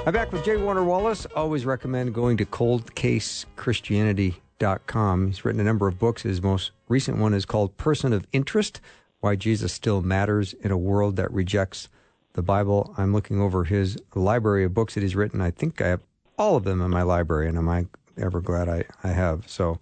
I'm 0.07 0.13
back 0.13 0.33
with 0.33 0.45
J. 0.45 0.57
Warner 0.57 0.85
Wallace. 0.85 1.27
Always 1.37 1.67
recommend 1.67 2.15
going 2.15 2.37
to 2.37 2.45
coldcasechristianity.com. 2.45 5.27
He's 5.27 5.45
written 5.45 5.61
a 5.61 5.65
number 5.65 5.89
of 5.89 5.99
books. 5.99 6.23
His 6.23 6.41
most 6.43 6.71
recent 6.89 7.19
one 7.19 7.35
is 7.35 7.45
called 7.45 7.77
Person 7.77 8.13
of 8.13 8.25
Interest 8.33 8.81
Why 9.21 9.37
Jesus 9.37 9.73
Still 9.73 10.03
Matters 10.03 10.53
in 10.55 10.71
a 10.71 10.79
World 10.79 11.17
That 11.17 11.33
Rejects 11.33 11.89
the 12.35 12.43
Bible. 12.43 12.95
I'm 12.97 13.13
looking 13.13 13.41
over 13.41 13.65
his 13.65 13.99
library 14.15 14.65
of 14.65 14.75
books 14.75 14.95
that 14.95 15.03
he's 15.03 15.17
written. 15.17 15.41
I 15.41 15.51
think 15.51 15.81
I 15.81 15.89
have 15.89 16.05
all 16.39 16.57
of 16.57 16.65
them 16.65 16.81
in 16.81 16.91
my 16.91 17.03
library, 17.03 17.49
and 17.49 17.57
I'm 17.57 17.67
ever 18.19 18.41
glad 18.41 18.69
I, 18.69 18.85
I 19.03 19.09
have. 19.09 19.49
So 19.49 19.81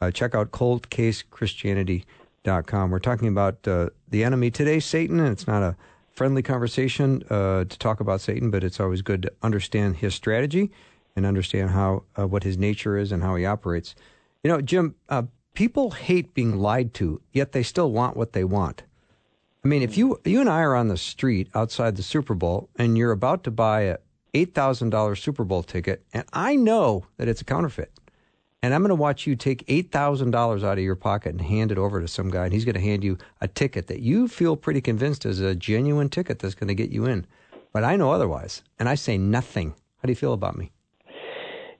uh, 0.00 0.10
check 0.10 0.34
out 0.34 0.50
coldcasechristianity.com. 0.50 2.90
We're 2.90 2.98
talking 2.98 3.28
about 3.28 3.68
uh, 3.68 3.90
the 4.08 4.24
enemy 4.24 4.50
today, 4.50 4.80
Satan, 4.80 5.20
and 5.20 5.28
it's 5.28 5.46
not 5.46 5.62
a 5.62 5.76
friendly 6.12 6.42
conversation 6.42 7.22
uh, 7.30 7.64
to 7.64 7.78
talk 7.78 8.00
about 8.00 8.20
Satan, 8.20 8.50
but 8.50 8.62
it's 8.64 8.80
always 8.80 9.02
good 9.02 9.22
to 9.22 9.32
understand 9.42 9.96
his 9.96 10.14
strategy 10.14 10.70
and 11.16 11.26
understand 11.26 11.70
how 11.70 12.04
uh, 12.18 12.26
what 12.26 12.44
his 12.44 12.58
nature 12.58 12.96
is 12.96 13.12
and 13.12 13.22
how 13.22 13.36
he 13.36 13.46
operates. 13.46 13.94
You 14.42 14.48
know, 14.48 14.60
Jim, 14.60 14.94
uh, 15.08 15.22
people 15.54 15.90
hate 15.90 16.34
being 16.34 16.58
lied 16.58 16.94
to, 16.94 17.20
yet 17.32 17.52
they 17.52 17.62
still 17.62 17.92
want 17.92 18.16
what 18.16 18.32
they 18.32 18.44
want. 18.44 18.82
I 19.64 19.68
mean, 19.68 19.82
if 19.82 19.98
you 19.98 20.18
you 20.24 20.40
and 20.40 20.48
I 20.48 20.62
are 20.62 20.74
on 20.74 20.88
the 20.88 20.96
street 20.96 21.48
outside 21.54 21.96
the 21.96 22.02
Super 22.02 22.34
Bowl 22.34 22.70
and 22.76 22.96
you're 22.96 23.12
about 23.12 23.44
to 23.44 23.50
buy 23.50 23.82
a 23.82 23.98
eight 24.34 24.54
thousand 24.54 24.90
dollar 24.90 25.16
Super 25.16 25.44
Bowl 25.44 25.62
ticket, 25.62 26.04
and 26.12 26.24
I 26.32 26.56
know 26.56 27.06
that 27.16 27.28
it's 27.28 27.40
a 27.40 27.44
counterfeit, 27.44 27.92
and 28.62 28.74
I'm 28.74 28.82
going 28.82 28.90
to 28.90 28.94
watch 28.94 29.26
you 29.26 29.36
take 29.36 29.66
$8,000 29.66 30.64
out 30.64 30.76
of 30.76 30.84
your 30.84 30.94
pocket 30.96 31.30
and 31.30 31.40
hand 31.40 31.72
it 31.72 31.78
over 31.78 32.00
to 32.00 32.08
some 32.08 32.30
guy, 32.30 32.44
and 32.44 32.52
he's 32.52 32.64
going 32.64 32.74
to 32.74 32.80
hand 32.80 33.02
you 33.02 33.16
a 33.40 33.48
ticket 33.48 33.86
that 33.86 34.00
you 34.00 34.28
feel 34.28 34.56
pretty 34.56 34.82
convinced 34.82 35.24
is 35.24 35.40
a 35.40 35.54
genuine 35.54 36.10
ticket 36.10 36.38
that's 36.38 36.54
going 36.54 36.68
to 36.68 36.74
get 36.74 36.90
you 36.90 37.06
in. 37.06 37.26
But 37.72 37.84
I 37.84 37.96
know 37.96 38.12
otherwise, 38.12 38.62
and 38.78 38.88
I 38.88 38.96
say 38.96 39.16
nothing. 39.16 39.70
How 39.70 40.06
do 40.06 40.10
you 40.10 40.16
feel 40.16 40.34
about 40.34 40.58
me? 40.58 40.72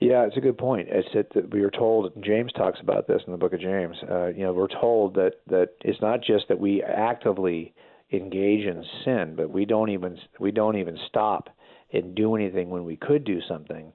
Yeah, 0.00 0.24
it's 0.24 0.36
a 0.38 0.40
good 0.40 0.56
point. 0.56 0.88
It's 0.90 1.08
that 1.12 1.52
we 1.52 1.60
are 1.62 1.70
told. 1.70 2.10
James 2.24 2.52
talks 2.54 2.80
about 2.80 3.06
this 3.06 3.20
in 3.26 3.32
the 3.32 3.38
book 3.38 3.52
of 3.52 3.60
James. 3.60 3.96
Uh, 4.08 4.28
you 4.28 4.44
know, 4.44 4.52
we're 4.54 4.68
told 4.68 5.14
that 5.14 5.32
that 5.48 5.72
it's 5.82 6.00
not 6.00 6.22
just 6.22 6.48
that 6.48 6.58
we 6.58 6.82
actively 6.82 7.74
engage 8.10 8.64
in 8.64 8.82
sin, 9.04 9.34
but 9.36 9.50
we 9.50 9.66
don't 9.66 9.90
even 9.90 10.18
we 10.38 10.52
don't 10.52 10.78
even 10.78 10.98
stop 11.06 11.50
and 11.92 12.14
do 12.14 12.34
anything 12.36 12.70
when 12.70 12.84
we 12.84 12.96
could 12.96 13.24
do 13.24 13.40
something 13.48 13.92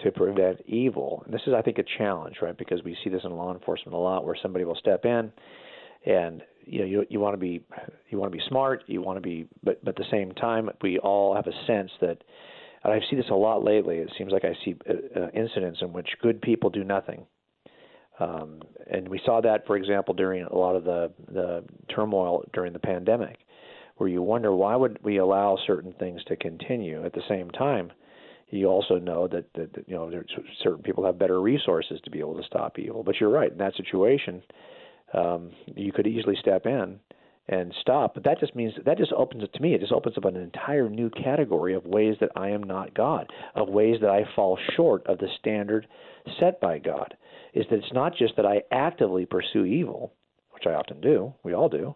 to 0.00 0.10
prevent 0.10 0.60
evil. 0.66 1.22
And 1.24 1.32
this 1.32 1.42
is, 1.46 1.54
I 1.54 1.62
think, 1.62 1.78
a 1.78 1.84
challenge, 1.98 2.36
right? 2.42 2.56
Because 2.56 2.82
we 2.82 2.96
see 3.04 3.10
this 3.10 3.22
in 3.24 3.30
law 3.30 3.52
enforcement 3.52 3.94
a 3.94 3.98
lot, 3.98 4.24
where 4.24 4.36
somebody 4.40 4.64
will 4.64 4.76
step 4.76 5.04
in, 5.04 5.32
and 6.06 6.42
you 6.64 6.80
know, 6.80 6.84
you 6.84 7.06
you 7.08 7.20
want 7.20 7.34
to 7.34 7.38
be 7.38 7.62
you 8.10 8.18
want 8.18 8.32
to 8.32 8.36
be 8.36 8.44
smart, 8.48 8.84
you 8.86 9.02
want 9.02 9.16
to 9.16 9.20
be, 9.20 9.46
but 9.62 9.84
but 9.84 9.90
at 9.90 9.96
the 9.96 10.10
same 10.10 10.32
time, 10.32 10.68
we 10.82 10.98
all 10.98 11.34
have 11.34 11.46
a 11.46 11.66
sense 11.66 11.90
that. 12.00 12.18
And 12.82 12.92
I 12.92 13.00
see 13.08 13.16
this 13.16 13.30
a 13.30 13.34
lot 13.34 13.64
lately. 13.64 13.96
It 13.96 14.12
seems 14.18 14.30
like 14.30 14.44
I 14.44 14.54
see 14.62 14.76
uh, 14.86 15.18
uh, 15.18 15.28
incidents 15.30 15.78
in 15.80 15.94
which 15.94 16.06
good 16.20 16.42
people 16.42 16.68
do 16.68 16.84
nothing, 16.84 17.24
um, 18.20 18.60
and 18.90 19.08
we 19.08 19.20
saw 19.24 19.40
that, 19.40 19.66
for 19.66 19.76
example, 19.76 20.12
during 20.12 20.44
a 20.44 20.54
lot 20.54 20.76
of 20.76 20.84
the 20.84 21.10
the 21.32 21.64
turmoil 21.94 22.44
during 22.52 22.74
the 22.74 22.78
pandemic, 22.78 23.38
where 23.96 24.08
you 24.08 24.22
wonder 24.22 24.54
why 24.54 24.76
would 24.76 24.98
we 25.02 25.18
allow 25.18 25.56
certain 25.66 25.92
things 25.98 26.22
to 26.24 26.36
continue 26.36 27.04
at 27.04 27.12
the 27.12 27.22
same 27.28 27.50
time 27.50 27.92
you 28.54 28.66
also 28.66 28.98
know 28.98 29.26
that, 29.28 29.52
that, 29.54 29.72
that 29.74 29.88
you 29.88 29.94
know 29.94 30.10
certain 30.62 30.82
people 30.82 31.04
have 31.04 31.18
better 31.18 31.40
resources 31.40 32.00
to 32.04 32.10
be 32.10 32.20
able 32.20 32.36
to 32.36 32.46
stop 32.46 32.78
evil. 32.78 33.02
But 33.02 33.16
you're 33.20 33.30
right 33.30 33.50
in 33.50 33.58
that 33.58 33.74
situation, 33.76 34.42
um, 35.12 35.50
you 35.66 35.92
could 35.92 36.06
easily 36.06 36.36
step 36.40 36.66
in 36.66 37.00
and 37.48 37.74
stop. 37.80 38.14
But 38.14 38.24
that 38.24 38.40
just 38.40 38.54
means 38.54 38.72
that 38.84 38.98
just 38.98 39.12
opens 39.12 39.42
it 39.42 39.52
to 39.54 39.60
me. 39.62 39.74
It 39.74 39.80
just 39.80 39.92
opens 39.92 40.16
up 40.16 40.24
an 40.24 40.36
entire 40.36 40.88
new 40.88 41.10
category 41.10 41.74
of 41.74 41.84
ways 41.84 42.16
that 42.20 42.30
I 42.36 42.50
am 42.50 42.62
not 42.62 42.94
God, 42.94 43.30
of 43.54 43.68
ways 43.68 43.96
that 44.00 44.10
I 44.10 44.22
fall 44.36 44.58
short 44.76 45.06
of 45.06 45.18
the 45.18 45.28
standard 45.38 45.86
set 46.38 46.60
by 46.60 46.78
God. 46.78 47.14
Is 47.54 47.66
that 47.70 47.78
it's 47.78 47.92
not 47.92 48.16
just 48.16 48.36
that 48.36 48.46
I 48.46 48.62
actively 48.70 49.26
pursue 49.26 49.64
evil, 49.64 50.12
which 50.52 50.64
I 50.66 50.74
often 50.74 51.00
do. 51.00 51.34
We 51.42 51.54
all 51.54 51.68
do. 51.68 51.94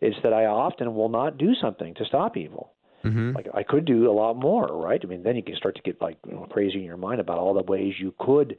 It's 0.00 0.16
that 0.22 0.32
I 0.32 0.46
often 0.46 0.94
will 0.94 1.08
not 1.08 1.38
do 1.38 1.54
something 1.60 1.94
to 1.94 2.04
stop 2.04 2.36
evil. 2.36 2.72
Mm-hmm. 3.04 3.32
Like 3.32 3.46
I 3.54 3.62
could 3.62 3.84
do 3.84 4.10
a 4.10 4.12
lot 4.12 4.36
more, 4.36 4.66
right? 4.66 5.00
I 5.02 5.06
mean, 5.06 5.22
then 5.22 5.36
you 5.36 5.42
can 5.42 5.56
start 5.56 5.76
to 5.76 5.82
get 5.82 6.00
like 6.00 6.18
you 6.26 6.34
know, 6.34 6.46
crazy 6.50 6.78
in 6.78 6.84
your 6.84 6.98
mind 6.98 7.20
about 7.20 7.38
all 7.38 7.54
the 7.54 7.62
ways 7.62 7.94
you 7.98 8.14
could 8.18 8.56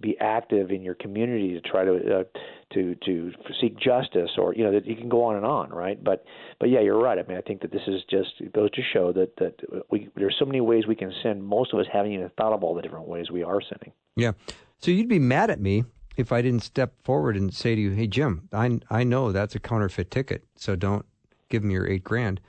be 0.00 0.16
active 0.18 0.70
in 0.70 0.82
your 0.82 0.94
community 0.94 1.52
to 1.52 1.60
try 1.60 1.84
to 1.84 2.20
uh, 2.20 2.24
to 2.72 2.94
to 3.04 3.32
seek 3.60 3.78
justice, 3.78 4.30
or 4.38 4.54
you 4.54 4.64
know 4.64 4.72
that 4.72 4.86
you 4.86 4.96
can 4.96 5.10
go 5.10 5.24
on 5.24 5.36
and 5.36 5.44
on, 5.44 5.68
right? 5.70 6.02
But 6.02 6.24
but 6.58 6.70
yeah, 6.70 6.80
you're 6.80 6.98
right. 6.98 7.18
I 7.18 7.22
mean, 7.28 7.36
I 7.36 7.42
think 7.42 7.60
that 7.60 7.70
this 7.70 7.82
is 7.86 8.00
just 8.08 8.30
it 8.40 8.54
goes 8.54 8.70
to 8.70 8.82
show 8.92 9.12
that 9.12 9.36
that 9.36 9.56
we 9.90 10.08
there's 10.16 10.36
so 10.38 10.46
many 10.46 10.62
ways 10.62 10.86
we 10.86 10.96
can 10.96 11.12
sin. 11.22 11.42
Most 11.42 11.74
of 11.74 11.78
us 11.78 11.86
haven't 11.92 12.12
even 12.12 12.30
thought 12.38 12.54
of 12.54 12.64
all 12.64 12.74
the 12.74 12.82
different 12.82 13.08
ways 13.08 13.30
we 13.30 13.42
are 13.42 13.60
sinning. 13.60 13.92
Yeah. 14.16 14.32
So 14.78 14.90
you'd 14.90 15.08
be 15.08 15.18
mad 15.18 15.50
at 15.50 15.60
me 15.60 15.84
if 16.16 16.32
I 16.32 16.42
didn't 16.42 16.62
step 16.62 16.94
forward 17.02 17.36
and 17.36 17.52
say 17.52 17.74
to 17.74 17.80
you, 17.80 17.90
"Hey, 17.90 18.06
Jim, 18.06 18.48
I 18.52 18.80
I 18.90 19.04
know 19.04 19.32
that's 19.32 19.54
a 19.54 19.60
counterfeit 19.60 20.10
ticket, 20.10 20.44
so 20.56 20.76
don't 20.76 21.06
give 21.48 21.64
me 21.64 21.74
your 21.74 21.88
eight 21.88 22.04
grand." 22.04 22.40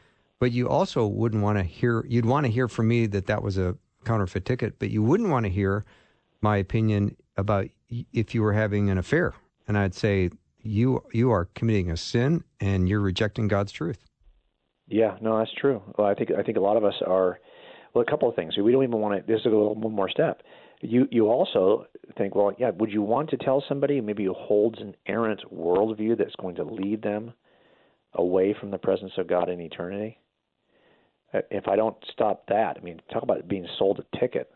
but 0.43 0.51
you 0.51 0.67
also 0.67 1.07
wouldn't 1.07 1.41
want 1.41 1.57
to 1.57 1.63
hear 1.63 2.05
you'd 2.05 2.25
want 2.25 2.45
to 2.45 2.51
hear 2.51 2.67
from 2.67 2.85
me 2.89 3.05
that 3.05 3.27
that 3.27 3.41
was 3.41 3.57
a 3.57 3.77
counterfeit 4.03 4.43
ticket 4.43 4.77
but 4.77 4.89
you 4.89 5.01
wouldn't 5.01 5.29
want 5.29 5.45
to 5.45 5.49
hear 5.49 5.85
my 6.41 6.57
opinion 6.57 7.15
about 7.37 7.65
if 8.11 8.35
you 8.35 8.41
were 8.41 8.51
having 8.51 8.89
an 8.89 8.97
affair. 8.97 9.33
And 9.69 9.77
i'd 9.77 9.93
say 9.93 10.31
you 10.61 11.01
you 11.13 11.31
are 11.31 11.45
committing 11.55 11.89
a 11.89 11.95
sin 11.95 12.43
and 12.59 12.89
you're 12.89 12.99
rejecting 12.99 13.47
god's 13.47 13.71
truth. 13.71 14.03
Yeah 14.89 15.15
no 15.21 15.37
that's 15.37 15.53
true. 15.53 15.81
Well 15.97 16.07
i 16.07 16.13
think 16.13 16.31
i 16.37 16.43
think 16.43 16.57
a 16.57 16.61
lot 16.61 16.75
of 16.75 16.83
us 16.83 16.95
are 17.07 17.39
well 17.93 18.03
a 18.05 18.11
couple 18.11 18.27
of 18.27 18.35
things. 18.35 18.57
We 18.57 18.73
don't 18.73 18.83
even 18.83 18.99
want 18.99 19.25
to 19.25 19.31
this 19.31 19.39
is 19.39 19.45
a 19.45 19.49
little 19.49 19.75
one 19.75 19.93
more 19.93 20.09
step 20.09 20.41
you 20.83 21.07
you 21.11 21.27
also 21.27 21.87
think 22.17 22.35
well 22.35 22.53
yeah 22.57 22.71
would 22.71 22.91
you 22.91 23.01
want 23.01 23.29
to 23.29 23.37
tell 23.37 23.63
somebody 23.67 24.01
maybe 24.01 24.25
who 24.25 24.33
holds 24.33 24.79
an 24.79 24.95
errant 25.07 25.41
worldview 25.53 26.17
that's 26.17 26.35
going 26.35 26.55
to 26.55 26.63
lead 26.63 27.01
them 27.01 27.33
away 28.13 28.55
from 28.59 28.69
the 28.71 28.77
presence 28.77 29.13
of 29.17 29.27
god 29.27 29.49
in 29.49 29.59
eternity 29.59 30.17
if 31.49 31.67
I 31.67 31.75
don't 31.75 31.95
stop 32.11 32.45
that, 32.47 32.77
I 32.79 32.83
mean, 32.83 33.01
talk 33.11 33.23
about 33.23 33.47
being 33.47 33.67
sold 33.79 33.99
a 33.99 34.17
ticket 34.17 34.51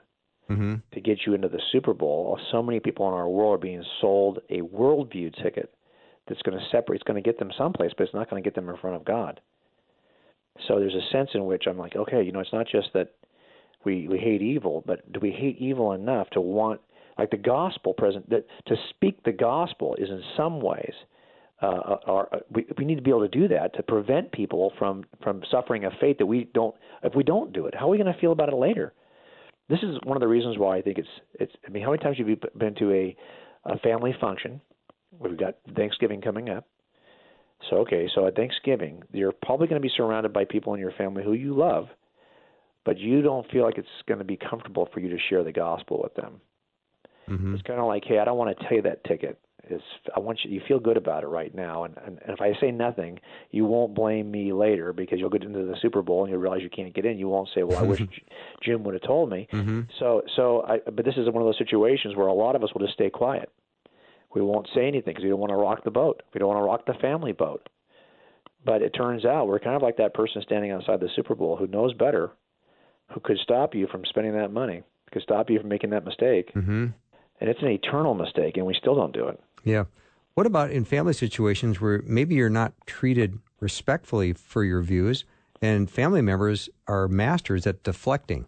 mm-hmm. 0.50 0.76
to 0.94 1.02
get 1.02 1.20
you 1.26 1.34
into 1.34 1.48
the 1.48 1.62
Super 1.72 1.94
Bowl. 1.94 2.40
So 2.52 2.62
many 2.62 2.80
people 2.80 3.08
in 3.08 3.14
our 3.14 3.28
world 3.28 3.56
are 3.56 3.62
being 3.62 3.84
sold 4.00 4.40
a 4.50 4.62
worldview 4.62 5.36
ticket 5.42 5.74
that's 6.28 6.42
going 6.44 6.58
to 6.58 6.66
separate. 6.72 6.98
It's 6.98 7.04
going 7.04 7.22
to 7.22 7.28
get 7.28 7.40
them 7.40 7.52
someplace, 7.58 7.92
but 7.98 8.04
it's 8.04 8.14
not 8.14 8.30
going 8.30 8.42
to 8.42 8.48
get 8.48 8.56
them 8.56 8.70
in 8.70 8.78
front 8.78 8.96
of 8.96 9.06
God. 9.06 9.40
So 10.68 10.80
there's 10.80 10.96
a 10.96 11.12
sense 11.12 11.30
in 11.34 11.46
which 11.46 11.64
I'm 11.68 11.78
like, 11.78 11.96
okay, 11.96 12.22
you 12.22 12.32
know, 12.32 12.40
it's 12.40 12.54
not 12.54 12.68
just 12.68 12.90
that 12.94 13.14
we 13.88 14.08
we 14.08 14.20
hate 14.20 14.42
evil, 14.42 14.84
but 14.86 15.12
do 15.14 15.20
we 15.20 15.32
hate 15.32 15.58
evil 15.60 15.94
enough 15.94 16.30
to 16.32 16.42
want 16.42 16.82
like 17.18 17.32
the 17.32 17.38
gospel 17.38 17.94
present 17.94 18.30
that 18.30 18.46
to 18.68 18.76
speak 18.90 19.24
the 19.24 19.32
gospel 19.32 19.96
is 19.96 20.10
in 20.10 20.22
some 20.36 20.60
ways 20.60 20.94
uh, 21.62 21.96
are, 22.06 22.30
we, 22.52 22.66
we 22.78 22.86
need 22.86 22.96
to 22.96 23.02
be 23.02 23.10
able 23.10 23.28
to 23.28 23.40
do 23.40 23.48
that 23.48 23.74
to 23.76 23.84
prevent 23.84 24.32
people 24.32 24.72
from 24.78 25.04
from 25.24 25.42
suffering 25.50 25.86
a 25.86 25.90
fate 26.00 26.18
that 26.20 26.26
we 26.26 26.50
don't. 26.54 26.76
If 27.04 27.16
we 27.16 27.24
don't 27.24 27.52
do 27.54 27.66
it, 27.66 27.74
how 27.74 27.88
are 27.88 27.90
we 27.90 27.98
going 27.98 28.14
to 28.14 28.20
feel 28.20 28.32
about 28.32 28.50
it 28.50 28.56
later? 28.56 28.94
This 29.70 29.80
is 29.80 29.98
one 30.04 30.16
of 30.16 30.22
the 30.22 30.28
reasons 30.28 30.58
why 30.58 30.78
I 30.78 30.82
think 30.82 30.98
it's 30.98 31.08
it's. 31.34 31.54
I 31.66 31.72
mean, 31.72 31.84
how 31.84 31.90
many 31.92 32.04
times 32.04 32.18
have 32.20 32.30
you 32.30 32.38
been 32.58 32.76
to 32.76 32.92
a 32.92 33.16
a 33.66 33.80
family 33.80 34.14
function? 34.22 34.62
We've 35.18 35.38
got 35.38 35.56
Thanksgiving 35.76 36.22
coming 36.22 36.50
up. 36.50 36.68
So 37.70 37.78
okay, 37.78 38.08
so 38.14 38.28
at 38.28 38.36
Thanksgiving, 38.36 39.02
you're 39.12 39.32
probably 39.32 39.68
going 39.68 39.82
to 39.82 39.86
be 39.86 39.94
surrounded 39.96 40.32
by 40.32 40.46
people 40.46 40.76
in 40.76 40.80
your 40.80 40.92
family 40.92 41.24
who 41.24 41.34
you 41.34 41.56
love, 41.56 41.88
but 42.88 42.98
you 42.98 43.22
don't 43.22 43.46
feel 43.52 43.64
like 43.64 43.78
it's 43.78 43.88
going 44.08 44.20
to 44.20 44.24
be 44.24 44.38
comfortable 44.38 44.88
for 44.94 45.02
you 45.02 45.10
to 45.10 45.18
share 45.30 45.44
the 45.44 45.52
gospel 45.52 46.00
with 46.02 46.16
them. 46.16 46.40
Mm-hmm. 47.30 47.54
It's 47.54 47.64
kind 47.64 47.82
of 47.82 47.86
like, 47.86 48.06
hey, 48.06 48.18
I 48.20 48.24
don't 48.24 48.38
want 48.38 48.58
to 48.58 48.64
tell 48.64 48.78
you 48.78 48.82
that 48.84 49.04
ticket 49.04 49.38
is 49.70 49.82
I 50.16 50.22
want 50.22 50.40
you 50.46 50.52
you 50.52 50.62
feel 50.66 50.80
good 50.80 50.96
about 50.96 51.24
it 51.24 51.28
right 51.28 51.54
now 51.54 51.84
and, 51.84 51.98
and 51.98 52.20
and 52.26 52.32
if 52.32 52.40
I 52.40 52.54
say 52.62 52.72
nothing 52.72 53.20
you 53.52 53.66
won't 53.66 53.94
blame 53.94 54.32
me 54.32 54.54
later 54.54 54.94
because 54.94 55.20
you'll 55.20 55.30
get 55.30 55.44
into 55.44 55.66
the 55.66 55.76
Super 55.82 56.02
Bowl 56.02 56.24
and 56.24 56.32
you'll 56.32 56.40
realize 56.40 56.62
you 56.62 56.70
can't 56.70 56.94
get 56.94 57.06
in 57.06 57.18
you 57.18 57.28
won't 57.28 57.50
say 57.54 57.64
well 57.64 57.78
I 57.78 57.82
wish 57.82 58.02
Jim 58.64 58.86
would 58.86 58.94
have 58.94 59.04
told 59.04 59.30
me 59.30 59.46
mm-hmm. 59.52 59.82
so 60.00 60.22
so 60.38 60.64
I 60.66 60.78
but 60.90 61.04
this 61.04 61.16
is 61.18 61.26
one 61.26 61.42
of 61.42 61.48
those 61.48 61.58
situations 61.58 62.16
where 62.16 62.28
a 62.28 62.34
lot 62.34 62.56
of 62.56 62.64
us 62.64 62.70
will 62.74 62.80
just 62.80 62.94
stay 62.94 63.10
quiet 63.10 63.52
we 64.34 64.42
won't 64.42 64.70
say 64.74 64.88
anything 64.88 65.12
because 65.12 65.24
we 65.26 65.30
don't 65.30 65.42
want 65.42 65.52
to 65.52 65.58
rock 65.58 65.84
the 65.84 65.92
boat 65.92 66.24
we 66.34 66.40
don't 66.40 66.48
want 66.48 66.62
to 66.62 66.66
rock 66.66 66.86
the 66.86 66.94
family 67.02 67.34
boat 67.34 67.68
but 68.64 68.82
it 68.82 68.92
turns 68.92 69.26
out 69.26 69.48
we're 69.48 69.60
kind 69.60 69.76
of 69.76 69.82
like 69.82 69.98
that 69.98 70.14
person 70.14 70.42
standing 70.44 70.72
outside 70.72 71.02
the 71.02 71.10
Super 71.14 71.36
Bowl 71.36 71.58
who 71.58 71.68
knows 71.68 71.94
better 71.94 72.32
who 73.12 73.20
could 73.20 73.38
stop 73.38 73.74
you 73.74 73.88
from 73.88 74.04
spending 74.06 74.34
that 74.34 74.52
money 74.52 74.84
could 75.12 75.22
stop 75.22 75.50
you 75.50 75.60
from 75.60 75.70
making 75.70 75.90
that 75.90 76.06
mistake 76.06 76.54
mm-hmm. 76.54 76.88
and 77.40 77.50
it's 77.50 77.62
an 77.62 77.70
eternal 77.70 78.14
mistake 78.14 78.58
and 78.58 78.66
we 78.66 78.74
still 78.74 78.96
don't 78.96 79.14
do 79.14 79.28
it 79.28 79.40
yeah. 79.68 79.86
What 80.36 80.46
about 80.46 80.72
in 80.72 80.86
family 80.86 81.14
situations 81.14 81.82
where 81.82 82.02
maybe 82.06 82.36
you're 82.36 82.50
not 82.50 82.74
treated 82.86 83.40
respectfully 83.60 84.34
for 84.34 84.64
your 84.64 84.82
views 84.82 85.26
and 85.62 85.90
family 85.90 86.22
members 86.22 86.70
are 86.88 87.08
masters 87.08 87.68
at 87.68 87.84
deflecting? 87.84 88.46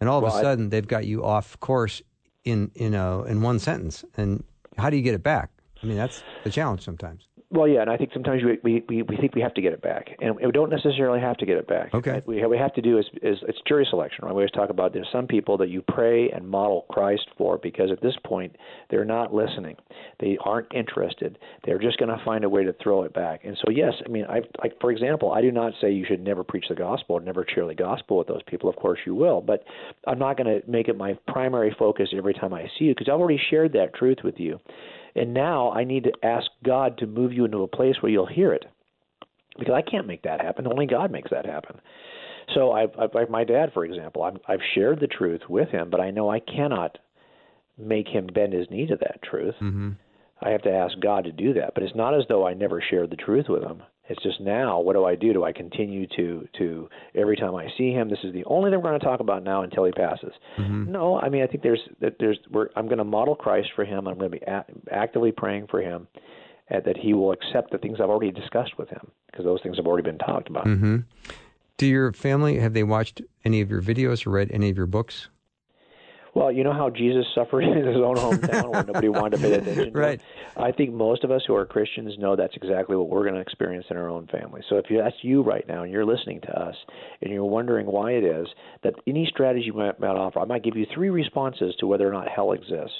And 0.00 0.08
all 0.08 0.18
of 0.18 0.24
well, 0.24 0.36
a 0.36 0.40
sudden 0.40 0.66
I, 0.66 0.68
they've 0.68 0.86
got 0.86 1.06
you 1.06 1.24
off 1.24 1.58
course 1.60 2.02
in 2.44 2.70
in 2.74 2.94
a 2.94 3.22
in 3.24 3.42
one 3.42 3.58
sentence, 3.58 4.04
and 4.16 4.44
how 4.76 4.90
do 4.90 4.96
you 4.96 5.02
get 5.02 5.14
it 5.14 5.22
back? 5.22 5.50
I 5.82 5.86
mean, 5.86 5.96
that's 5.96 6.22
the 6.44 6.50
challenge 6.50 6.82
sometimes. 6.82 7.26
Well, 7.50 7.66
yeah, 7.66 7.80
and 7.80 7.88
I 7.88 7.96
think 7.96 8.10
sometimes 8.12 8.42
we, 8.62 8.82
we, 8.88 9.02
we 9.02 9.16
think 9.16 9.34
we 9.34 9.40
have 9.40 9.54
to 9.54 9.62
get 9.62 9.72
it 9.72 9.80
back, 9.80 10.10
and 10.20 10.36
we 10.36 10.52
don't 10.52 10.68
necessarily 10.68 11.18
have 11.18 11.38
to 11.38 11.46
get 11.46 11.56
it 11.56 11.66
back. 11.66 11.94
Okay. 11.94 12.16
What 12.16 12.26
we, 12.26 12.44
we 12.44 12.58
have 12.58 12.74
to 12.74 12.82
do 12.82 12.98
is, 12.98 13.06
is 13.22 13.38
it's 13.48 13.58
jury 13.66 13.86
selection. 13.88 14.26
Right? 14.26 14.34
We 14.34 14.40
always 14.42 14.50
talk 14.50 14.68
about 14.68 14.92
there's 14.92 15.08
some 15.10 15.26
people 15.26 15.56
that 15.56 15.70
you 15.70 15.80
pray 15.80 16.28
and 16.28 16.46
model 16.46 16.84
Christ 16.90 17.26
for 17.38 17.56
because 17.56 17.90
at 17.90 18.02
this 18.02 18.12
point 18.26 18.54
they're 18.90 19.06
not 19.06 19.32
listening, 19.32 19.76
they 20.20 20.36
aren't 20.44 20.66
interested. 20.74 21.38
They're 21.64 21.78
just 21.78 21.98
going 21.98 22.10
to 22.10 22.22
find 22.22 22.44
a 22.44 22.50
way 22.50 22.64
to 22.64 22.74
throw 22.82 23.04
it 23.04 23.14
back. 23.14 23.46
And 23.46 23.56
so, 23.64 23.70
yes, 23.70 23.94
I 24.04 24.10
mean, 24.10 24.26
I 24.28 24.40
like 24.62 24.78
for 24.78 24.90
example, 24.90 25.32
I 25.32 25.40
do 25.40 25.50
not 25.50 25.72
say 25.80 25.90
you 25.90 26.04
should 26.06 26.20
never 26.20 26.44
preach 26.44 26.66
the 26.68 26.74
gospel 26.74 27.16
or 27.16 27.20
never 27.20 27.46
share 27.54 27.66
the 27.66 27.74
gospel 27.74 28.18
with 28.18 28.28
those 28.28 28.42
people. 28.46 28.68
Of 28.68 28.76
course, 28.76 28.98
you 29.06 29.14
will, 29.14 29.40
but 29.40 29.64
I'm 30.06 30.18
not 30.18 30.36
going 30.36 30.60
to 30.60 30.70
make 30.70 30.88
it 30.88 30.98
my 30.98 31.16
primary 31.28 31.74
focus 31.78 32.10
every 32.14 32.34
time 32.34 32.52
I 32.52 32.66
see 32.78 32.86
you 32.86 32.94
because 32.94 33.08
I've 33.08 33.20
already 33.20 33.40
shared 33.48 33.72
that 33.72 33.94
truth 33.94 34.18
with 34.22 34.38
you. 34.38 34.60
And 35.14 35.34
now 35.34 35.70
I 35.72 35.84
need 35.84 36.04
to 36.04 36.12
ask 36.22 36.46
God 36.64 36.98
to 36.98 37.06
move 37.06 37.32
you 37.32 37.44
into 37.44 37.62
a 37.62 37.68
place 37.68 37.96
where 38.00 38.12
you'll 38.12 38.26
hear 38.26 38.52
it. 38.52 38.64
Because 39.58 39.74
I 39.74 39.88
can't 39.88 40.06
make 40.06 40.22
that 40.22 40.40
happen. 40.40 40.66
Only 40.66 40.86
God 40.86 41.10
makes 41.10 41.30
that 41.30 41.46
happen. 41.46 41.80
So 42.54 42.72
I've, 42.72 42.90
I've 42.98 43.14
like 43.14 43.30
my 43.30 43.44
dad, 43.44 43.72
for 43.74 43.84
example, 43.84 44.22
I'm, 44.22 44.38
I've 44.46 44.60
shared 44.74 45.00
the 45.00 45.06
truth 45.06 45.42
with 45.48 45.68
him, 45.70 45.90
but 45.90 46.00
I 46.00 46.10
know 46.10 46.30
I 46.30 46.40
cannot 46.40 46.98
make 47.76 48.08
him 48.08 48.26
bend 48.26 48.52
his 48.52 48.70
knee 48.70 48.86
to 48.86 48.96
that 48.96 49.22
truth. 49.22 49.54
Mm-hmm. 49.60 49.90
I 50.40 50.50
have 50.50 50.62
to 50.62 50.72
ask 50.72 50.98
God 51.00 51.24
to 51.24 51.32
do 51.32 51.54
that. 51.54 51.74
But 51.74 51.82
it's 51.82 51.96
not 51.96 52.14
as 52.14 52.24
though 52.28 52.46
I 52.46 52.54
never 52.54 52.82
shared 52.82 53.10
the 53.10 53.16
truth 53.16 53.46
with 53.48 53.62
him. 53.62 53.82
It's 54.08 54.22
just 54.22 54.40
now, 54.40 54.80
what 54.80 54.94
do 54.94 55.04
I 55.04 55.14
do? 55.14 55.32
Do 55.32 55.44
I 55.44 55.52
continue 55.52 56.06
to 56.16 56.48
to 56.58 56.88
every 57.14 57.36
time 57.36 57.54
I 57.54 57.68
see 57.76 57.90
him? 57.90 58.08
This 58.08 58.20
is 58.24 58.32
the 58.32 58.44
only 58.46 58.70
thing 58.70 58.80
we're 58.80 58.88
going 58.88 59.00
to 59.00 59.04
talk 59.04 59.20
about 59.20 59.42
now 59.42 59.62
until 59.62 59.84
he 59.84 59.92
passes. 59.92 60.32
Mm-hmm. 60.56 60.90
No, 60.92 61.20
I 61.20 61.28
mean 61.28 61.42
I 61.42 61.46
think 61.46 61.62
there's 61.62 61.80
that 62.00 62.16
there's 62.18 62.38
we're, 62.50 62.68
I'm 62.74 62.86
going 62.86 62.98
to 62.98 63.04
model 63.04 63.34
Christ 63.34 63.68
for 63.76 63.84
him. 63.84 64.08
I'm 64.08 64.18
going 64.18 64.30
to 64.30 64.38
be 64.38 64.44
actively 64.90 65.32
praying 65.32 65.66
for 65.68 65.82
him, 65.82 66.08
and 66.68 66.84
that 66.84 66.96
he 66.96 67.12
will 67.12 67.32
accept 67.32 67.70
the 67.70 67.78
things 67.78 67.98
I've 68.00 68.08
already 68.08 68.32
discussed 68.32 68.78
with 68.78 68.88
him 68.88 69.10
because 69.30 69.44
those 69.44 69.60
things 69.62 69.76
have 69.76 69.86
already 69.86 70.08
been 70.08 70.18
talked 70.18 70.48
about. 70.48 70.64
Mm-hmm. 70.64 70.98
Do 71.76 71.86
your 71.86 72.12
family 72.12 72.58
have 72.58 72.74
they 72.74 72.82
watched 72.82 73.22
any 73.44 73.60
of 73.60 73.70
your 73.70 73.82
videos 73.82 74.26
or 74.26 74.30
read 74.30 74.50
any 74.50 74.70
of 74.70 74.76
your 74.76 74.86
books? 74.86 75.28
Well, 76.38 76.52
you 76.52 76.62
know 76.62 76.72
how 76.72 76.88
Jesus 76.88 77.26
suffered 77.34 77.62
in 77.64 77.84
his 77.84 77.96
own 77.96 78.14
hometown 78.14 78.70
where 78.70 78.84
nobody 78.84 79.08
wanted 79.08 79.38
to 79.38 79.42
pay 79.42 79.52
attention 79.54 79.92
to 79.92 79.98
Right. 79.98 80.20
I 80.56 80.70
think 80.70 80.92
most 80.92 81.24
of 81.24 81.32
us 81.32 81.42
who 81.46 81.54
are 81.54 81.66
Christians 81.66 82.14
know 82.16 82.36
that's 82.36 82.54
exactly 82.54 82.96
what 82.96 83.08
we're 83.08 83.22
going 83.22 83.34
to 83.34 83.40
experience 83.40 83.86
in 83.90 83.96
our 83.96 84.08
own 84.08 84.28
family. 84.28 84.62
So 84.68 84.76
if 84.76 84.86
you, 84.88 84.98
that's 84.98 85.16
you 85.22 85.42
right 85.42 85.66
now 85.66 85.82
and 85.82 85.90
you're 85.90 86.06
listening 86.06 86.40
to 86.42 86.52
us 86.56 86.76
and 87.22 87.32
you're 87.32 87.44
wondering 87.44 87.86
why 87.86 88.12
it 88.12 88.24
is 88.24 88.46
that 88.84 88.94
any 89.06 89.26
strategy 89.26 89.66
you 89.66 89.72
might, 89.72 89.98
might 89.98 90.08
offer, 90.08 90.38
I 90.38 90.44
might 90.44 90.62
give 90.62 90.76
you 90.76 90.86
three 90.94 91.10
responses 91.10 91.74
to 91.80 91.86
whether 91.86 92.08
or 92.08 92.12
not 92.12 92.28
hell 92.28 92.52
exists. 92.52 92.96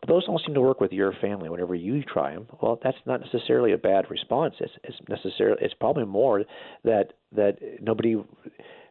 But 0.00 0.08
those 0.08 0.26
don't 0.26 0.40
seem 0.44 0.54
to 0.54 0.60
work 0.60 0.80
with 0.80 0.92
your 0.92 1.12
family 1.20 1.48
whenever 1.48 1.76
you 1.76 2.02
try 2.02 2.34
them. 2.34 2.48
Well, 2.60 2.80
that's 2.82 2.96
not 3.06 3.20
necessarily 3.20 3.72
a 3.72 3.78
bad 3.78 4.10
response. 4.10 4.54
It's, 4.58 4.72
it's 4.82 4.96
necessarily 5.08 5.58
it's 5.60 5.74
probably 5.74 6.04
more 6.04 6.42
that 6.82 7.12
that 7.30 7.58
nobody 7.80 8.16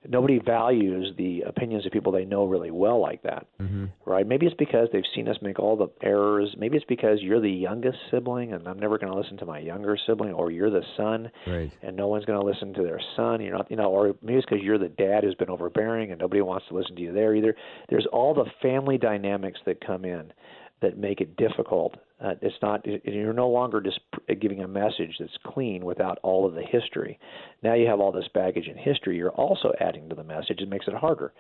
nobody 0.08 0.40
values 0.40 1.14
the 1.18 1.42
opinions 1.42 1.86
of 1.86 1.92
people 1.92 2.12
they 2.12 2.26
know 2.26 2.46
really 2.46 2.72
well 2.72 3.00
like 3.00 3.22
that, 3.24 3.46
mm-hmm. 3.60 3.86
right? 4.06 4.26
Maybe 4.26 4.48
it's 4.48 4.56
because 4.56 4.88
they've 4.92 5.04
seen 5.14 5.28
us 5.28 5.38
make 5.42 5.60
all 5.60 5.76
the 5.76 5.90
errors. 6.06 6.56
Maybe 6.58 6.78
it's 6.78 6.86
because 6.88 7.22
you're 7.22 7.42
the 7.42 7.52
youngest 7.52 7.98
sibling, 8.10 8.54
and 8.54 8.68
I'm 8.68 8.80
never 8.80 8.98
going 8.98 9.12
to 9.12 9.18
listen 9.18 9.38
to 9.38 9.46
my 9.46 9.60
younger 9.60 9.98
sibling, 10.08 10.34
or 10.34 10.50
you're 10.52 10.72
the 10.72 10.84
son, 10.98 11.32
Right. 11.46 11.72
and 11.84 11.96
no 11.96 12.08
one's 12.08 12.26
going 12.26 12.40
to 12.40 12.46
listen 12.46 12.74
to 12.74 12.84
their 12.84 13.00
son. 13.16 13.42
You're 13.42 13.58
not, 13.58 13.70
you 13.70 13.78
know, 13.78 13.92
or 13.92 14.16
maybe 14.22 14.40
it's 14.40 14.46
because 14.50 14.64
you're 14.64 14.80
the 14.80 14.90
dad 14.90 15.24
who's 15.24 15.36
been 15.36 15.50
overbearing, 15.50 16.12
and 16.12 16.20
nobody 16.20 16.42
wants 16.42 16.68
to 16.70 16.76
listen 16.76 16.96
to 16.96 17.02
you 17.02 17.14
there 17.14 17.36
either. 17.36 17.56
There's 17.90 18.08
all 18.12 18.34
the 18.34 18.46
family 18.62 18.98
dynamics 18.98 19.60
that 19.66 19.86
come 19.86 20.06
in 20.06 20.34
that 20.82 20.98
make 20.98 21.22
it 21.22 21.38
difficult. 21.38 21.96
Uh, 22.24 22.34
it's 22.42 22.56
not 22.62 22.86
you're 22.86 23.34
no 23.34 23.50
longer 23.50 23.82
just 23.82 24.00
giving 24.40 24.62
a 24.62 24.68
message 24.68 25.16
that's 25.20 25.38
clean 25.44 25.86
without 25.86 26.18
all 26.24 26.46
of 26.46 26.54
the 26.54 26.64
history. 26.64 27.20
Now 27.64 27.74
you 27.74 27.88
have 27.88 28.00
all 28.00 28.12
this 28.12 28.28
baggage 28.34 28.68
and 28.68 28.78
history. 28.78 29.16
You're 29.16 29.32
also 29.32 29.72
adding 29.80 30.10
to 30.10 30.16
the 30.16 30.24
message. 30.24 30.60
It 30.60 30.70
makes 30.70 30.88
it 30.88 30.94
harder. 30.94 31.34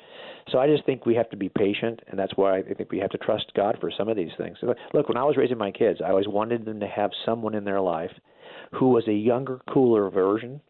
So 0.51 0.59
I 0.59 0.67
just 0.67 0.85
think 0.85 1.05
we 1.05 1.15
have 1.15 1.29
to 1.31 1.37
be 1.37 1.49
patient, 1.49 2.01
and 2.07 2.17
that's 2.17 2.33
why 2.35 2.59
I 2.59 2.61
think 2.61 2.91
we 2.91 2.99
have 2.99 3.11
to 3.11 3.17
trust 3.17 3.51
God 3.55 3.77
for 3.79 3.91
some 3.95 4.09
of 4.09 4.17
these 4.17 4.31
things. 4.37 4.57
Look, 4.93 5.09
when 5.09 5.17
I 5.17 5.23
was 5.23 5.37
raising 5.37 5.57
my 5.57 5.71
kids, 5.71 6.01
I 6.03 6.09
always 6.09 6.27
wanted 6.27 6.65
them 6.65 6.79
to 6.79 6.87
have 6.87 7.11
someone 7.25 7.55
in 7.55 7.63
their 7.63 7.81
life 7.81 8.11
who 8.71 8.89
was 8.89 9.07
a 9.07 9.13
younger, 9.13 9.59
cooler 9.71 10.09
version, 10.09 10.61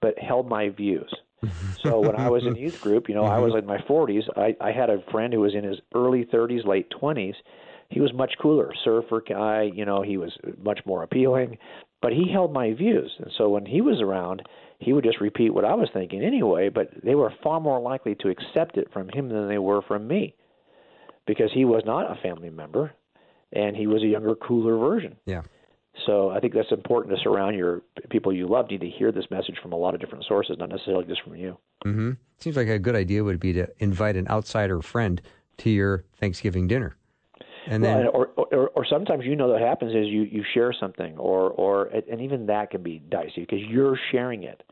but 0.00 0.18
held 0.18 0.48
my 0.48 0.68
views. 0.68 1.12
so 1.82 2.00
when 2.00 2.16
I 2.16 2.28
was 2.30 2.44
in 2.44 2.56
youth 2.56 2.80
group, 2.80 3.08
you 3.08 3.14
know, 3.14 3.24
I 3.24 3.38
was 3.38 3.54
in 3.56 3.64
my 3.64 3.78
40s. 3.78 4.24
I, 4.36 4.56
I 4.60 4.72
had 4.72 4.90
a 4.90 5.02
friend 5.12 5.32
who 5.32 5.40
was 5.40 5.54
in 5.54 5.62
his 5.62 5.78
early 5.94 6.24
30s, 6.24 6.66
late 6.66 6.90
20s 6.90 7.34
he 7.88 8.00
was 8.00 8.12
much 8.12 8.34
cooler, 8.40 8.72
surfer 8.84 9.22
guy. 9.26 9.70
You 9.74 9.84
know, 9.84 10.02
he 10.02 10.16
was 10.16 10.36
much 10.62 10.80
more 10.84 11.02
appealing, 11.02 11.58
but 12.02 12.12
he 12.12 12.30
held 12.30 12.52
my 12.52 12.74
views. 12.74 13.12
And 13.18 13.32
so 13.36 13.48
when 13.48 13.66
he 13.66 13.80
was 13.80 14.00
around, 14.00 14.42
he 14.78 14.92
would 14.92 15.04
just 15.04 15.20
repeat 15.20 15.54
what 15.54 15.64
I 15.64 15.74
was 15.74 15.88
thinking 15.92 16.22
anyway. 16.22 16.68
But 16.68 16.90
they 17.02 17.14
were 17.14 17.32
far 17.42 17.60
more 17.60 17.80
likely 17.80 18.14
to 18.16 18.28
accept 18.28 18.76
it 18.76 18.92
from 18.92 19.08
him 19.08 19.28
than 19.28 19.48
they 19.48 19.58
were 19.58 19.82
from 19.82 20.06
me, 20.06 20.34
because 21.26 21.50
he 21.52 21.64
was 21.64 21.82
not 21.86 22.10
a 22.10 22.20
family 22.22 22.50
member, 22.50 22.92
and 23.52 23.76
he 23.76 23.86
was 23.86 24.02
a 24.02 24.06
younger, 24.06 24.34
cooler 24.34 24.76
version. 24.76 25.16
Yeah. 25.24 25.42
So 26.06 26.30
I 26.30 26.38
think 26.38 26.54
that's 26.54 26.70
important 26.70 27.16
to 27.16 27.22
surround 27.22 27.56
your 27.56 27.82
people 28.10 28.32
you 28.32 28.46
love 28.46 28.70
need 28.70 28.82
to 28.82 28.88
hear 28.88 29.10
this 29.10 29.24
message 29.30 29.56
from 29.60 29.72
a 29.72 29.76
lot 29.76 29.94
of 29.94 30.00
different 30.00 30.24
sources, 30.28 30.56
not 30.56 30.68
necessarily 30.68 31.06
just 31.06 31.22
from 31.22 31.34
you. 31.34 31.58
Mm-hmm. 31.84 32.12
Seems 32.38 32.56
like 32.56 32.68
a 32.68 32.78
good 32.78 32.94
idea 32.94 33.24
would 33.24 33.40
be 33.40 33.52
to 33.54 33.66
invite 33.78 34.14
an 34.14 34.28
outsider 34.28 34.80
friend 34.80 35.20
to 35.56 35.70
your 35.70 36.04
Thanksgiving 36.20 36.68
dinner. 36.68 36.96
And 37.70 37.84
then, 37.84 38.04
well, 38.04 38.10
or, 38.14 38.26
or 38.52 38.68
or 38.70 38.86
sometimes 38.86 39.24
you 39.24 39.36
know 39.36 39.48
what 39.48 39.60
happens 39.60 39.94
is 39.94 40.06
you 40.06 40.22
you 40.22 40.44
share 40.54 40.72
something, 40.72 41.16
or 41.18 41.50
or 41.50 41.86
and 41.86 42.20
even 42.20 42.46
that 42.46 42.70
can 42.70 42.82
be 42.82 42.98
dicey 42.98 43.42
because 43.42 43.60
you're 43.60 43.98
sharing 44.10 44.44
it. 44.44 44.62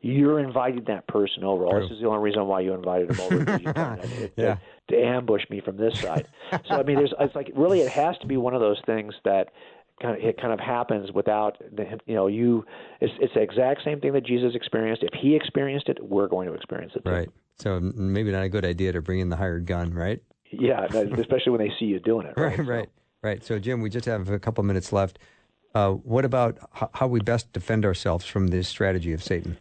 You're 0.00 0.38
inviting 0.38 0.84
that 0.88 1.06
person 1.06 1.44
over. 1.44 1.66
Oh, 1.66 1.80
this 1.80 1.90
is 1.90 2.00
the 2.02 2.06
only 2.06 2.20
reason 2.20 2.46
why 2.46 2.60
you 2.60 2.74
invited 2.74 3.08
them 3.08 3.20
over. 3.20 3.44
to, 3.58 4.30
yeah. 4.36 4.56
to 4.88 4.96
ambush 4.96 5.48
me 5.48 5.62
from 5.62 5.78
this 5.78 5.98
side. 5.98 6.26
so 6.50 6.74
I 6.74 6.82
mean, 6.82 6.96
there's 6.96 7.14
it's 7.18 7.34
like 7.34 7.50
really 7.54 7.80
it 7.80 7.88
has 7.88 8.18
to 8.18 8.26
be 8.26 8.36
one 8.36 8.54
of 8.54 8.60
those 8.60 8.80
things 8.84 9.14
that 9.24 9.48
kind 10.02 10.18
of 10.18 10.22
it 10.22 10.38
kind 10.38 10.52
of 10.52 10.60
happens 10.60 11.10
without 11.12 11.56
the, 11.72 11.98
you 12.04 12.14
know 12.14 12.26
you 12.26 12.66
it's 13.00 13.14
it's 13.20 13.32
the 13.32 13.40
exact 13.40 13.82
same 13.84 14.00
thing 14.00 14.12
that 14.12 14.26
Jesus 14.26 14.54
experienced. 14.54 15.02
If 15.02 15.18
he 15.18 15.34
experienced 15.34 15.88
it, 15.88 15.98
we're 16.02 16.28
going 16.28 16.48
to 16.48 16.54
experience 16.54 16.92
it. 16.94 17.04
Too. 17.04 17.10
Right. 17.10 17.30
So 17.58 17.80
maybe 17.80 18.32
not 18.32 18.42
a 18.42 18.48
good 18.48 18.64
idea 18.64 18.92
to 18.92 19.00
bring 19.00 19.20
in 19.20 19.28
the 19.28 19.36
hired 19.36 19.64
gun, 19.64 19.94
right? 19.94 20.20
Yeah, 20.60 20.84
especially 20.84 21.52
when 21.52 21.60
they 21.60 21.72
see 21.78 21.86
you 21.86 22.00
doing 22.00 22.26
it. 22.26 22.34
Right, 22.36 22.58
right, 22.58 22.66
right, 22.66 22.88
right. 23.22 23.44
So, 23.44 23.58
Jim, 23.58 23.80
we 23.80 23.90
just 23.90 24.06
have 24.06 24.28
a 24.28 24.38
couple 24.38 24.64
minutes 24.64 24.92
left. 24.92 25.18
Uh, 25.74 25.92
what 25.92 26.24
about 26.24 26.58
how 26.92 27.06
we 27.06 27.20
best 27.20 27.52
defend 27.52 27.84
ourselves 27.84 28.24
from 28.24 28.48
this 28.48 28.68
strategy 28.68 29.12
of 29.12 29.22
Satan? 29.22 29.58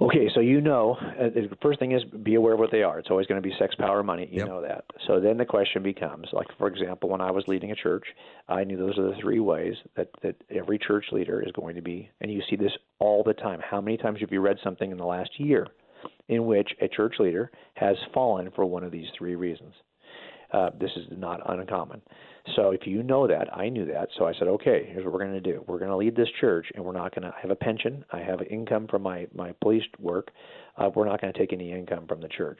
Okay, 0.00 0.28
so 0.34 0.40
you 0.40 0.60
know, 0.60 0.96
uh, 1.00 1.30
the 1.30 1.56
first 1.62 1.78
thing 1.78 1.92
is 1.92 2.02
be 2.04 2.34
aware 2.34 2.54
of 2.54 2.58
what 2.58 2.72
they 2.72 2.82
are. 2.82 2.98
It's 2.98 3.10
always 3.10 3.28
going 3.28 3.40
to 3.40 3.48
be 3.48 3.54
sex, 3.60 3.76
power, 3.76 4.02
money. 4.02 4.28
You 4.30 4.38
yep. 4.38 4.48
know 4.48 4.60
that. 4.60 4.84
So 5.06 5.20
then 5.20 5.36
the 5.36 5.44
question 5.44 5.84
becomes, 5.84 6.26
like 6.32 6.48
for 6.58 6.66
example, 6.66 7.08
when 7.08 7.20
I 7.20 7.30
was 7.30 7.44
leading 7.46 7.70
a 7.70 7.76
church, 7.76 8.04
I 8.48 8.64
knew 8.64 8.76
those 8.76 8.98
are 8.98 9.08
the 9.10 9.16
three 9.20 9.38
ways 9.38 9.74
that 9.96 10.08
that 10.22 10.34
every 10.50 10.78
church 10.78 11.06
leader 11.12 11.40
is 11.40 11.52
going 11.52 11.76
to 11.76 11.82
be, 11.82 12.10
and 12.20 12.30
you 12.30 12.42
see 12.50 12.56
this 12.56 12.72
all 12.98 13.22
the 13.22 13.34
time. 13.34 13.60
How 13.60 13.80
many 13.80 13.96
times 13.96 14.18
have 14.20 14.32
you 14.32 14.40
read 14.40 14.56
something 14.64 14.90
in 14.90 14.98
the 14.98 15.06
last 15.06 15.30
year 15.38 15.68
in 16.28 16.44
which 16.44 16.70
a 16.82 16.88
church 16.88 17.14
leader 17.20 17.52
has 17.74 17.96
fallen 18.12 18.50
for 18.56 18.66
one 18.66 18.82
of 18.82 18.90
these 18.90 19.06
three 19.16 19.36
reasons? 19.36 19.74
Uh, 20.54 20.70
this 20.78 20.90
is 20.94 21.06
not 21.10 21.40
uncommon. 21.50 22.00
So 22.54 22.70
if 22.70 22.86
you 22.86 23.02
know 23.02 23.26
that, 23.26 23.52
I 23.56 23.68
knew 23.68 23.86
that. 23.86 24.08
So 24.16 24.26
I 24.26 24.32
said, 24.38 24.46
okay, 24.46 24.88
here's 24.88 25.04
what 25.04 25.12
we're 25.12 25.24
going 25.26 25.32
to 25.32 25.40
do. 25.40 25.64
We're 25.66 25.78
going 25.78 25.90
to 25.90 25.96
lead 25.96 26.14
this 26.14 26.28
church, 26.40 26.66
and 26.74 26.84
we're 26.84 26.92
not 26.92 27.12
going 27.12 27.28
to 27.28 27.34
have 27.42 27.50
a 27.50 27.56
pension. 27.56 28.04
I 28.12 28.20
have 28.20 28.40
income 28.42 28.86
from 28.88 29.02
my 29.02 29.26
my 29.34 29.52
police 29.60 29.82
work. 29.98 30.30
Uh, 30.76 30.90
we're 30.94 31.08
not 31.08 31.20
going 31.20 31.32
to 31.32 31.38
take 31.38 31.52
any 31.52 31.72
income 31.72 32.06
from 32.06 32.20
the 32.20 32.28
church. 32.28 32.58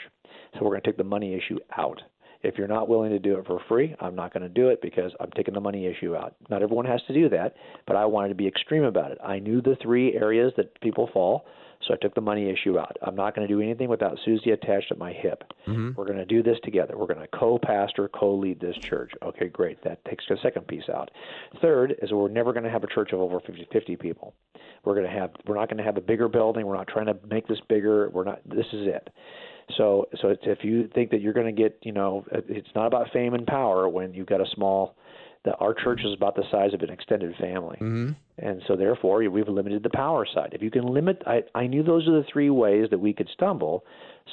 So 0.54 0.60
we're 0.62 0.70
going 0.70 0.82
to 0.82 0.88
take 0.88 0.96
the 0.96 1.04
money 1.04 1.34
issue 1.34 1.58
out. 1.78 2.00
If 2.42 2.58
you're 2.58 2.68
not 2.68 2.88
willing 2.88 3.10
to 3.10 3.18
do 3.18 3.38
it 3.38 3.46
for 3.46 3.60
free, 3.68 3.94
I'm 4.00 4.16
not 4.16 4.32
going 4.34 4.42
to 4.42 4.48
do 4.48 4.68
it 4.68 4.82
because 4.82 5.12
I'm 5.20 5.30
taking 5.36 5.54
the 5.54 5.60
money 5.60 5.86
issue 5.86 6.16
out. 6.16 6.34
Not 6.50 6.62
everyone 6.62 6.86
has 6.86 7.00
to 7.06 7.14
do 7.14 7.28
that, 7.28 7.54
but 7.86 7.96
I 7.96 8.04
wanted 8.06 8.30
to 8.30 8.34
be 8.34 8.48
extreme 8.48 8.84
about 8.84 9.12
it. 9.12 9.18
I 9.24 9.38
knew 9.38 9.62
the 9.62 9.76
three 9.82 10.14
areas 10.14 10.52
that 10.56 10.78
people 10.80 11.08
fall. 11.12 11.46
So 11.86 11.94
I 11.94 11.96
took 11.96 12.14
the 12.14 12.20
money 12.20 12.50
issue 12.50 12.78
out. 12.78 12.96
I'm 13.02 13.14
not 13.14 13.34
going 13.34 13.46
to 13.46 13.52
do 13.52 13.60
anything 13.60 13.88
without 13.88 14.18
Susie 14.24 14.50
attached 14.50 14.90
at 14.90 14.98
my 14.98 15.12
hip. 15.12 15.44
Mm-hmm. 15.66 15.90
We're 15.96 16.06
going 16.06 16.18
to 16.18 16.24
do 16.24 16.42
this 16.42 16.58
together. 16.62 16.96
We're 16.96 17.06
going 17.06 17.20
to 17.20 17.28
co-pastor, 17.28 18.08
co-lead 18.08 18.60
this 18.60 18.76
church. 18.76 19.12
Okay, 19.22 19.48
great. 19.48 19.82
That 19.84 20.04
takes 20.04 20.24
the 20.28 20.36
second 20.42 20.66
piece 20.66 20.88
out. 20.88 21.10
Third 21.60 21.94
is 22.02 22.12
we're 22.12 22.28
never 22.28 22.52
going 22.52 22.64
to 22.64 22.70
have 22.70 22.84
a 22.84 22.88
church 22.88 23.12
of 23.12 23.20
over 23.20 23.40
50, 23.40 23.68
50 23.72 23.96
people. 23.96 24.34
We're 24.84 24.94
going 24.94 25.06
to 25.06 25.12
have. 25.12 25.30
We're 25.46 25.56
not 25.56 25.68
going 25.68 25.78
to 25.78 25.84
have 25.84 25.96
a 25.96 26.02
bigger 26.02 26.28
building. 26.28 26.66
We're 26.66 26.76
not 26.76 26.88
trying 26.88 27.06
to 27.06 27.16
make 27.28 27.46
this 27.48 27.60
bigger. 27.68 28.10
We're 28.10 28.24
not. 28.24 28.40
This 28.44 28.66
is 28.72 28.86
it. 28.86 29.08
So, 29.76 30.08
so 30.20 30.28
it's, 30.28 30.42
if 30.44 30.58
you 30.62 30.88
think 30.94 31.10
that 31.10 31.20
you're 31.20 31.32
going 31.32 31.46
to 31.54 31.62
get, 31.62 31.78
you 31.82 31.92
know, 31.92 32.24
it's 32.32 32.68
not 32.74 32.86
about 32.86 33.10
fame 33.12 33.32
and 33.34 33.46
power 33.46 33.88
when 33.88 34.12
you've 34.12 34.26
got 34.26 34.40
a 34.40 34.46
small 34.54 34.96
that 35.44 35.56
our 35.60 35.74
church 35.74 36.00
is 36.04 36.12
about 36.14 36.36
the 36.36 36.44
size 36.50 36.72
of 36.74 36.80
an 36.82 36.90
extended 36.90 37.34
family, 37.36 37.76
mm-hmm. 37.76 38.10
and 38.38 38.62
so 38.66 38.76
therefore 38.76 39.18
we've 39.28 39.48
limited 39.48 39.82
the 39.82 39.90
power 39.90 40.26
side. 40.32 40.50
If 40.52 40.62
you 40.62 40.70
can 40.70 40.86
limit, 40.86 41.22
I, 41.26 41.42
I 41.54 41.66
knew 41.66 41.82
those 41.82 42.08
are 42.08 42.12
the 42.12 42.24
three 42.32 42.50
ways 42.50 42.88
that 42.90 42.98
we 42.98 43.12
could 43.12 43.28
stumble. 43.32 43.84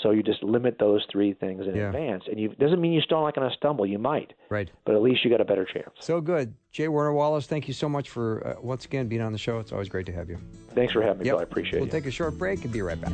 So 0.01 0.11
you 0.11 0.23
just 0.23 0.41
limit 0.41 0.77
those 0.79 1.05
three 1.11 1.33
things 1.33 1.67
in 1.67 1.75
Yeah. 1.75 1.87
advance, 1.87 2.23
and 2.29 2.39
you 2.39 2.47
doesn't 2.55 2.79
mean 2.79 2.93
you're 2.93 3.01
still 3.01 3.21
not 3.23 3.35
going 3.35 3.49
to 3.49 3.53
stumble. 3.55 3.85
You 3.85 3.99
might, 3.99 4.31
Right. 4.49 4.69
but 4.85 4.95
at 4.95 5.01
least 5.01 5.25
you 5.25 5.29
got 5.29 5.41
a 5.41 5.45
better 5.45 5.65
chance. 5.65 5.89
So 5.99 6.21
good. 6.21 6.53
J. 6.71 6.87
Warner 6.87 7.11
Wallace, 7.11 7.45
thank 7.45 7.67
you 7.67 7.73
so 7.73 7.89
much 7.89 8.09
for 8.09 8.47
uh, 8.47 8.61
once 8.61 8.85
again 8.85 9.09
being 9.09 9.21
on 9.21 9.33
the 9.33 9.37
show. 9.37 9.59
It's 9.59 9.73
always 9.73 9.89
great 9.89 10.05
to 10.05 10.13
have 10.13 10.29
you. 10.29 10.37
Thanks 10.73 10.93
for 10.93 11.01
having 11.01 11.19
me, 11.19 11.25
Yep. 11.25 11.33
Bill. 11.33 11.39
I 11.39 11.43
appreciate 11.43 11.79
it. 11.79 11.81
We'll 11.81 11.89
it. 11.89 11.91
take 11.91 12.05
a 12.05 12.11
short 12.11 12.37
break 12.37 12.63
and 12.63 12.71
be 12.71 12.81
right 12.81 12.99
back. 13.01 13.11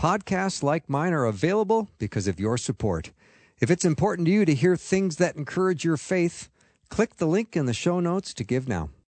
Podcasts 0.00 0.62
like 0.62 0.90
mine 0.90 1.14
are 1.14 1.24
available 1.24 1.88
because 1.98 2.28
of 2.28 2.38
your 2.38 2.58
support. 2.58 3.12
If 3.60 3.70
it's 3.70 3.84
important 3.84 4.26
to 4.26 4.32
you 4.32 4.44
to 4.44 4.54
hear 4.54 4.76
things 4.76 5.16
that 5.16 5.36
encourage 5.36 5.84
your 5.86 5.96
faith, 5.96 6.50
click 6.90 7.16
the 7.16 7.26
link 7.26 7.56
in 7.56 7.64
the 7.64 7.72
show 7.72 7.98
notes 7.98 8.34
to 8.34 8.44
give 8.44 8.68
now. 8.68 8.90